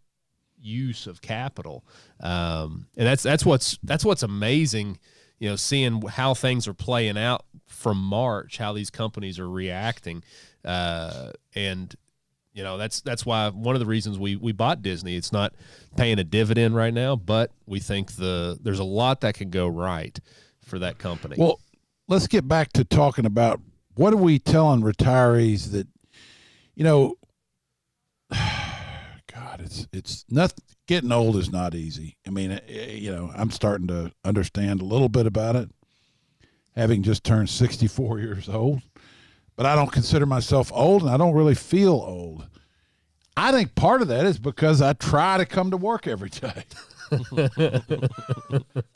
use 0.60 1.06
of 1.06 1.20
capital. 1.20 1.84
Um, 2.20 2.86
and 2.96 3.06
that's 3.06 3.22
that's 3.22 3.44
what's 3.44 3.78
that's 3.82 4.04
what's 4.04 4.22
amazing, 4.22 4.98
you 5.38 5.48
know, 5.48 5.56
seeing 5.56 6.02
how 6.02 6.34
things 6.34 6.66
are 6.68 6.74
playing 6.74 7.18
out 7.18 7.44
from 7.66 7.98
March, 7.98 8.58
how 8.58 8.72
these 8.72 8.90
companies 8.90 9.38
are 9.38 9.48
reacting. 9.48 10.22
Uh, 10.64 11.30
and 11.54 11.94
you 12.54 12.62
know, 12.62 12.78
that's 12.78 13.00
that's 13.00 13.26
why 13.26 13.50
one 13.50 13.74
of 13.74 13.80
the 13.80 13.86
reasons 13.86 14.18
we 14.18 14.36
we 14.36 14.52
bought 14.52 14.80
Disney. 14.80 15.16
It's 15.16 15.32
not 15.32 15.54
paying 15.96 16.18
a 16.20 16.24
dividend 16.24 16.76
right 16.76 16.94
now, 16.94 17.16
but 17.16 17.50
we 17.66 17.80
think 17.80 18.12
the 18.12 18.58
there's 18.62 18.78
a 18.78 18.84
lot 18.84 19.20
that 19.22 19.34
can 19.34 19.50
go 19.50 19.66
right 19.66 20.18
for 20.64 20.78
that 20.78 20.98
company. 20.98 21.34
Well, 21.36 21.60
let's 22.08 22.26
get 22.26 22.46
back 22.46 22.72
to 22.74 22.84
talking 22.84 23.26
about 23.26 23.60
what 23.94 24.12
are 24.12 24.18
we 24.18 24.38
telling 24.38 24.82
retirees 24.82 25.70
that, 25.72 25.86
you 26.74 26.84
know, 26.84 27.14
God, 28.30 29.60
it's 29.60 29.86
it's 29.92 30.24
nothing 30.28 30.64
getting 30.86 31.12
old 31.12 31.36
is 31.36 31.50
not 31.50 31.74
easy. 31.74 32.16
I 32.26 32.30
mean, 32.30 32.52
eh, 32.68 32.92
you 32.92 33.10
know, 33.10 33.30
I'm 33.34 33.50
starting 33.50 33.86
to 33.88 34.12
understand 34.24 34.80
a 34.80 34.84
little 34.84 35.08
bit 35.08 35.26
about 35.26 35.56
it, 35.56 35.70
having 36.74 37.02
just 37.02 37.24
turned 37.24 37.48
64 37.48 38.20
years 38.20 38.48
old, 38.48 38.82
but 39.56 39.66
I 39.66 39.74
don't 39.74 39.92
consider 39.92 40.26
myself 40.26 40.70
old, 40.74 41.02
and 41.02 41.10
I 41.10 41.16
don't 41.16 41.34
really 41.34 41.54
feel 41.54 41.92
old. 41.92 42.48
I 43.36 43.50
think 43.50 43.74
part 43.74 44.02
of 44.02 44.08
that 44.08 44.26
is 44.26 44.38
because 44.38 44.80
I 44.80 44.92
try 44.92 45.38
to 45.38 45.46
come 45.46 45.70
to 45.70 45.76
work 45.76 46.06
every 46.06 46.30
day. 46.30 46.64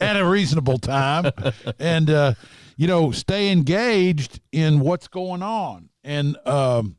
at 0.00 0.16
a 0.16 0.24
reasonable 0.24 0.78
time 0.78 1.30
and 1.78 2.08
uh, 2.10 2.34
you 2.78 2.86
know 2.86 3.10
stay 3.10 3.50
engaged 3.50 4.40
in 4.52 4.80
what's 4.80 5.08
going 5.08 5.42
on 5.42 5.90
and 6.02 6.38
um, 6.46 6.96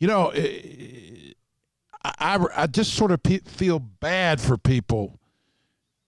you 0.00 0.08
know 0.08 0.30
eh, 0.30 1.32
I, 2.02 2.12
I, 2.18 2.46
I 2.62 2.66
just 2.66 2.94
sort 2.94 3.12
of 3.12 3.22
pe- 3.22 3.40
feel 3.40 3.78
bad 3.78 4.40
for 4.40 4.56
people 4.56 5.20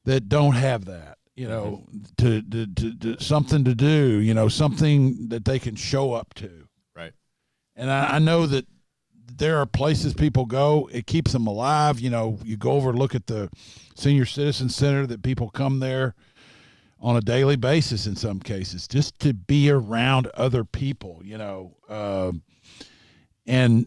that 0.06 0.28
don't 0.28 0.54
have 0.54 0.86
that 0.86 1.18
you 1.36 1.46
know 1.46 1.86
to, 2.16 2.42
to, 2.42 2.66
to, 2.66 2.96
to 2.96 3.20
something 3.22 3.62
to 3.64 3.74
do 3.76 4.18
you 4.18 4.34
know 4.34 4.48
something 4.48 5.28
that 5.28 5.44
they 5.44 5.60
can 5.60 5.76
show 5.76 6.14
up 6.14 6.34
to 6.34 6.66
right 6.96 7.12
and 7.76 7.90
I, 7.90 8.16
I 8.16 8.18
know 8.18 8.46
that 8.46 8.66
there 9.36 9.58
are 9.58 9.64
places 9.64 10.12
people 10.12 10.44
go. 10.44 10.90
It 10.92 11.06
keeps 11.06 11.32
them 11.32 11.46
alive. 11.46 11.98
You 11.98 12.10
know, 12.10 12.38
you 12.44 12.56
go 12.58 12.72
over 12.72 12.92
look 12.92 13.14
at 13.14 13.26
the 13.26 13.48
senior 13.94 14.26
citizen 14.26 14.68
center 14.68 15.06
that 15.06 15.22
people 15.22 15.48
come 15.48 15.78
there 15.78 16.14
on 17.00 17.16
a 17.16 17.20
daily 17.20 17.56
basis 17.56 18.06
in 18.06 18.14
some 18.16 18.40
cases 18.40 18.86
just 18.86 19.18
to 19.20 19.32
be 19.32 19.70
around 19.70 20.26
other 20.34 20.64
people. 20.64 21.20
You 21.24 21.38
know, 21.38 21.76
um, 21.88 22.42
and 23.46 23.86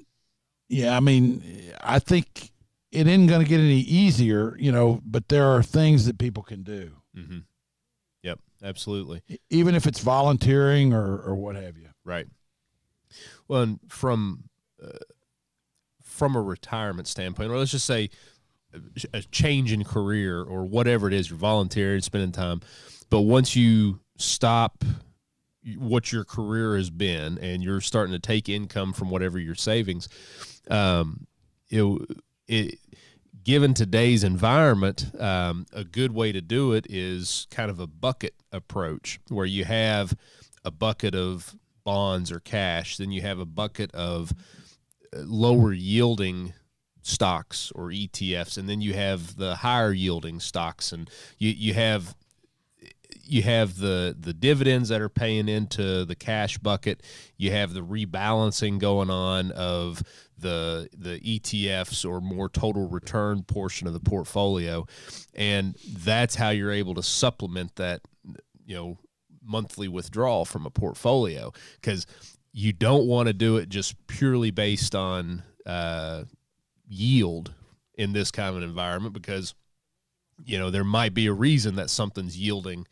yeah, 0.70 0.96
I 0.98 1.00
mean, 1.00 1.44
I 1.82 2.00
think 2.00 2.52
it 2.92 3.08
isn't 3.08 3.28
going 3.28 3.42
to 3.44 3.48
get 3.50 3.60
any 3.60 3.80
easier. 3.80 4.56
You 4.60 4.72
know, 4.72 5.00
but 5.06 5.28
there 5.30 5.46
are 5.46 5.62
things 5.64 6.06
that 6.06 6.18
people 6.18 6.44
can 6.44 6.64
do, 6.64 6.92
Mm-hmm. 7.18 7.40
Yep, 8.24 8.40
absolutely. 8.64 9.22
even 9.50 9.76
if 9.76 9.86
it's 9.86 10.00
volunteering 10.00 10.94
or 10.94 11.18
or 11.20 11.36
what 11.36 11.56
have 11.56 11.78
you. 11.78 11.90
Right. 12.06 12.28
Well, 13.48 13.62
and 13.62 13.80
from 13.90 14.46
uh, 14.84 14.98
from 16.04 16.36
a 16.36 16.42
retirement 16.42 17.08
standpoint, 17.08 17.52
or 17.52 17.58
let's 17.58 17.72
just 17.72 17.86
say 17.86 18.10
a- 18.74 19.18
a 19.18 19.22
change 19.24 19.72
in 19.72 19.84
career 19.84 20.42
or 20.42 20.64
whatever 20.66 21.08
it 21.08 21.14
is, 21.14 21.30
you're 21.30 21.38
volunteering, 21.38 22.02
spending 22.02 22.32
time, 22.32 22.62
but 23.14 23.22
once 23.22 23.56
you 23.56 24.00
stop 24.18 24.84
what 25.78 26.12
your 26.12 26.24
career 26.24 26.76
has 26.76 26.90
been 26.90 27.38
and 27.38 27.64
you're 27.64 27.80
starting 27.80 28.12
to 28.12 28.18
take 28.18 28.50
income 28.50 28.92
from 28.92 29.12
whatever 29.12 29.38
your 29.38 29.54
savings, 29.54 30.10
um, 30.72 31.28
it, 31.70 31.86
it 32.48 32.80
given 33.44 33.76
today's 33.76 34.24
environment, 34.24 35.12
um, 35.20 35.68
a 35.72 35.84
good 35.84 36.12
way 36.12 36.32
to 36.32 36.42
do 36.42 36.74
it 36.74 36.88
is 36.90 37.46
kind 37.52 37.70
of 37.70 37.80
a 37.80 37.86
bucket 37.86 38.34
approach 38.52 39.20
where 39.30 39.46
you 39.46 39.64
have 39.64 40.16
a 40.66 40.72
bucket 40.72 41.14
of 41.14 41.56
bonds 41.84 42.32
or 42.32 42.40
cash, 42.40 42.98
then 42.98 43.12
you 43.12 43.22
have 43.22 43.38
a 43.38 43.46
bucket 43.46 43.94
of 43.94 44.34
uh, 45.16 45.20
lower 45.20 45.72
yielding 45.72 46.52
stocks 47.04 47.72
or 47.76 47.90
ETFs, 47.90 48.58
and 48.58 48.68
then 48.68 48.82
you 48.82 48.96
have 48.96 49.36
the 49.36 49.58
higher 49.58 49.94
yielding 49.94 50.40
stocks, 50.40 50.92
and 50.92 51.12
you 51.38 51.52
you 51.52 51.76
have 51.76 52.16
you 53.26 53.42
have 53.44 53.78
the 53.78 54.16
the 54.20 54.34
dividends 54.34 54.90
that 54.90 55.02
are 55.02 55.10
paying 55.10 55.48
into 55.48 56.06
the 56.06 56.16
cash 56.16 56.58
bucket. 56.58 57.02
You 57.38 57.52
have 57.52 57.74
the 57.74 57.82
rebalancing 57.82 58.80
going 58.80 59.10
on 59.10 59.52
of 59.52 60.04
the 60.38 60.90
the 60.98 61.20
ETFs 61.20 62.08
or 62.10 62.22
more 62.22 62.50
total 62.50 62.88
return 62.88 63.44
portion 63.44 63.88
of 63.88 63.94
the 63.94 64.00
portfolio, 64.00 64.86
and 65.34 65.76
that's 65.88 66.36
how 66.36 66.50
you're 66.50 66.72
able 66.72 66.96
to 66.96 67.04
supplement 67.04 67.76
that. 67.78 68.02
You 68.66 68.76
know, 68.76 68.98
monthly 69.44 69.88
withdrawal 69.88 70.46
from 70.46 70.66
a 70.66 70.70
portfolio 70.70 71.52
because 71.76 72.08
you 72.54 72.72
don't 72.72 73.08
want 73.08 73.28
to 73.28 73.34
do 73.34 73.58
it 73.58 73.68
just 73.68 74.08
purely 74.08 74.52
based 74.52 74.96
on 74.96 75.44
uh, 75.66 76.24
yield 76.88 77.54
in 77.96 78.14
this 78.14 78.32
kind 78.32 78.56
of 78.56 78.64
environment 78.64 79.14
because 79.14 79.54
you 80.46 80.58
know 80.58 80.70
there 80.70 80.84
might 80.84 81.14
be 81.14 81.28
a 81.28 81.34
reason 81.34 81.76
that 81.76 81.90
something's 81.90 82.38
yielding 82.38 82.88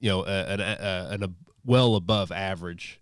you 0.00 0.08
know 0.08 0.24
a, 0.24 0.44
an, 0.46 0.60
a, 0.60 1.08
an 1.10 1.22
a 1.22 1.30
well 1.64 1.94
above 1.96 2.30
average 2.32 3.00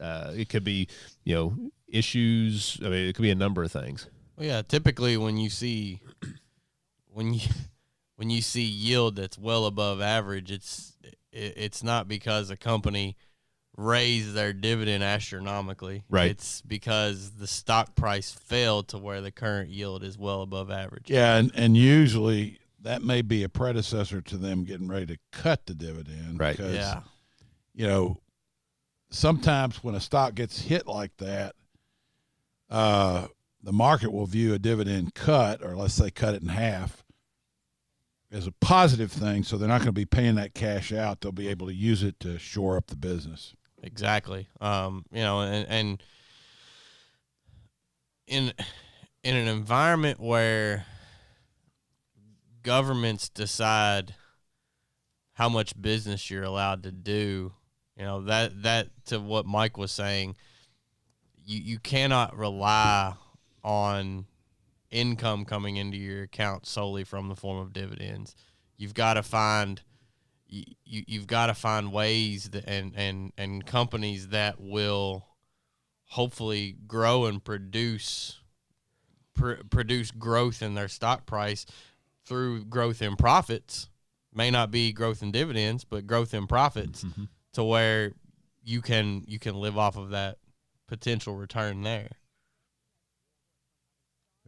uh, 0.00 0.32
it 0.34 0.48
could 0.48 0.64
be 0.64 0.88
you 1.24 1.34
know 1.34 1.56
issues 1.88 2.78
i 2.80 2.84
mean 2.84 3.08
it 3.08 3.14
could 3.14 3.22
be 3.22 3.30
a 3.30 3.34
number 3.34 3.62
of 3.62 3.70
things 3.70 4.08
Well, 4.36 4.46
yeah, 4.46 4.62
typically 4.62 5.16
when 5.16 5.36
you 5.36 5.50
see 5.50 6.00
when 7.12 7.34
you 7.34 7.40
when 8.16 8.30
you 8.30 8.42
see 8.42 8.62
yield 8.62 9.16
that's 9.16 9.38
well 9.38 9.66
above 9.66 10.00
average, 10.00 10.50
it's 10.50 10.96
it, 11.32 11.54
it's 11.56 11.82
not 11.82 12.08
because 12.08 12.50
a 12.50 12.56
company 12.56 13.16
raised 13.76 14.34
their 14.34 14.52
dividend 14.52 15.02
astronomically. 15.02 16.04
Right. 16.10 16.30
It's 16.30 16.60
because 16.62 17.32
the 17.32 17.46
stock 17.46 17.94
price 17.94 18.30
fell 18.30 18.82
to 18.84 18.98
where 18.98 19.20
the 19.20 19.30
current 19.30 19.70
yield 19.70 20.04
is 20.04 20.18
well 20.18 20.42
above 20.42 20.70
average. 20.70 21.10
Yeah, 21.10 21.36
and, 21.36 21.50
and 21.54 21.76
usually 21.76 22.58
that 22.82 23.02
may 23.02 23.22
be 23.22 23.42
a 23.42 23.48
predecessor 23.48 24.20
to 24.20 24.36
them 24.36 24.64
getting 24.64 24.88
ready 24.88 25.06
to 25.06 25.18
cut 25.30 25.66
the 25.66 25.74
dividend. 25.74 26.38
Right. 26.38 26.56
Because, 26.56 26.74
Yeah. 26.74 27.00
You 27.74 27.86
know, 27.86 28.20
sometimes 29.10 29.82
when 29.82 29.94
a 29.94 30.00
stock 30.00 30.34
gets 30.34 30.60
hit 30.60 30.86
like 30.86 31.16
that, 31.18 31.54
uh, 32.68 33.28
the 33.62 33.72
market 33.72 34.12
will 34.12 34.26
view 34.26 34.52
a 34.52 34.58
dividend 34.58 35.14
cut, 35.14 35.62
or 35.62 35.74
let's 35.74 35.94
say 35.94 36.10
cut 36.10 36.34
it 36.34 36.42
in 36.42 36.48
half, 36.48 37.02
as 38.30 38.46
a 38.46 38.52
positive 38.52 39.10
thing. 39.10 39.42
So 39.42 39.56
they're 39.56 39.68
not 39.68 39.78
going 39.78 39.86
to 39.86 39.92
be 39.92 40.04
paying 40.04 40.34
that 40.34 40.54
cash 40.54 40.92
out. 40.92 41.20
They'll 41.20 41.32
be 41.32 41.48
able 41.48 41.66
to 41.68 41.74
use 41.74 42.02
it 42.02 42.18
to 42.20 42.38
shore 42.38 42.76
up 42.76 42.88
the 42.88 42.96
business. 42.96 43.54
Exactly. 43.82 44.48
Um, 44.60 45.04
you 45.10 45.22
know, 45.22 45.40
and, 45.40 45.66
and 45.68 46.02
in 48.26 48.52
in 49.22 49.36
an 49.36 49.48
environment 49.48 50.20
where 50.20 50.84
governments 52.62 53.28
decide 53.28 54.14
how 55.34 55.48
much 55.48 55.80
business 55.80 56.30
you're 56.30 56.42
allowed 56.42 56.82
to 56.84 56.92
do, 56.92 57.52
you 57.96 58.04
know, 58.04 58.22
that 58.22 58.62
that 58.62 58.88
to 59.06 59.18
what 59.20 59.46
Mike 59.46 59.76
was 59.76 59.92
saying, 59.92 60.36
you 61.44 61.60
you 61.60 61.78
cannot 61.78 62.36
rely 62.36 63.14
on 63.64 64.26
income 64.90 65.44
coming 65.44 65.76
into 65.76 65.96
your 65.96 66.24
account 66.24 66.66
solely 66.66 67.04
from 67.04 67.28
the 67.28 67.36
form 67.36 67.58
of 67.58 67.72
dividends. 67.72 68.34
You've 68.76 68.94
got 68.94 69.14
to 69.14 69.22
find 69.22 69.80
you, 70.46 70.64
you 70.84 71.04
you've 71.06 71.26
got 71.26 71.46
to 71.46 71.54
find 71.54 71.92
ways 71.92 72.50
that, 72.50 72.64
and 72.66 72.92
and 72.96 73.32
and 73.38 73.64
companies 73.64 74.28
that 74.28 74.60
will 74.60 75.26
hopefully 76.04 76.76
grow 76.86 77.24
and 77.24 77.42
produce 77.42 78.38
pr- 79.34 79.62
produce 79.70 80.10
growth 80.10 80.62
in 80.62 80.74
their 80.74 80.88
stock 80.88 81.24
price 81.24 81.64
through 82.26 82.64
growth 82.64 83.02
in 83.02 83.16
profits. 83.16 83.88
May 84.34 84.50
not 84.50 84.70
be 84.70 84.92
growth 84.92 85.22
in 85.22 85.30
dividends, 85.32 85.84
but 85.84 86.06
growth 86.06 86.32
in 86.34 86.46
profits 86.46 87.04
Mm-hmm. 87.04 87.24
to 87.54 87.64
where 87.64 88.12
you 88.64 88.80
can 88.80 89.24
you 89.26 89.38
can 89.38 89.54
live 89.56 89.76
off 89.76 89.96
of 89.96 90.10
that 90.10 90.38
potential 90.88 91.34
return 91.36 91.82
there. 91.82 92.08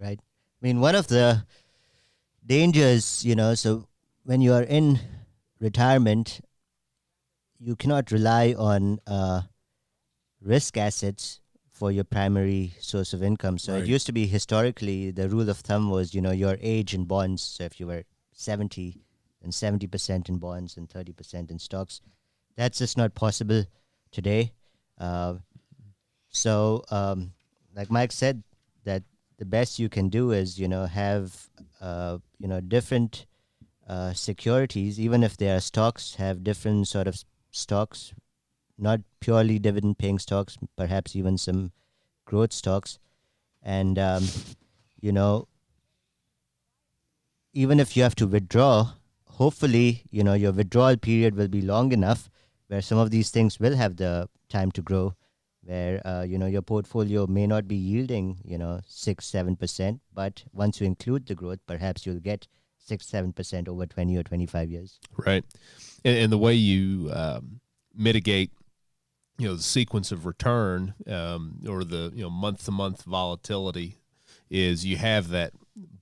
right? 0.00 0.18
I 0.20 0.66
mean, 0.66 0.80
one 0.80 0.94
of 0.94 1.06
the 1.08 1.44
dangers, 2.44 3.24
you 3.24 3.34
know, 3.34 3.54
so 3.54 3.86
when 4.24 4.40
you 4.40 4.52
are 4.52 4.62
in 4.62 4.98
retirement, 5.60 6.40
you 7.58 7.76
cannot 7.76 8.10
rely 8.10 8.54
on 8.56 8.98
uh, 9.06 9.42
risk 10.40 10.76
assets 10.76 11.40
for 11.74 11.90
your 11.90 12.04
primary 12.04 12.72
source 12.78 13.12
of 13.12 13.22
income. 13.22 13.58
So 13.58 13.74
Right. 13.74 13.82
it 13.82 13.88
used 13.88 14.06
to 14.06 14.12
be 14.12 14.26
historically 14.26 15.10
the 15.10 15.28
rule 15.28 15.50
of 15.50 15.58
thumb 15.58 15.90
was, 15.90 16.14
you 16.14 16.22
know, 16.22 16.30
your 16.30 16.56
age 16.60 16.94
in 16.94 17.04
bonds. 17.04 17.42
So 17.42 17.64
if 17.64 17.80
you 17.80 17.88
were 17.88 18.04
70, 18.32 19.00
then 19.42 19.50
70% 19.50 20.28
in 20.28 20.38
bonds 20.38 20.76
and 20.76 20.88
30% 20.88 21.50
in 21.50 21.58
stocks. 21.58 22.00
That's 22.56 22.78
just 22.78 22.96
not 22.96 23.14
possible 23.14 23.64
today. 24.12 24.52
Uh, 24.96 25.34
so, 26.30 26.84
um, 26.90 27.32
like 27.74 27.90
Mike 27.90 28.12
said, 28.12 28.44
that 28.84 29.02
the 29.38 29.44
best 29.44 29.78
you 29.80 29.88
can 29.88 30.08
do 30.08 30.30
is, 30.30 30.58
you 30.58 30.68
know, 30.68 30.86
have, 30.86 31.50
uh, 31.80 32.18
you 32.38 32.46
know, 32.46 32.60
different 32.60 33.26
uh, 33.88 34.12
securities, 34.12 35.00
even 35.00 35.24
if 35.24 35.36
they 35.36 35.50
are 35.50 35.60
stocks, 35.60 36.14
have 36.14 36.44
different 36.44 36.86
sort 36.88 37.08
of 37.08 37.22
stocks, 37.50 38.14
not 38.78 39.00
purely 39.20 39.58
dividend 39.58 39.98
paying 39.98 40.18
stocks, 40.18 40.56
perhaps 40.76 41.14
even 41.16 41.38
some 41.38 41.72
growth 42.24 42.52
stocks. 42.52 42.98
And, 43.62 43.98
um, 43.98 44.24
you 45.00 45.12
know, 45.12 45.48
even 47.52 47.80
if 47.80 47.96
you 47.96 48.02
have 48.02 48.14
to 48.16 48.26
withdraw, 48.26 48.92
hopefully, 49.26 50.02
you 50.10 50.24
know, 50.24 50.34
your 50.34 50.52
withdrawal 50.52 50.96
period 50.96 51.36
will 51.36 51.48
be 51.48 51.62
long 51.62 51.92
enough 51.92 52.28
where 52.68 52.82
some 52.82 52.98
of 52.98 53.10
these 53.10 53.30
things 53.30 53.60
will 53.60 53.76
have 53.76 53.96
the 53.96 54.28
time 54.48 54.70
to 54.72 54.82
grow, 54.82 55.14
where, 55.62 56.04
uh, 56.06 56.22
you 56.22 56.38
know, 56.38 56.46
your 56.46 56.62
portfolio 56.62 57.26
may 57.26 57.46
not 57.46 57.68
be 57.68 57.76
yielding, 57.76 58.38
you 58.44 58.58
know, 58.58 58.80
six, 58.86 59.26
seven 59.26 59.56
percent, 59.56 60.00
but 60.12 60.44
once 60.52 60.80
you 60.80 60.86
include 60.86 61.26
the 61.26 61.34
growth, 61.34 61.60
perhaps 61.66 62.04
you'll 62.04 62.20
get 62.20 62.48
six, 62.78 63.06
seven 63.06 63.32
percent 63.32 63.68
over 63.68 63.86
20 63.86 64.16
or 64.16 64.22
25 64.22 64.70
years. 64.70 64.98
Right. 65.16 65.44
And, 66.04 66.16
and 66.16 66.32
the 66.32 66.38
way 66.38 66.54
you 66.54 67.10
um, 67.12 67.60
mitigate, 67.94 68.50
you 69.38 69.48
know, 69.48 69.54
the 69.54 69.62
sequence 69.62 70.12
of 70.12 70.26
return 70.26 70.94
um, 71.08 71.60
or 71.68 71.82
the, 71.84 72.12
you 72.14 72.22
know, 72.22 72.30
month 72.30 72.64
to 72.66 72.70
month 72.70 73.02
volatility 73.02 73.98
is 74.50 74.84
you 74.86 74.96
have 74.96 75.28
that 75.30 75.52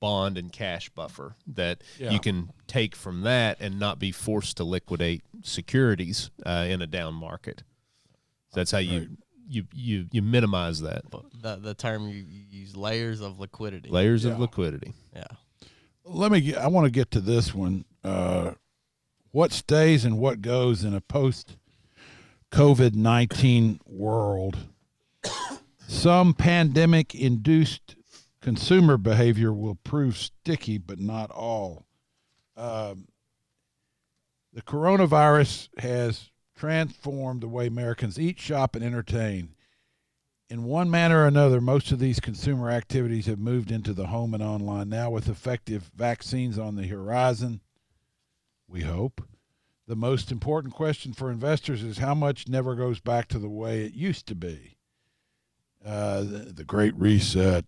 bond 0.01 0.37
and 0.37 0.53
cash 0.53 0.91
buffer 0.91 1.37
that 1.47 1.83
Yeah. 1.99 2.11
you 2.11 2.21
can 2.21 2.51
take 2.67 2.95
from 2.95 3.23
that 3.23 3.57
and 3.61 3.79
not 3.79 3.99
be 3.99 4.13
forced 4.13 4.59
to 4.59 4.65
liquidate 4.65 5.23
securities 5.43 6.31
uh, 6.45 6.67
in 6.69 6.83
a 6.83 6.87
down 6.87 7.15
market. 7.15 7.63
That's 8.53 8.71
how 8.71 8.79
you, 8.79 9.17
you, 9.49 9.65
you, 9.73 10.07
you 10.13 10.21
minimize 10.21 10.81
that. 10.83 11.05
The 11.11 11.57
the 11.57 11.73
term 11.75 12.07
you, 12.09 12.17
you 12.29 12.43
use 12.51 12.77
layers 12.77 13.23
of 13.23 13.39
liquidity. 13.41 13.89
Layers 13.89 14.25
Yeah. 14.27 14.33
of 14.33 14.41
liquidity. 14.41 14.93
Yeah. 15.17 15.25
Let 16.05 16.33
me. 16.33 16.41
Get, 16.43 16.59
I 16.59 16.67
want 16.67 16.85
to 16.85 16.91
get 16.91 17.11
to 17.13 17.21
this 17.21 17.55
one. 17.55 17.85
Uh, 18.05 18.53
what 19.31 19.53
stays 19.53 20.05
and 20.05 20.19
what 20.19 20.43
goes 20.43 20.85
in 20.85 20.93
a 20.95 21.01
post 21.01 21.57
COVID 22.53 22.95
nineteen 22.95 23.81
world? 23.87 24.59
Some 25.89 26.35
pandemic 26.35 27.15
induced 27.15 27.97
consumer 28.43 28.97
behavior 28.99 29.53
will 29.53 29.77
prove 29.77 30.19
sticky, 30.19 30.77
but 30.77 31.01
not 31.01 31.31
all. 31.31 31.87
Um, 32.57 33.09
the 34.53 34.63
coronavirus 34.63 35.69
has 35.79 36.31
transformed 36.55 37.41
the 37.41 37.49
way 37.49 37.67
Americans 37.67 38.21
eat, 38.21 38.39
shop, 38.39 38.77
and 38.77 38.85
entertain. 38.85 39.55
In 40.51 40.65
one 40.65 40.91
manner 40.91 41.23
or 41.23 41.27
another, 41.27 41.63
most 41.63 41.91
of 41.91 41.99
these 41.99 42.21
consumer 42.21 42.71
activities 42.71 43.25
have 43.25 43.39
moved 43.39 43.71
into 43.71 43.95
the 43.95 44.09
home 44.09 44.35
and 44.35 44.43
online. 44.43 44.91
Now, 44.91 45.09
with 45.09 45.29
effective 45.29 45.91
vaccines 45.97 46.59
on 46.59 46.77
the 46.77 46.87
horizon, 46.87 47.63
we 48.69 48.83
hope. 48.83 49.23
The 49.93 49.97
most 49.97 50.33
important 50.33 50.73
question 50.73 51.13
for 51.13 51.31
investors 51.31 51.83
is 51.83 51.99
how 51.99 52.15
much 52.15 52.49
never 52.49 52.75
goes 52.75 52.99
back 52.99 53.29
to 53.29 53.39
the 53.39 53.51
way 53.51 53.85
it 53.85 53.93
used 53.93 54.27
to 54.29 54.35
be. 54.35 54.79
Uh, 55.85 56.21
the, 56.21 56.39
the 56.57 56.65
Great 56.65 56.95
Reset. 56.97 57.67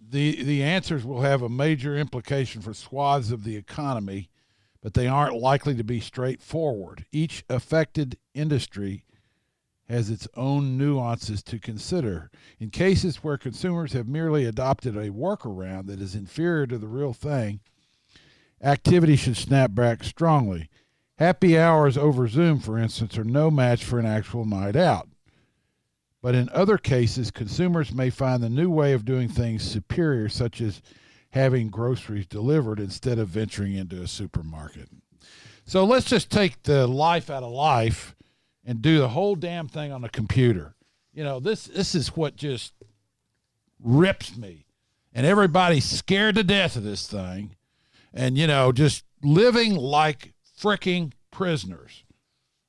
The, 0.00 0.42
the 0.42 0.62
answers 0.62 1.04
will 1.04 1.20
have 1.20 1.42
a 1.42 1.50
major 1.50 1.94
implication 1.98 2.62
for 2.62 2.72
swaths 2.72 3.30
of 3.30 3.44
the 3.44 3.56
economy, 3.56 4.30
but 4.80 4.94
they 4.94 5.06
aren't 5.06 5.36
likely 5.36 5.74
to 5.74 5.84
be 5.84 6.00
straightforward. 6.00 7.04
Each 7.12 7.44
affected 7.50 8.16
industry 8.32 9.04
has 9.90 10.08
its 10.08 10.26
own 10.34 10.78
nuances 10.78 11.42
to 11.42 11.58
consider. 11.58 12.30
In 12.58 12.70
cases 12.70 13.16
where 13.16 13.36
consumers 13.36 13.92
have 13.92 14.08
merely 14.08 14.46
adopted 14.46 14.96
a 14.96 15.10
workaround 15.10 15.88
that 15.88 16.00
is 16.00 16.14
inferior 16.14 16.66
to 16.68 16.78
the 16.78 16.88
real 16.88 17.12
thing, 17.12 17.60
activity 18.62 19.16
should 19.16 19.36
snap 19.36 19.74
back 19.74 20.02
strongly. 20.02 20.70
Happy 21.18 21.58
hours 21.58 21.96
over 21.96 22.28
Zoom, 22.28 22.60
for 22.60 22.78
instance, 22.78 23.16
are 23.16 23.24
no 23.24 23.50
match 23.50 23.82
for 23.82 23.98
an 23.98 24.06
actual 24.06 24.44
night 24.44 24.76
out. 24.76 25.08
But 26.20 26.34
in 26.34 26.50
other 26.50 26.76
cases, 26.76 27.30
consumers 27.30 27.92
may 27.92 28.10
find 28.10 28.42
the 28.42 28.50
new 28.50 28.68
way 28.68 28.92
of 28.92 29.04
doing 29.04 29.28
things 29.28 29.62
superior, 29.62 30.28
such 30.28 30.60
as 30.60 30.82
having 31.30 31.68
groceries 31.68 32.26
delivered 32.26 32.80
instead 32.80 33.18
of 33.18 33.28
venturing 33.28 33.74
into 33.74 34.02
a 34.02 34.06
supermarket. 34.06 34.88
So 35.64 35.84
let's 35.84 36.06
just 36.06 36.30
take 36.30 36.62
the 36.64 36.86
life 36.86 37.30
out 37.30 37.42
of 37.42 37.50
life 37.50 38.14
and 38.64 38.82
do 38.82 38.98
the 38.98 39.08
whole 39.08 39.36
damn 39.36 39.68
thing 39.68 39.92
on 39.92 40.04
a 40.04 40.08
computer. 40.08 40.74
You 41.12 41.24
know, 41.24 41.40
this 41.40 41.64
this 41.64 41.94
is 41.94 42.08
what 42.16 42.36
just 42.36 42.74
rips 43.82 44.36
me. 44.36 44.66
And 45.14 45.24
everybody's 45.24 45.84
scared 45.84 46.34
to 46.34 46.44
death 46.44 46.76
of 46.76 46.82
this 46.82 47.06
thing. 47.06 47.56
And 48.12 48.36
you 48.36 48.46
know, 48.46 48.70
just 48.70 49.04
living 49.22 49.74
like 49.74 50.34
freaking 50.60 51.12
prisoners. 51.30 52.04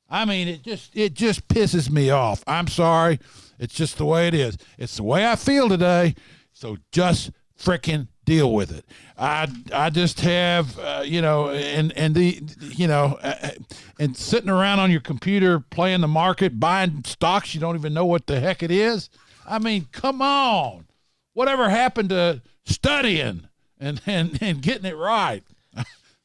I 0.10 0.26
mean, 0.26 0.48
it 0.48 0.64
just 0.64 0.96
it 0.96 1.14
just 1.14 1.48
pisses 1.48 1.90
me 1.90 2.10
off. 2.10 2.44
I'm 2.48 2.68
sorry. 2.68 3.20
It's 3.60 3.74
just 3.74 3.98
the 3.98 4.06
way 4.06 4.28
it 4.28 4.34
is. 4.34 4.58
It's 4.78 4.98
the 4.98 5.04
way 5.04 5.26
I 5.26 5.36
feel 5.36 5.68
today. 5.68 6.16
So 6.54 6.78
just 6.92 7.32
freaking 7.60 8.08
deal 8.24 8.54
with 8.54 8.72
it. 8.72 8.86
I 9.18 9.48
I 9.74 9.90
just 9.90 10.22
have 10.22 10.78
uh, 10.80 11.04
you 11.06 11.22
know 11.22 11.50
and 11.50 11.92
and 11.98 12.16
the 12.16 12.42
you 12.60 12.88
know 12.88 13.18
uh, 13.22 13.52
and 14.00 14.16
sitting 14.16 14.50
around 14.50 14.80
on 14.80 14.92
your 14.92 15.02
computer 15.02 15.60
playing 15.60 16.02
the 16.02 16.08
market, 16.08 16.60
buying 16.60 17.04
stocks 17.06 17.54
you 17.54 17.60
don't 17.60 17.76
even 17.76 17.94
know 17.94 18.06
what 18.06 18.28
the 18.28 18.40
heck 18.40 18.64
it 18.64 18.72
is. 18.72 19.10
I 19.46 19.60
mean, 19.60 19.88
come 19.92 20.22
on. 20.22 20.88
Whatever 21.34 21.70
happened 21.70 22.10
to 22.10 22.42
studying 22.66 23.48
and 23.80 24.02
and, 24.06 24.38
and 24.42 24.62
getting 24.62 24.86
it 24.86 24.96
right? 24.96 25.44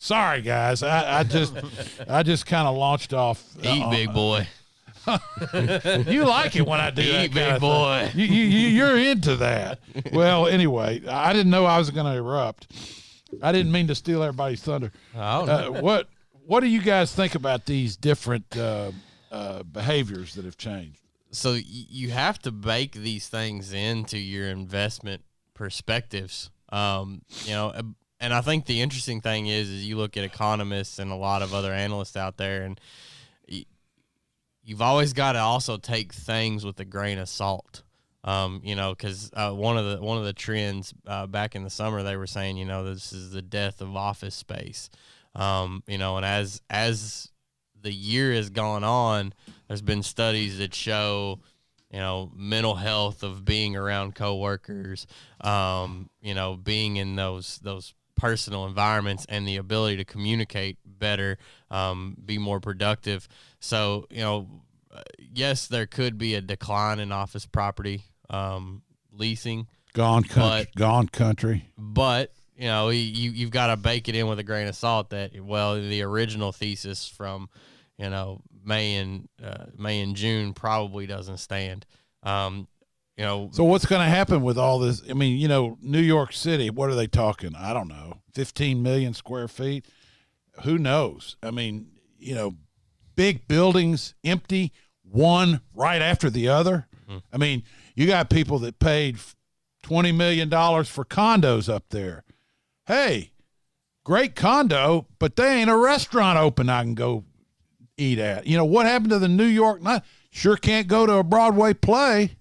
Sorry, 0.03 0.43
guys. 0.43 0.83
I, 0.83 1.21
I 1.21 1.23
just 1.23 1.55
I 2.09 2.25
just 2.25 2.45
kind 2.45 2.67
of 2.67 2.77
launched 2.77 3.15
off. 3.15 3.41
Eat, 3.63 3.89
big 3.89 4.13
boy. 4.13 4.49
you 6.09 6.25
like 6.25 6.57
it 6.57 6.67
when 6.67 6.81
I 6.81 6.91
do 6.91 7.03
Eat, 7.03 7.33
kind 7.33 7.35
big 7.35 7.61
boy. 7.61 8.11
You, 8.13 8.25
you, 8.25 8.43
you, 8.43 8.69
you're 8.69 8.99
into 8.99 9.37
that. 9.37 9.79
Well, 10.13 10.49
anyway, 10.49 11.07
I 11.07 11.33
didn't 11.33 11.51
know 11.51 11.67
I 11.67 11.79
was 11.79 11.91
going 11.91 12.07
to 12.07 12.19
erupt. 12.19 12.67
I 13.41 13.53
didn't 13.53 13.71
mean 13.71 13.87
to 13.87 13.95
steal 13.95 14.25
everybody's 14.25 14.61
thunder. 14.61 14.91
Uh, 15.15 15.69
what 15.69 16.09
What 16.47 16.61
do 16.61 16.67
you 16.67 16.83
guys 16.83 17.15
think 17.15 17.37
about 17.37 17.67
these 17.67 17.97
different 17.97 18.57
uh, 18.57 18.91
uh, 19.31 19.63
behaviors 19.63 20.35
that 20.35 20.45
have 20.45 20.57
changed? 20.59 20.99
so 21.31 21.55
you 21.55 22.11
have 22.11 22.39
to 22.41 22.51
bake 22.51 22.93
these 22.93 23.27
things 23.29 23.73
into 23.73 24.19
your 24.19 24.49
investment 24.49 25.23
perspectives 25.55 26.51
um, 26.71 27.23
you 27.45 27.53
know 27.53 27.69
uh, 27.69 27.83
and 28.23 28.33
i 28.33 28.41
think 28.41 28.65
the 28.65 28.81
interesting 28.81 29.21
thing 29.21 29.47
is 29.47 29.69
is 29.69 29.87
you 29.87 29.99
look 29.99 30.17
at 30.17 30.25
economists 30.25 30.99
and 30.99 31.13
a 31.13 31.17
lot 31.17 31.43
of 31.43 31.53
other 31.53 31.73
analysts 31.73 32.17
out 32.17 32.39
there 32.39 32.63
and 32.63 32.81
you've 34.65 34.83
always 34.83 35.13
got 35.13 35.33
to 35.33 35.39
also 35.39 35.77
take 35.77 36.13
things 36.13 36.65
with 36.65 36.79
a 36.81 36.85
grain 36.85 37.19
of 37.19 37.29
salt. 37.29 37.83
Um, 38.25 38.61
you 38.63 38.77
know 38.77 38.91
because 38.91 39.33
uh, 39.35 39.51
one 39.51 39.77
of 39.77 39.91
the 39.91 40.01
one 40.01 40.17
of 40.17 40.25
the 40.25 40.33
trends 40.33 40.95
uh, 41.09 41.27
back 41.27 41.57
in 41.57 41.65
the 41.65 41.71
summer 41.71 42.05
they 42.05 42.17
were 42.17 42.29
saying 42.29 42.57
you 42.57 42.65
know 42.65 42.85
this 42.85 43.13
is 43.13 43.33
the 43.33 43.43
death 43.43 43.81
of 43.81 43.97
office 43.97 44.37
space. 44.37 44.91
Um, 45.35 45.83
you 45.89 45.99
know 45.99 46.19
and 46.19 46.25
as 46.25 46.63
as 46.71 47.33
the 47.81 47.93
year 47.93 48.33
has 48.33 48.49
gone 48.49 48.85
on, 48.85 49.35
there's 49.67 49.83
been 49.83 50.05
studies 50.05 50.59
that 50.59 50.73
show, 50.73 51.41
you 51.91 51.99
know, 51.99 52.31
mental 52.33 52.77
health 52.77 53.25
of 53.25 53.45
being 53.45 53.75
around 53.75 54.15
coworkers, 54.15 55.09
um, 55.41 56.09
you 56.21 56.33
know, 56.33 56.55
being 56.55 56.99
in 56.99 57.17
those 57.17 57.59
those 57.59 57.93
personal 58.23 58.67
environments 58.67 59.27
and 59.29 59.49
the 59.49 59.57
ability 59.57 59.97
to 59.97 60.05
communicate 60.05 60.79
better, 60.87 61.39
um, 61.73 62.17
be 62.25 62.39
more 62.39 62.61
productive. 62.61 63.27
So, 63.59 64.07
you 64.11 64.21
know, 64.21 64.49
uh, 64.95 65.03
yes, 65.19 65.67
there 65.67 65.87
could 65.87 66.19
be 66.19 66.37
a 66.37 66.41
decline 66.41 67.01
in 67.01 67.11
office 67.11 67.47
property 67.47 68.03
um, 68.31 68.83
leasing. 69.11 69.67
Gone 69.93 70.23
country. 70.23 70.69
But- 70.71 70.79
gone 70.79 71.09
country. 71.09 71.69
but 71.77 72.33
you 72.55 72.69
know 72.69 72.91
you 72.91 73.31
you've 73.31 73.51
got 73.51 73.69
to 73.69 73.77
bake 73.77 74.09
it 74.09 74.15
in 74.15 74.29
with 74.29 74.39
a 74.39 74.45
grain 74.45 74.69
of 74.69 74.77
salt 74.77 75.11
that 75.11 75.33
well 75.41 75.75
the 75.75 76.03
original 76.03 76.53
thesis 76.53 77.09
from 77.09 77.49
you 77.99 78.09
know 78.09 78.41
May 78.65 78.97
and 78.97 79.29
uh, 79.43 79.65
May 79.77 80.01
and 80.01 80.15
June 80.15 80.55
probably 80.55 81.07
doesn't 81.07 81.39
stand. 81.39 81.87
Um, 82.23 82.69
you 83.17 83.25
know, 83.25 83.51
So 83.53 83.65
what's 83.65 83.87
going 83.87 84.03
to 84.03 84.09
happen 84.09 84.43
with 84.43 84.57
all 84.57 84.79
this? 84.79 85.03
I 85.09 85.13
mean, 85.13 85.39
you 85.39 85.49
know, 85.49 85.77
New 85.83 86.01
York 86.01 86.33
City. 86.33 86.71
What 86.71 86.89
are 86.89 86.95
they 86.95 87.07
talking? 87.07 87.55
I 87.55 87.73
don't 87.73 87.89
know. 87.89 88.23
Fifteen 88.33 88.83
million 88.83 89.15
square 89.15 89.49
feet. 89.49 89.87
Who 90.65 90.79
knows? 90.79 91.37
I 91.43 91.51
mean, 91.51 91.89
you 92.19 92.35
know, 92.35 92.57
big 93.15 93.47
buildings 93.49 94.15
empty, 94.25 94.73
one 95.03 95.61
right 95.75 96.01
after 96.01 96.31
the 96.31 96.49
other. 96.49 96.87
Mm-hmm. 97.09 97.19
I 97.33 97.37
mean, 97.37 97.63
you 97.95 98.07
got 98.07 98.31
people 98.31 98.59
that 98.61 98.79
paid 98.79 99.19
twenty 99.83 100.13
million 100.13 100.49
dollars 100.49 100.89
for 100.89 101.05
condos 101.05 101.73
up 101.73 101.91
there. 101.91 102.25
Hey, 102.87 103.33
great 104.05 104.35
condo, 104.35 105.07
but 105.19 105.37
they 105.37 105.61
ain't 105.61 105.71
a 105.71 105.77
restaurant 105.77 106.39
open 106.39 106.69
I 106.69 106.83
can 106.83 106.95
go 106.95 107.25
eat 107.97 108.19
at. 108.19 108.47
You 108.47 108.57
know 108.57 108.65
what 108.65 108.87
happened 108.87 109.11
to 109.11 109.19
the 109.19 109.29
New 109.29 109.45
York 109.45 109.83
night? 109.83 110.03
Sure 110.31 110.57
can't 110.57 110.89
go 110.89 111.05
to 111.05 111.15
a 111.17 111.25
Broadway 111.25 111.75
play. 111.75 112.37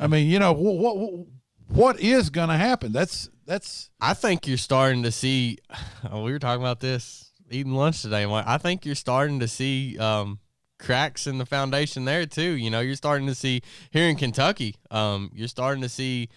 I 0.00 0.06
mean, 0.06 0.28
you 0.28 0.38
know 0.38 0.52
what 0.52 0.96
what 0.96 1.26
what 1.68 2.00
is 2.00 2.30
going 2.30 2.48
to 2.48 2.56
happen? 2.56 2.92
That's 2.92 3.28
that's 3.46 3.90
I 4.00 4.14
think 4.14 4.46
you're 4.46 4.56
starting 4.58 5.02
to 5.04 5.12
see. 5.12 5.58
We 6.12 6.32
were 6.32 6.38
talking 6.38 6.62
about 6.62 6.80
this 6.80 7.32
eating 7.50 7.72
lunch 7.74 8.02
today. 8.02 8.24
I 8.24 8.58
think 8.58 8.86
you're 8.86 8.94
starting 8.94 9.40
to 9.40 9.48
see 9.48 9.98
um, 9.98 10.38
cracks 10.78 11.26
in 11.26 11.38
the 11.38 11.46
foundation 11.46 12.04
there 12.04 12.26
too. 12.26 12.52
You 12.52 12.70
know, 12.70 12.80
you're 12.80 12.94
starting 12.96 13.26
to 13.26 13.34
see 13.34 13.62
here 13.90 14.08
in 14.08 14.16
Kentucky. 14.16 14.76
Um, 14.90 15.30
you're 15.34 15.48
starting 15.48 15.82
to 15.82 15.88
see 15.88 16.28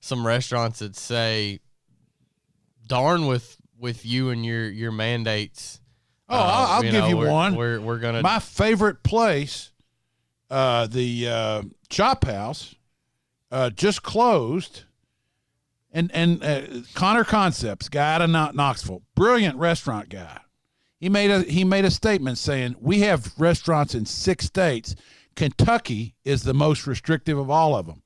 some 0.00 0.26
restaurants 0.26 0.80
that 0.80 0.96
say, 0.96 1.60
"Darn 2.86 3.26
with 3.26 3.56
with 3.78 4.04
you 4.04 4.30
and 4.30 4.44
your 4.44 4.68
your 4.68 4.92
mandates." 4.92 5.80
Oh, 6.28 6.36
I'll, 6.38 6.66
I'll 6.76 6.84
you 6.84 6.90
give 6.90 7.02
know, 7.04 7.08
you 7.08 7.16
we're- 7.18 7.30
one. 7.30 7.54
We're 7.54 7.80
we're 7.80 7.98
gonna 7.98 8.22
my 8.22 8.38
favorite 8.38 9.02
place, 9.02 9.72
uh, 10.50 10.86
the 10.86 11.28
uh, 11.28 11.62
Chop 11.88 12.24
House, 12.24 12.74
uh, 13.54 13.70
just 13.70 14.02
closed. 14.02 14.82
And 15.92 16.10
and 16.12 16.42
uh, 16.42 16.62
Connor 16.94 17.22
Concepts, 17.22 17.88
guy 17.88 18.14
out 18.14 18.22
of 18.22 18.30
Knoxville, 18.30 19.02
brilliant 19.14 19.56
restaurant 19.56 20.08
guy. 20.08 20.40
He 20.98 21.08
made 21.08 21.30
a 21.30 21.42
he 21.42 21.62
made 21.62 21.84
a 21.84 21.90
statement 21.90 22.38
saying 22.38 22.74
we 22.80 23.00
have 23.00 23.32
restaurants 23.38 23.94
in 23.94 24.04
six 24.04 24.46
states. 24.46 24.96
Kentucky 25.36 26.16
is 26.24 26.42
the 26.42 26.54
most 26.54 26.86
restrictive 26.86 27.38
of 27.38 27.48
all 27.48 27.76
of 27.76 27.86
them. 27.86 28.02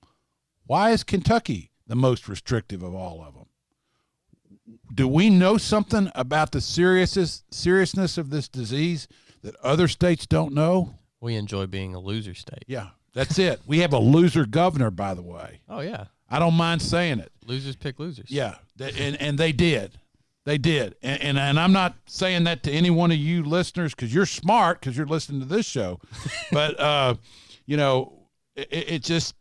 Why 0.67 0.91
is 0.91 1.03
Kentucky 1.03 1.71
the 1.87 1.97
most 1.97 2.29
restrictive 2.29 2.83
of 2.83 2.95
all 2.95 3.25
of 3.27 3.35
them? 3.35 3.47
Do 4.95 5.09
we 5.09 5.31
know 5.31 5.57
something 5.57 6.11
about 6.15 6.53
the 6.53 6.61
seriousness 6.61 7.45
seriousness 7.51 8.19
of 8.19 8.29
this 8.29 8.49
disease 8.49 9.09
that 9.41 9.57
other 9.63 9.89
states 9.89 10.27
don't 10.27 10.53
know? 10.53 10.99
we 11.21 11.35
enjoy 11.35 11.67
being 11.67 11.95
a 11.95 12.01
loser 12.01 12.35
state. 12.35 12.65
Yeah, 12.67 12.91
that's 13.15 13.39
it. 13.39 13.61
We 13.67 13.79
have 13.81 13.93
a 13.93 13.99
loser 13.99 14.47
governor, 14.47 14.91
by 14.91 15.15
the 15.15 15.23
way. 15.23 15.61
Oh 15.69 15.81
yeah, 15.81 16.07
I 16.31 16.39
don't 16.39 16.55
mind 16.55 16.83
saying 16.83 17.21
it. 17.21 17.33
losers 17.47 17.77
pick 17.77 17.99
losers. 17.99 18.31
Yeah, 18.31 18.57
and 18.79 19.21
and 19.21 19.39
they 19.39 19.53
did, 19.53 19.99
they 20.45 20.59
did, 20.59 20.97
and 21.03 21.21
and, 21.21 21.39
and 21.39 21.59
I'm 21.59 21.73
not 21.73 21.95
saying 22.07 22.45
that 22.45 22.63
to 22.65 22.71
any 22.71 22.91
one 22.91 23.11
of 23.11 23.19
you 23.19 23.43
listeners 23.45 23.95
because 23.95 24.15
you're 24.15 24.27
smart 24.27 24.81
because 24.81 24.97
you're 24.97 25.07
listening 25.07 25.41
to 25.41 25.47
this 25.47 25.67
show, 25.67 26.01
but 26.53 26.79
uh, 26.79 27.15
you 27.67 27.77
know, 27.77 28.13
it, 28.57 28.69
it 28.71 29.03
just 29.03 29.35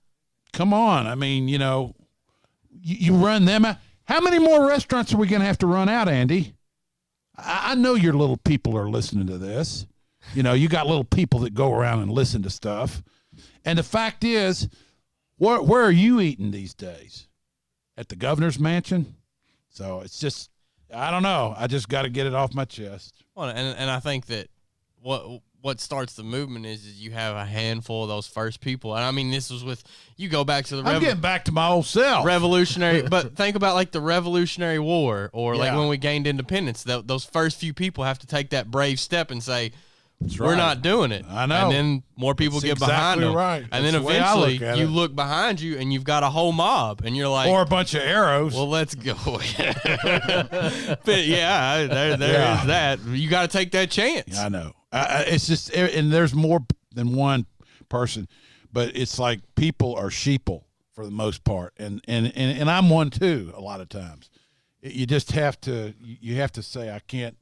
come 0.54 0.74
on. 0.74 1.08
I 1.08 1.16
mean, 1.16 1.48
you 1.48 1.60
know, 1.60 1.96
you, 2.82 3.14
you 3.14 3.16
run 3.16 3.46
them 3.46 3.66
out. 3.66 3.78
How 4.06 4.22
many 4.22 4.40
more 4.40 4.68
restaurants 4.68 5.14
are 5.14 5.18
we 5.18 5.28
going 5.28 5.42
to 5.42 5.46
have 5.46 5.58
to 5.60 5.68
run 5.68 5.90
out, 5.90 6.08
Andy? 6.08 6.54
I, 7.38 7.72
I 7.72 7.76
know 7.76 7.96
your 7.96 8.14
little 8.14 8.38
people 8.38 8.78
are 8.78 8.90
listening 8.90 9.28
to 9.28 9.38
this. 9.38 9.86
You 10.34 10.44
know, 10.44 10.54
you 10.54 10.68
got 10.68 10.88
little 10.88 11.04
people 11.04 11.40
that 11.40 11.54
go 11.54 11.74
around 11.74 12.02
and 12.02 12.12
listen 12.12 12.42
to 12.44 12.50
stuff. 12.50 13.04
And 13.68 13.78
the 13.78 13.84
fact 13.84 14.24
is, 14.24 14.70
where 15.38 15.62
where 15.62 15.84
are 15.84 15.92
you 15.92 16.22
eating 16.22 16.52
these 16.52 16.74
days? 16.74 17.28
At 17.98 18.10
the 18.10 18.16
governor's 18.16 18.60
mansion? 18.60 19.16
So 19.70 20.02
it's 20.02 20.20
just 20.20 20.50
I 20.94 21.12
don't 21.12 21.24
know. 21.24 21.54
I 21.58 21.68
just 21.68 21.90
got 21.90 22.04
to 22.04 22.10
get 22.10 22.28
it 22.28 22.34
off 22.34 22.54
my 22.54 22.66
chest. 22.66 23.14
Well, 23.36 23.50
and 23.50 23.78
and 23.78 23.92
I 23.92 24.00
think 24.00 24.28
that 24.28 24.48
what 25.02 25.42
what 25.60 25.82
starts 25.82 26.14
the 26.14 26.24
movement 26.24 26.66
is, 26.66 26.86
is 26.86 27.02
you 27.02 27.12
have 27.12 27.36
a 27.36 27.44
handful 27.44 28.04
of 28.04 28.10
those 28.10 28.26
first 28.26 28.62
people, 28.62 28.96
and 28.96 29.04
I 29.04 29.12
mean 29.12 29.32
this 29.32 29.50
was 29.50 29.66
with 29.66 29.84
you 30.16 30.30
go 30.30 30.46
back 30.46 30.64
to 30.66 30.78
the 30.78 30.84
I'm 30.84 31.02
getting 31.02 31.20
back 31.20 31.44
to 31.46 31.52
my 31.52 31.68
old 31.68 31.86
self. 31.86 32.26
revolutionary, 32.26 33.02
but 33.10 33.36
think 33.36 33.58
about 33.58 33.76
like 33.76 33.92
the 33.92 34.00
Revolutionary 34.00 34.80
War 34.80 35.30
or 35.34 35.58
like 35.58 35.76
when 35.76 35.90
we 35.90 35.98
gained 35.98 36.26
independence. 36.26 36.84
Tho- 36.84 37.02
those 37.02 37.26
first 37.26 37.60
few 37.60 37.74
people 37.74 38.06
have 38.06 38.20
to 38.20 38.28
take 38.28 38.52
that 38.52 38.72
brave 38.72 39.00
step 39.00 39.30
and 39.30 39.44
say. 39.44 39.74
We're 40.40 40.48
right. 40.50 40.58
not 40.58 40.82
doing 40.82 41.12
it. 41.12 41.26
I 41.30 41.46
know. 41.46 41.66
And 41.68 41.72
then 41.72 42.04
more 42.16 42.34
people 42.34 42.60
That's 42.60 42.74
get 42.74 42.80
behind 42.80 43.22
exactly 43.22 43.26
them. 43.26 43.36
right. 43.36 43.58
And 43.72 43.72
That's 43.72 43.84
then 43.94 44.04
the 44.04 44.10
eventually 44.10 44.58
look 44.60 44.78
you 44.78 44.84
it. 44.86 44.90
look 44.90 45.16
behind 45.16 45.62
you 45.62 45.78
and 45.78 45.94
you've 45.94 46.04
got 46.04 46.24
a 46.24 46.30
whole 46.30 46.52
mob 46.52 47.02
and 47.06 47.16
you're 47.16 47.28
like 47.28 47.48
or 47.50 47.62
a 47.62 47.66
bunch 47.68 47.94
of 47.94 48.02
arrows. 48.02 48.56
Well, 48.56 48.68
let's 48.68 48.96
go. 48.96 49.14
but 50.18 51.26
yeah, 51.26 51.86
there, 51.86 52.18
there 52.18 52.34
Yeah. 52.34 52.62
is 52.62 52.68
that. 52.68 53.00
You 53.06 53.30
got 53.30 53.44
to 53.50 53.58
take 53.58 53.72
that 53.72 53.90
chance. 53.92 54.38
I 54.38 54.50
know. 54.50 54.74
I, 54.92 55.00
I- 55.00 55.22
it's 55.28 55.48
just, 55.48 55.72
and 55.74 56.12
there's 56.12 56.34
more 56.34 56.62
than 56.94 57.14
one 57.14 57.46
person, 57.90 58.28
but 58.72 58.96
it's 58.96 59.20
like 59.20 59.40
people 59.56 59.96
are 59.96 60.10
sheeple 60.10 60.64
for 60.94 61.06
the 61.06 61.12
most 61.12 61.44
part, 61.44 61.74
and 61.78 62.02
and 62.08 62.26
and, 62.36 62.60
and 62.60 62.70
I'm 62.72 62.90
one 62.90 63.12
too. 63.12 63.54
A 63.56 63.62
lot 63.62 63.82
of 63.82 63.90
times, 63.90 64.30
you 64.82 65.06
just 65.06 65.32
have 65.34 65.62
to 65.62 65.94
you 66.00 66.36
have 66.38 66.52
to 66.54 66.64
say 66.64 66.90
I 66.92 67.00
can't 67.00 67.38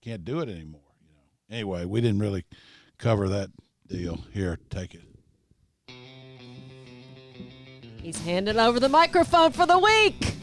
can't 0.00 0.24
do 0.24 0.38
it 0.40 0.48
anymore. 0.48 0.80
Anyway, 1.50 1.84
we 1.84 2.00
didn't 2.00 2.20
really 2.20 2.44
cover 2.98 3.28
that 3.28 3.50
deal. 3.88 4.24
Here, 4.32 4.58
take 4.70 4.94
it. 4.94 5.02
He's 8.02 8.18
handing 8.24 8.58
over 8.58 8.80
the 8.80 8.88
microphone 8.88 9.52
for 9.52 9.66
the 9.66 9.78
week. 9.78 10.34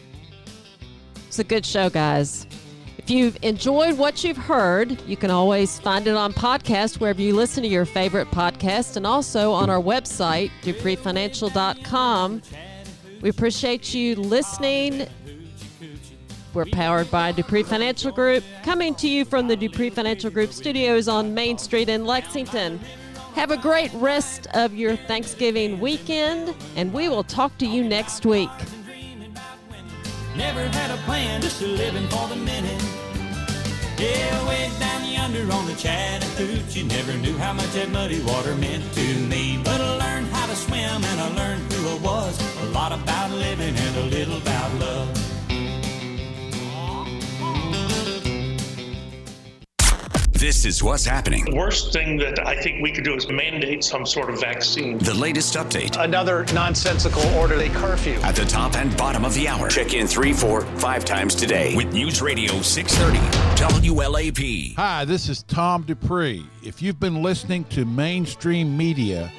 It's 1.28 1.40
a 1.40 1.44
good 1.44 1.66
show, 1.66 1.90
guys. 1.90 2.46
If 2.98 3.10
you've 3.10 3.38
enjoyed 3.42 3.98
what 3.98 4.24
you've 4.24 4.38
heard, 4.38 5.02
you 5.08 5.16
can 5.16 5.32
always 5.32 5.80
find 5.80 6.08
it 6.08 6.16
on 6.16 6.34
podcast 6.34 7.00
wherever 7.00 7.22
you 7.22 7.34
listen 7.34 7.64
to 7.64 7.70
your 7.70 7.86
favorite 7.86 8.30
podcast 8.32 8.98
and 8.98 9.08
also 9.08 9.54
on 9.54 9.70
our 9.70 9.82
website, 9.82 10.52
dupreefinancial.com. 10.62 12.42
We 13.22 13.30
appreciate 13.30 13.94
you 13.94 14.16
listening. 14.16 15.08
We're 16.58 16.66
powered 16.66 17.12
by 17.12 17.34
Dupree 17.34 17.62
Financial 17.62 18.12
Group, 18.12 18.44
coming 18.64 18.96
to 18.96 19.08
you 19.08 19.26
from 19.26 19.48
the 19.48 19.56
Dupree 19.56 19.92
Financial 19.92 20.32
Group 20.32 20.52
studios 20.52 21.08
on 21.08 21.36
Main 21.36 21.60
Street 21.60 21.88
in 21.88 22.04
Lexington. 22.04 22.80
Have 23.36 23.52
a 23.52 23.58
great 23.58 23.94
rest 23.94 24.48
of 24.56 24.74
your 24.74 24.96
Thanksgiving 24.96 25.80
weekend, 25.80 26.56
and 26.76 26.92
we 26.92 27.10
will 27.10 27.24
talk 27.24 27.56
to 27.60 27.68
you 27.68 27.84
next 27.84 28.26
week. 28.26 28.50
Never 30.36 30.68
had 30.70 30.90
a 30.90 30.98
plan, 31.04 31.44
just 31.44 31.62
a 31.62 31.68
living 31.68 32.08
for 32.08 32.28
the 32.28 32.38
minute. 32.38 32.84
Yeah, 34.00 34.48
way 34.48 34.72
down 34.80 35.06
yonder 35.06 35.54
on 35.54 35.68
the 35.68 35.76
Chattahoochee, 35.76 36.88
never 36.88 37.14
knew 37.20 37.38
how 37.38 37.54
much 37.54 37.70
that 37.74 37.92
muddy 37.92 38.20
water 38.24 38.56
meant 38.56 38.84
to 38.96 39.14
me. 39.30 39.62
But 39.64 39.80
I 39.80 39.98
learned 39.98 40.28
how 40.30 40.48
to 40.48 40.56
swim 40.56 41.04
and 41.04 41.22
I 41.22 41.36
learned 41.36 41.72
who 41.72 41.88
I 41.88 42.00
was. 42.00 42.64
A 42.64 42.66
lot 42.72 42.94
about 42.94 43.30
living 43.30 43.76
and 43.78 43.98
a 43.98 44.06
little 44.06 44.38
about 44.38 44.74
love. 44.80 45.37
This 50.48 50.64
is 50.64 50.82
what's 50.82 51.04
happening. 51.04 51.44
The 51.44 51.58
worst 51.58 51.92
thing 51.92 52.16
that 52.20 52.48
I 52.48 52.56
think 52.56 52.82
we 52.82 52.90
could 52.94 53.04
do 53.04 53.14
is 53.16 53.28
mandate 53.28 53.84
some 53.84 54.06
sort 54.06 54.30
of 54.30 54.40
vaccine. 54.40 54.98
The 54.98 55.14
latest 55.14 55.56
update 55.56 56.02
Another 56.02 56.46
nonsensical 56.54 57.22
orderly 57.36 57.68
curfew. 57.68 58.14
at 58.24 58.34
the 58.34 58.46
top 58.46 58.78
and 58.78 58.96
bottom 58.96 59.26
of 59.26 59.34
the 59.34 59.50
hour. 59.50 59.68
Check 59.68 59.94
in 59.94 60.08
three, 60.08 60.32
four, 60.32 60.62
five 60.78 61.04
times 61.04 61.36
today 61.36 61.76
with 61.76 61.92
News 61.92 62.22
Radio 62.22 62.62
630 62.62 63.90
WLAP. 63.90 64.76
Hi, 64.78 65.04
this 65.04 65.28
is 65.28 65.44
Tom 65.44 65.84
Dupree. 65.84 66.46
If 66.64 66.82
you've 66.82 66.98
been 66.98 67.22
listening 67.22 67.66
to 67.66 67.84
mainstream 67.84 68.78
media, 68.78 69.30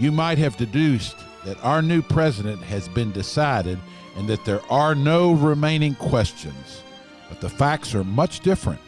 you 0.00 0.10
might 0.10 0.38
have 0.38 0.56
deduced 0.56 1.14
that 1.44 1.64
our 1.64 1.80
new 1.80 2.02
president 2.02 2.60
has 2.62 2.88
been 2.88 3.12
decided 3.12 3.78
and 4.16 4.26
that 4.28 4.44
there 4.44 4.62
are 4.68 4.96
no 4.96 5.30
remaining 5.30 5.94
questions. 5.94 6.82
But 7.28 7.40
the 7.40 7.50
facts 7.50 7.94
are 7.94 8.02
much 8.02 8.40
different. 8.40 8.80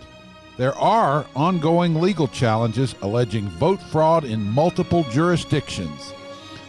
There 0.59 0.77
are 0.77 1.25
ongoing 1.37 2.01
legal 2.01 2.27
challenges 2.27 2.97
alleging 3.01 3.49
vote 3.49 3.81
fraud 3.81 4.25
in 4.25 4.43
multiple 4.43 5.05
jurisdictions. 5.05 6.13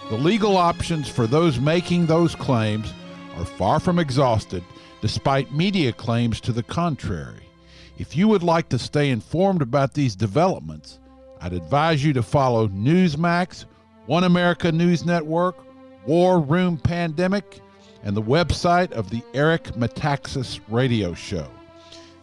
The 0.10 0.16
legal 0.16 0.58
options 0.58 1.10
for 1.10 1.26
those 1.26 1.60
making 1.60 2.06
those 2.06 2.36
claims 2.36 2.94
are 3.36 3.46
far 3.46 3.80
from 3.80 3.98
exhausted, 3.98 4.64
despite 5.02 5.52
media 5.52 5.92
claims 5.92 6.40
to 6.42 6.52
the 6.52 6.62
contrary. 6.62 7.50
If 7.98 8.16
you 8.16 8.28
would 8.28 8.44
like 8.44 8.70
to 8.70 8.78
stay 8.78 9.10
informed 9.10 9.64
about 9.64 9.96
these 9.96 10.16
developments, 10.16 11.00
I'd 11.42 11.54
advise 11.54 12.06
you 12.06 12.14
to 12.14 12.22
follow 12.22 12.68
Newsmax, 12.68 13.66
One 14.06 14.24
America 14.24 14.72
News 14.72 15.04
Network, 15.04 15.58
War 16.06 16.40
Room 16.40 16.78
Pandemic, 16.78 17.60
and 18.04 18.16
the 18.16 18.22
website 18.22 18.92
of 18.92 19.10
the 19.10 19.24
Eric 19.34 19.64
Metaxas 19.74 20.60
Radio 20.70 21.16
Show. 21.16 21.50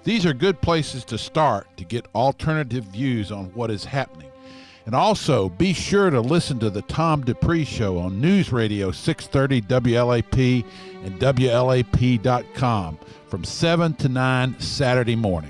These 0.07 0.25
are 0.25 0.33
good 0.33 0.61
places 0.61 1.05
to 1.07 1.19
start 1.19 1.67
to 1.79 1.85
get 1.85 2.07
alternative 2.15 2.85
views 2.85 3.33
on 3.33 3.47
what 3.55 3.73
is 3.73 3.85
happening. 3.85 4.31
And 4.85 4.95
also, 4.95 5.49
be 5.49 5.73
sure 5.73 6.11
to 6.11 6.21
listen 6.21 6.61
to 6.61 6.71
the 6.71 6.83
Tom 6.83 7.25
Dupree 7.25 7.65
Show 7.65 7.99
on 7.99 8.21
News 8.21 8.53
Radio 8.53 8.93
630 8.93 9.63
WLAP 9.63 10.65
and 11.03 11.19
WLAP.com 11.19 12.99
from 13.27 13.43
7 13.43 13.95
to 13.95 14.09
9 14.09 14.61
Saturday 14.61 15.17
morning. 15.17 15.45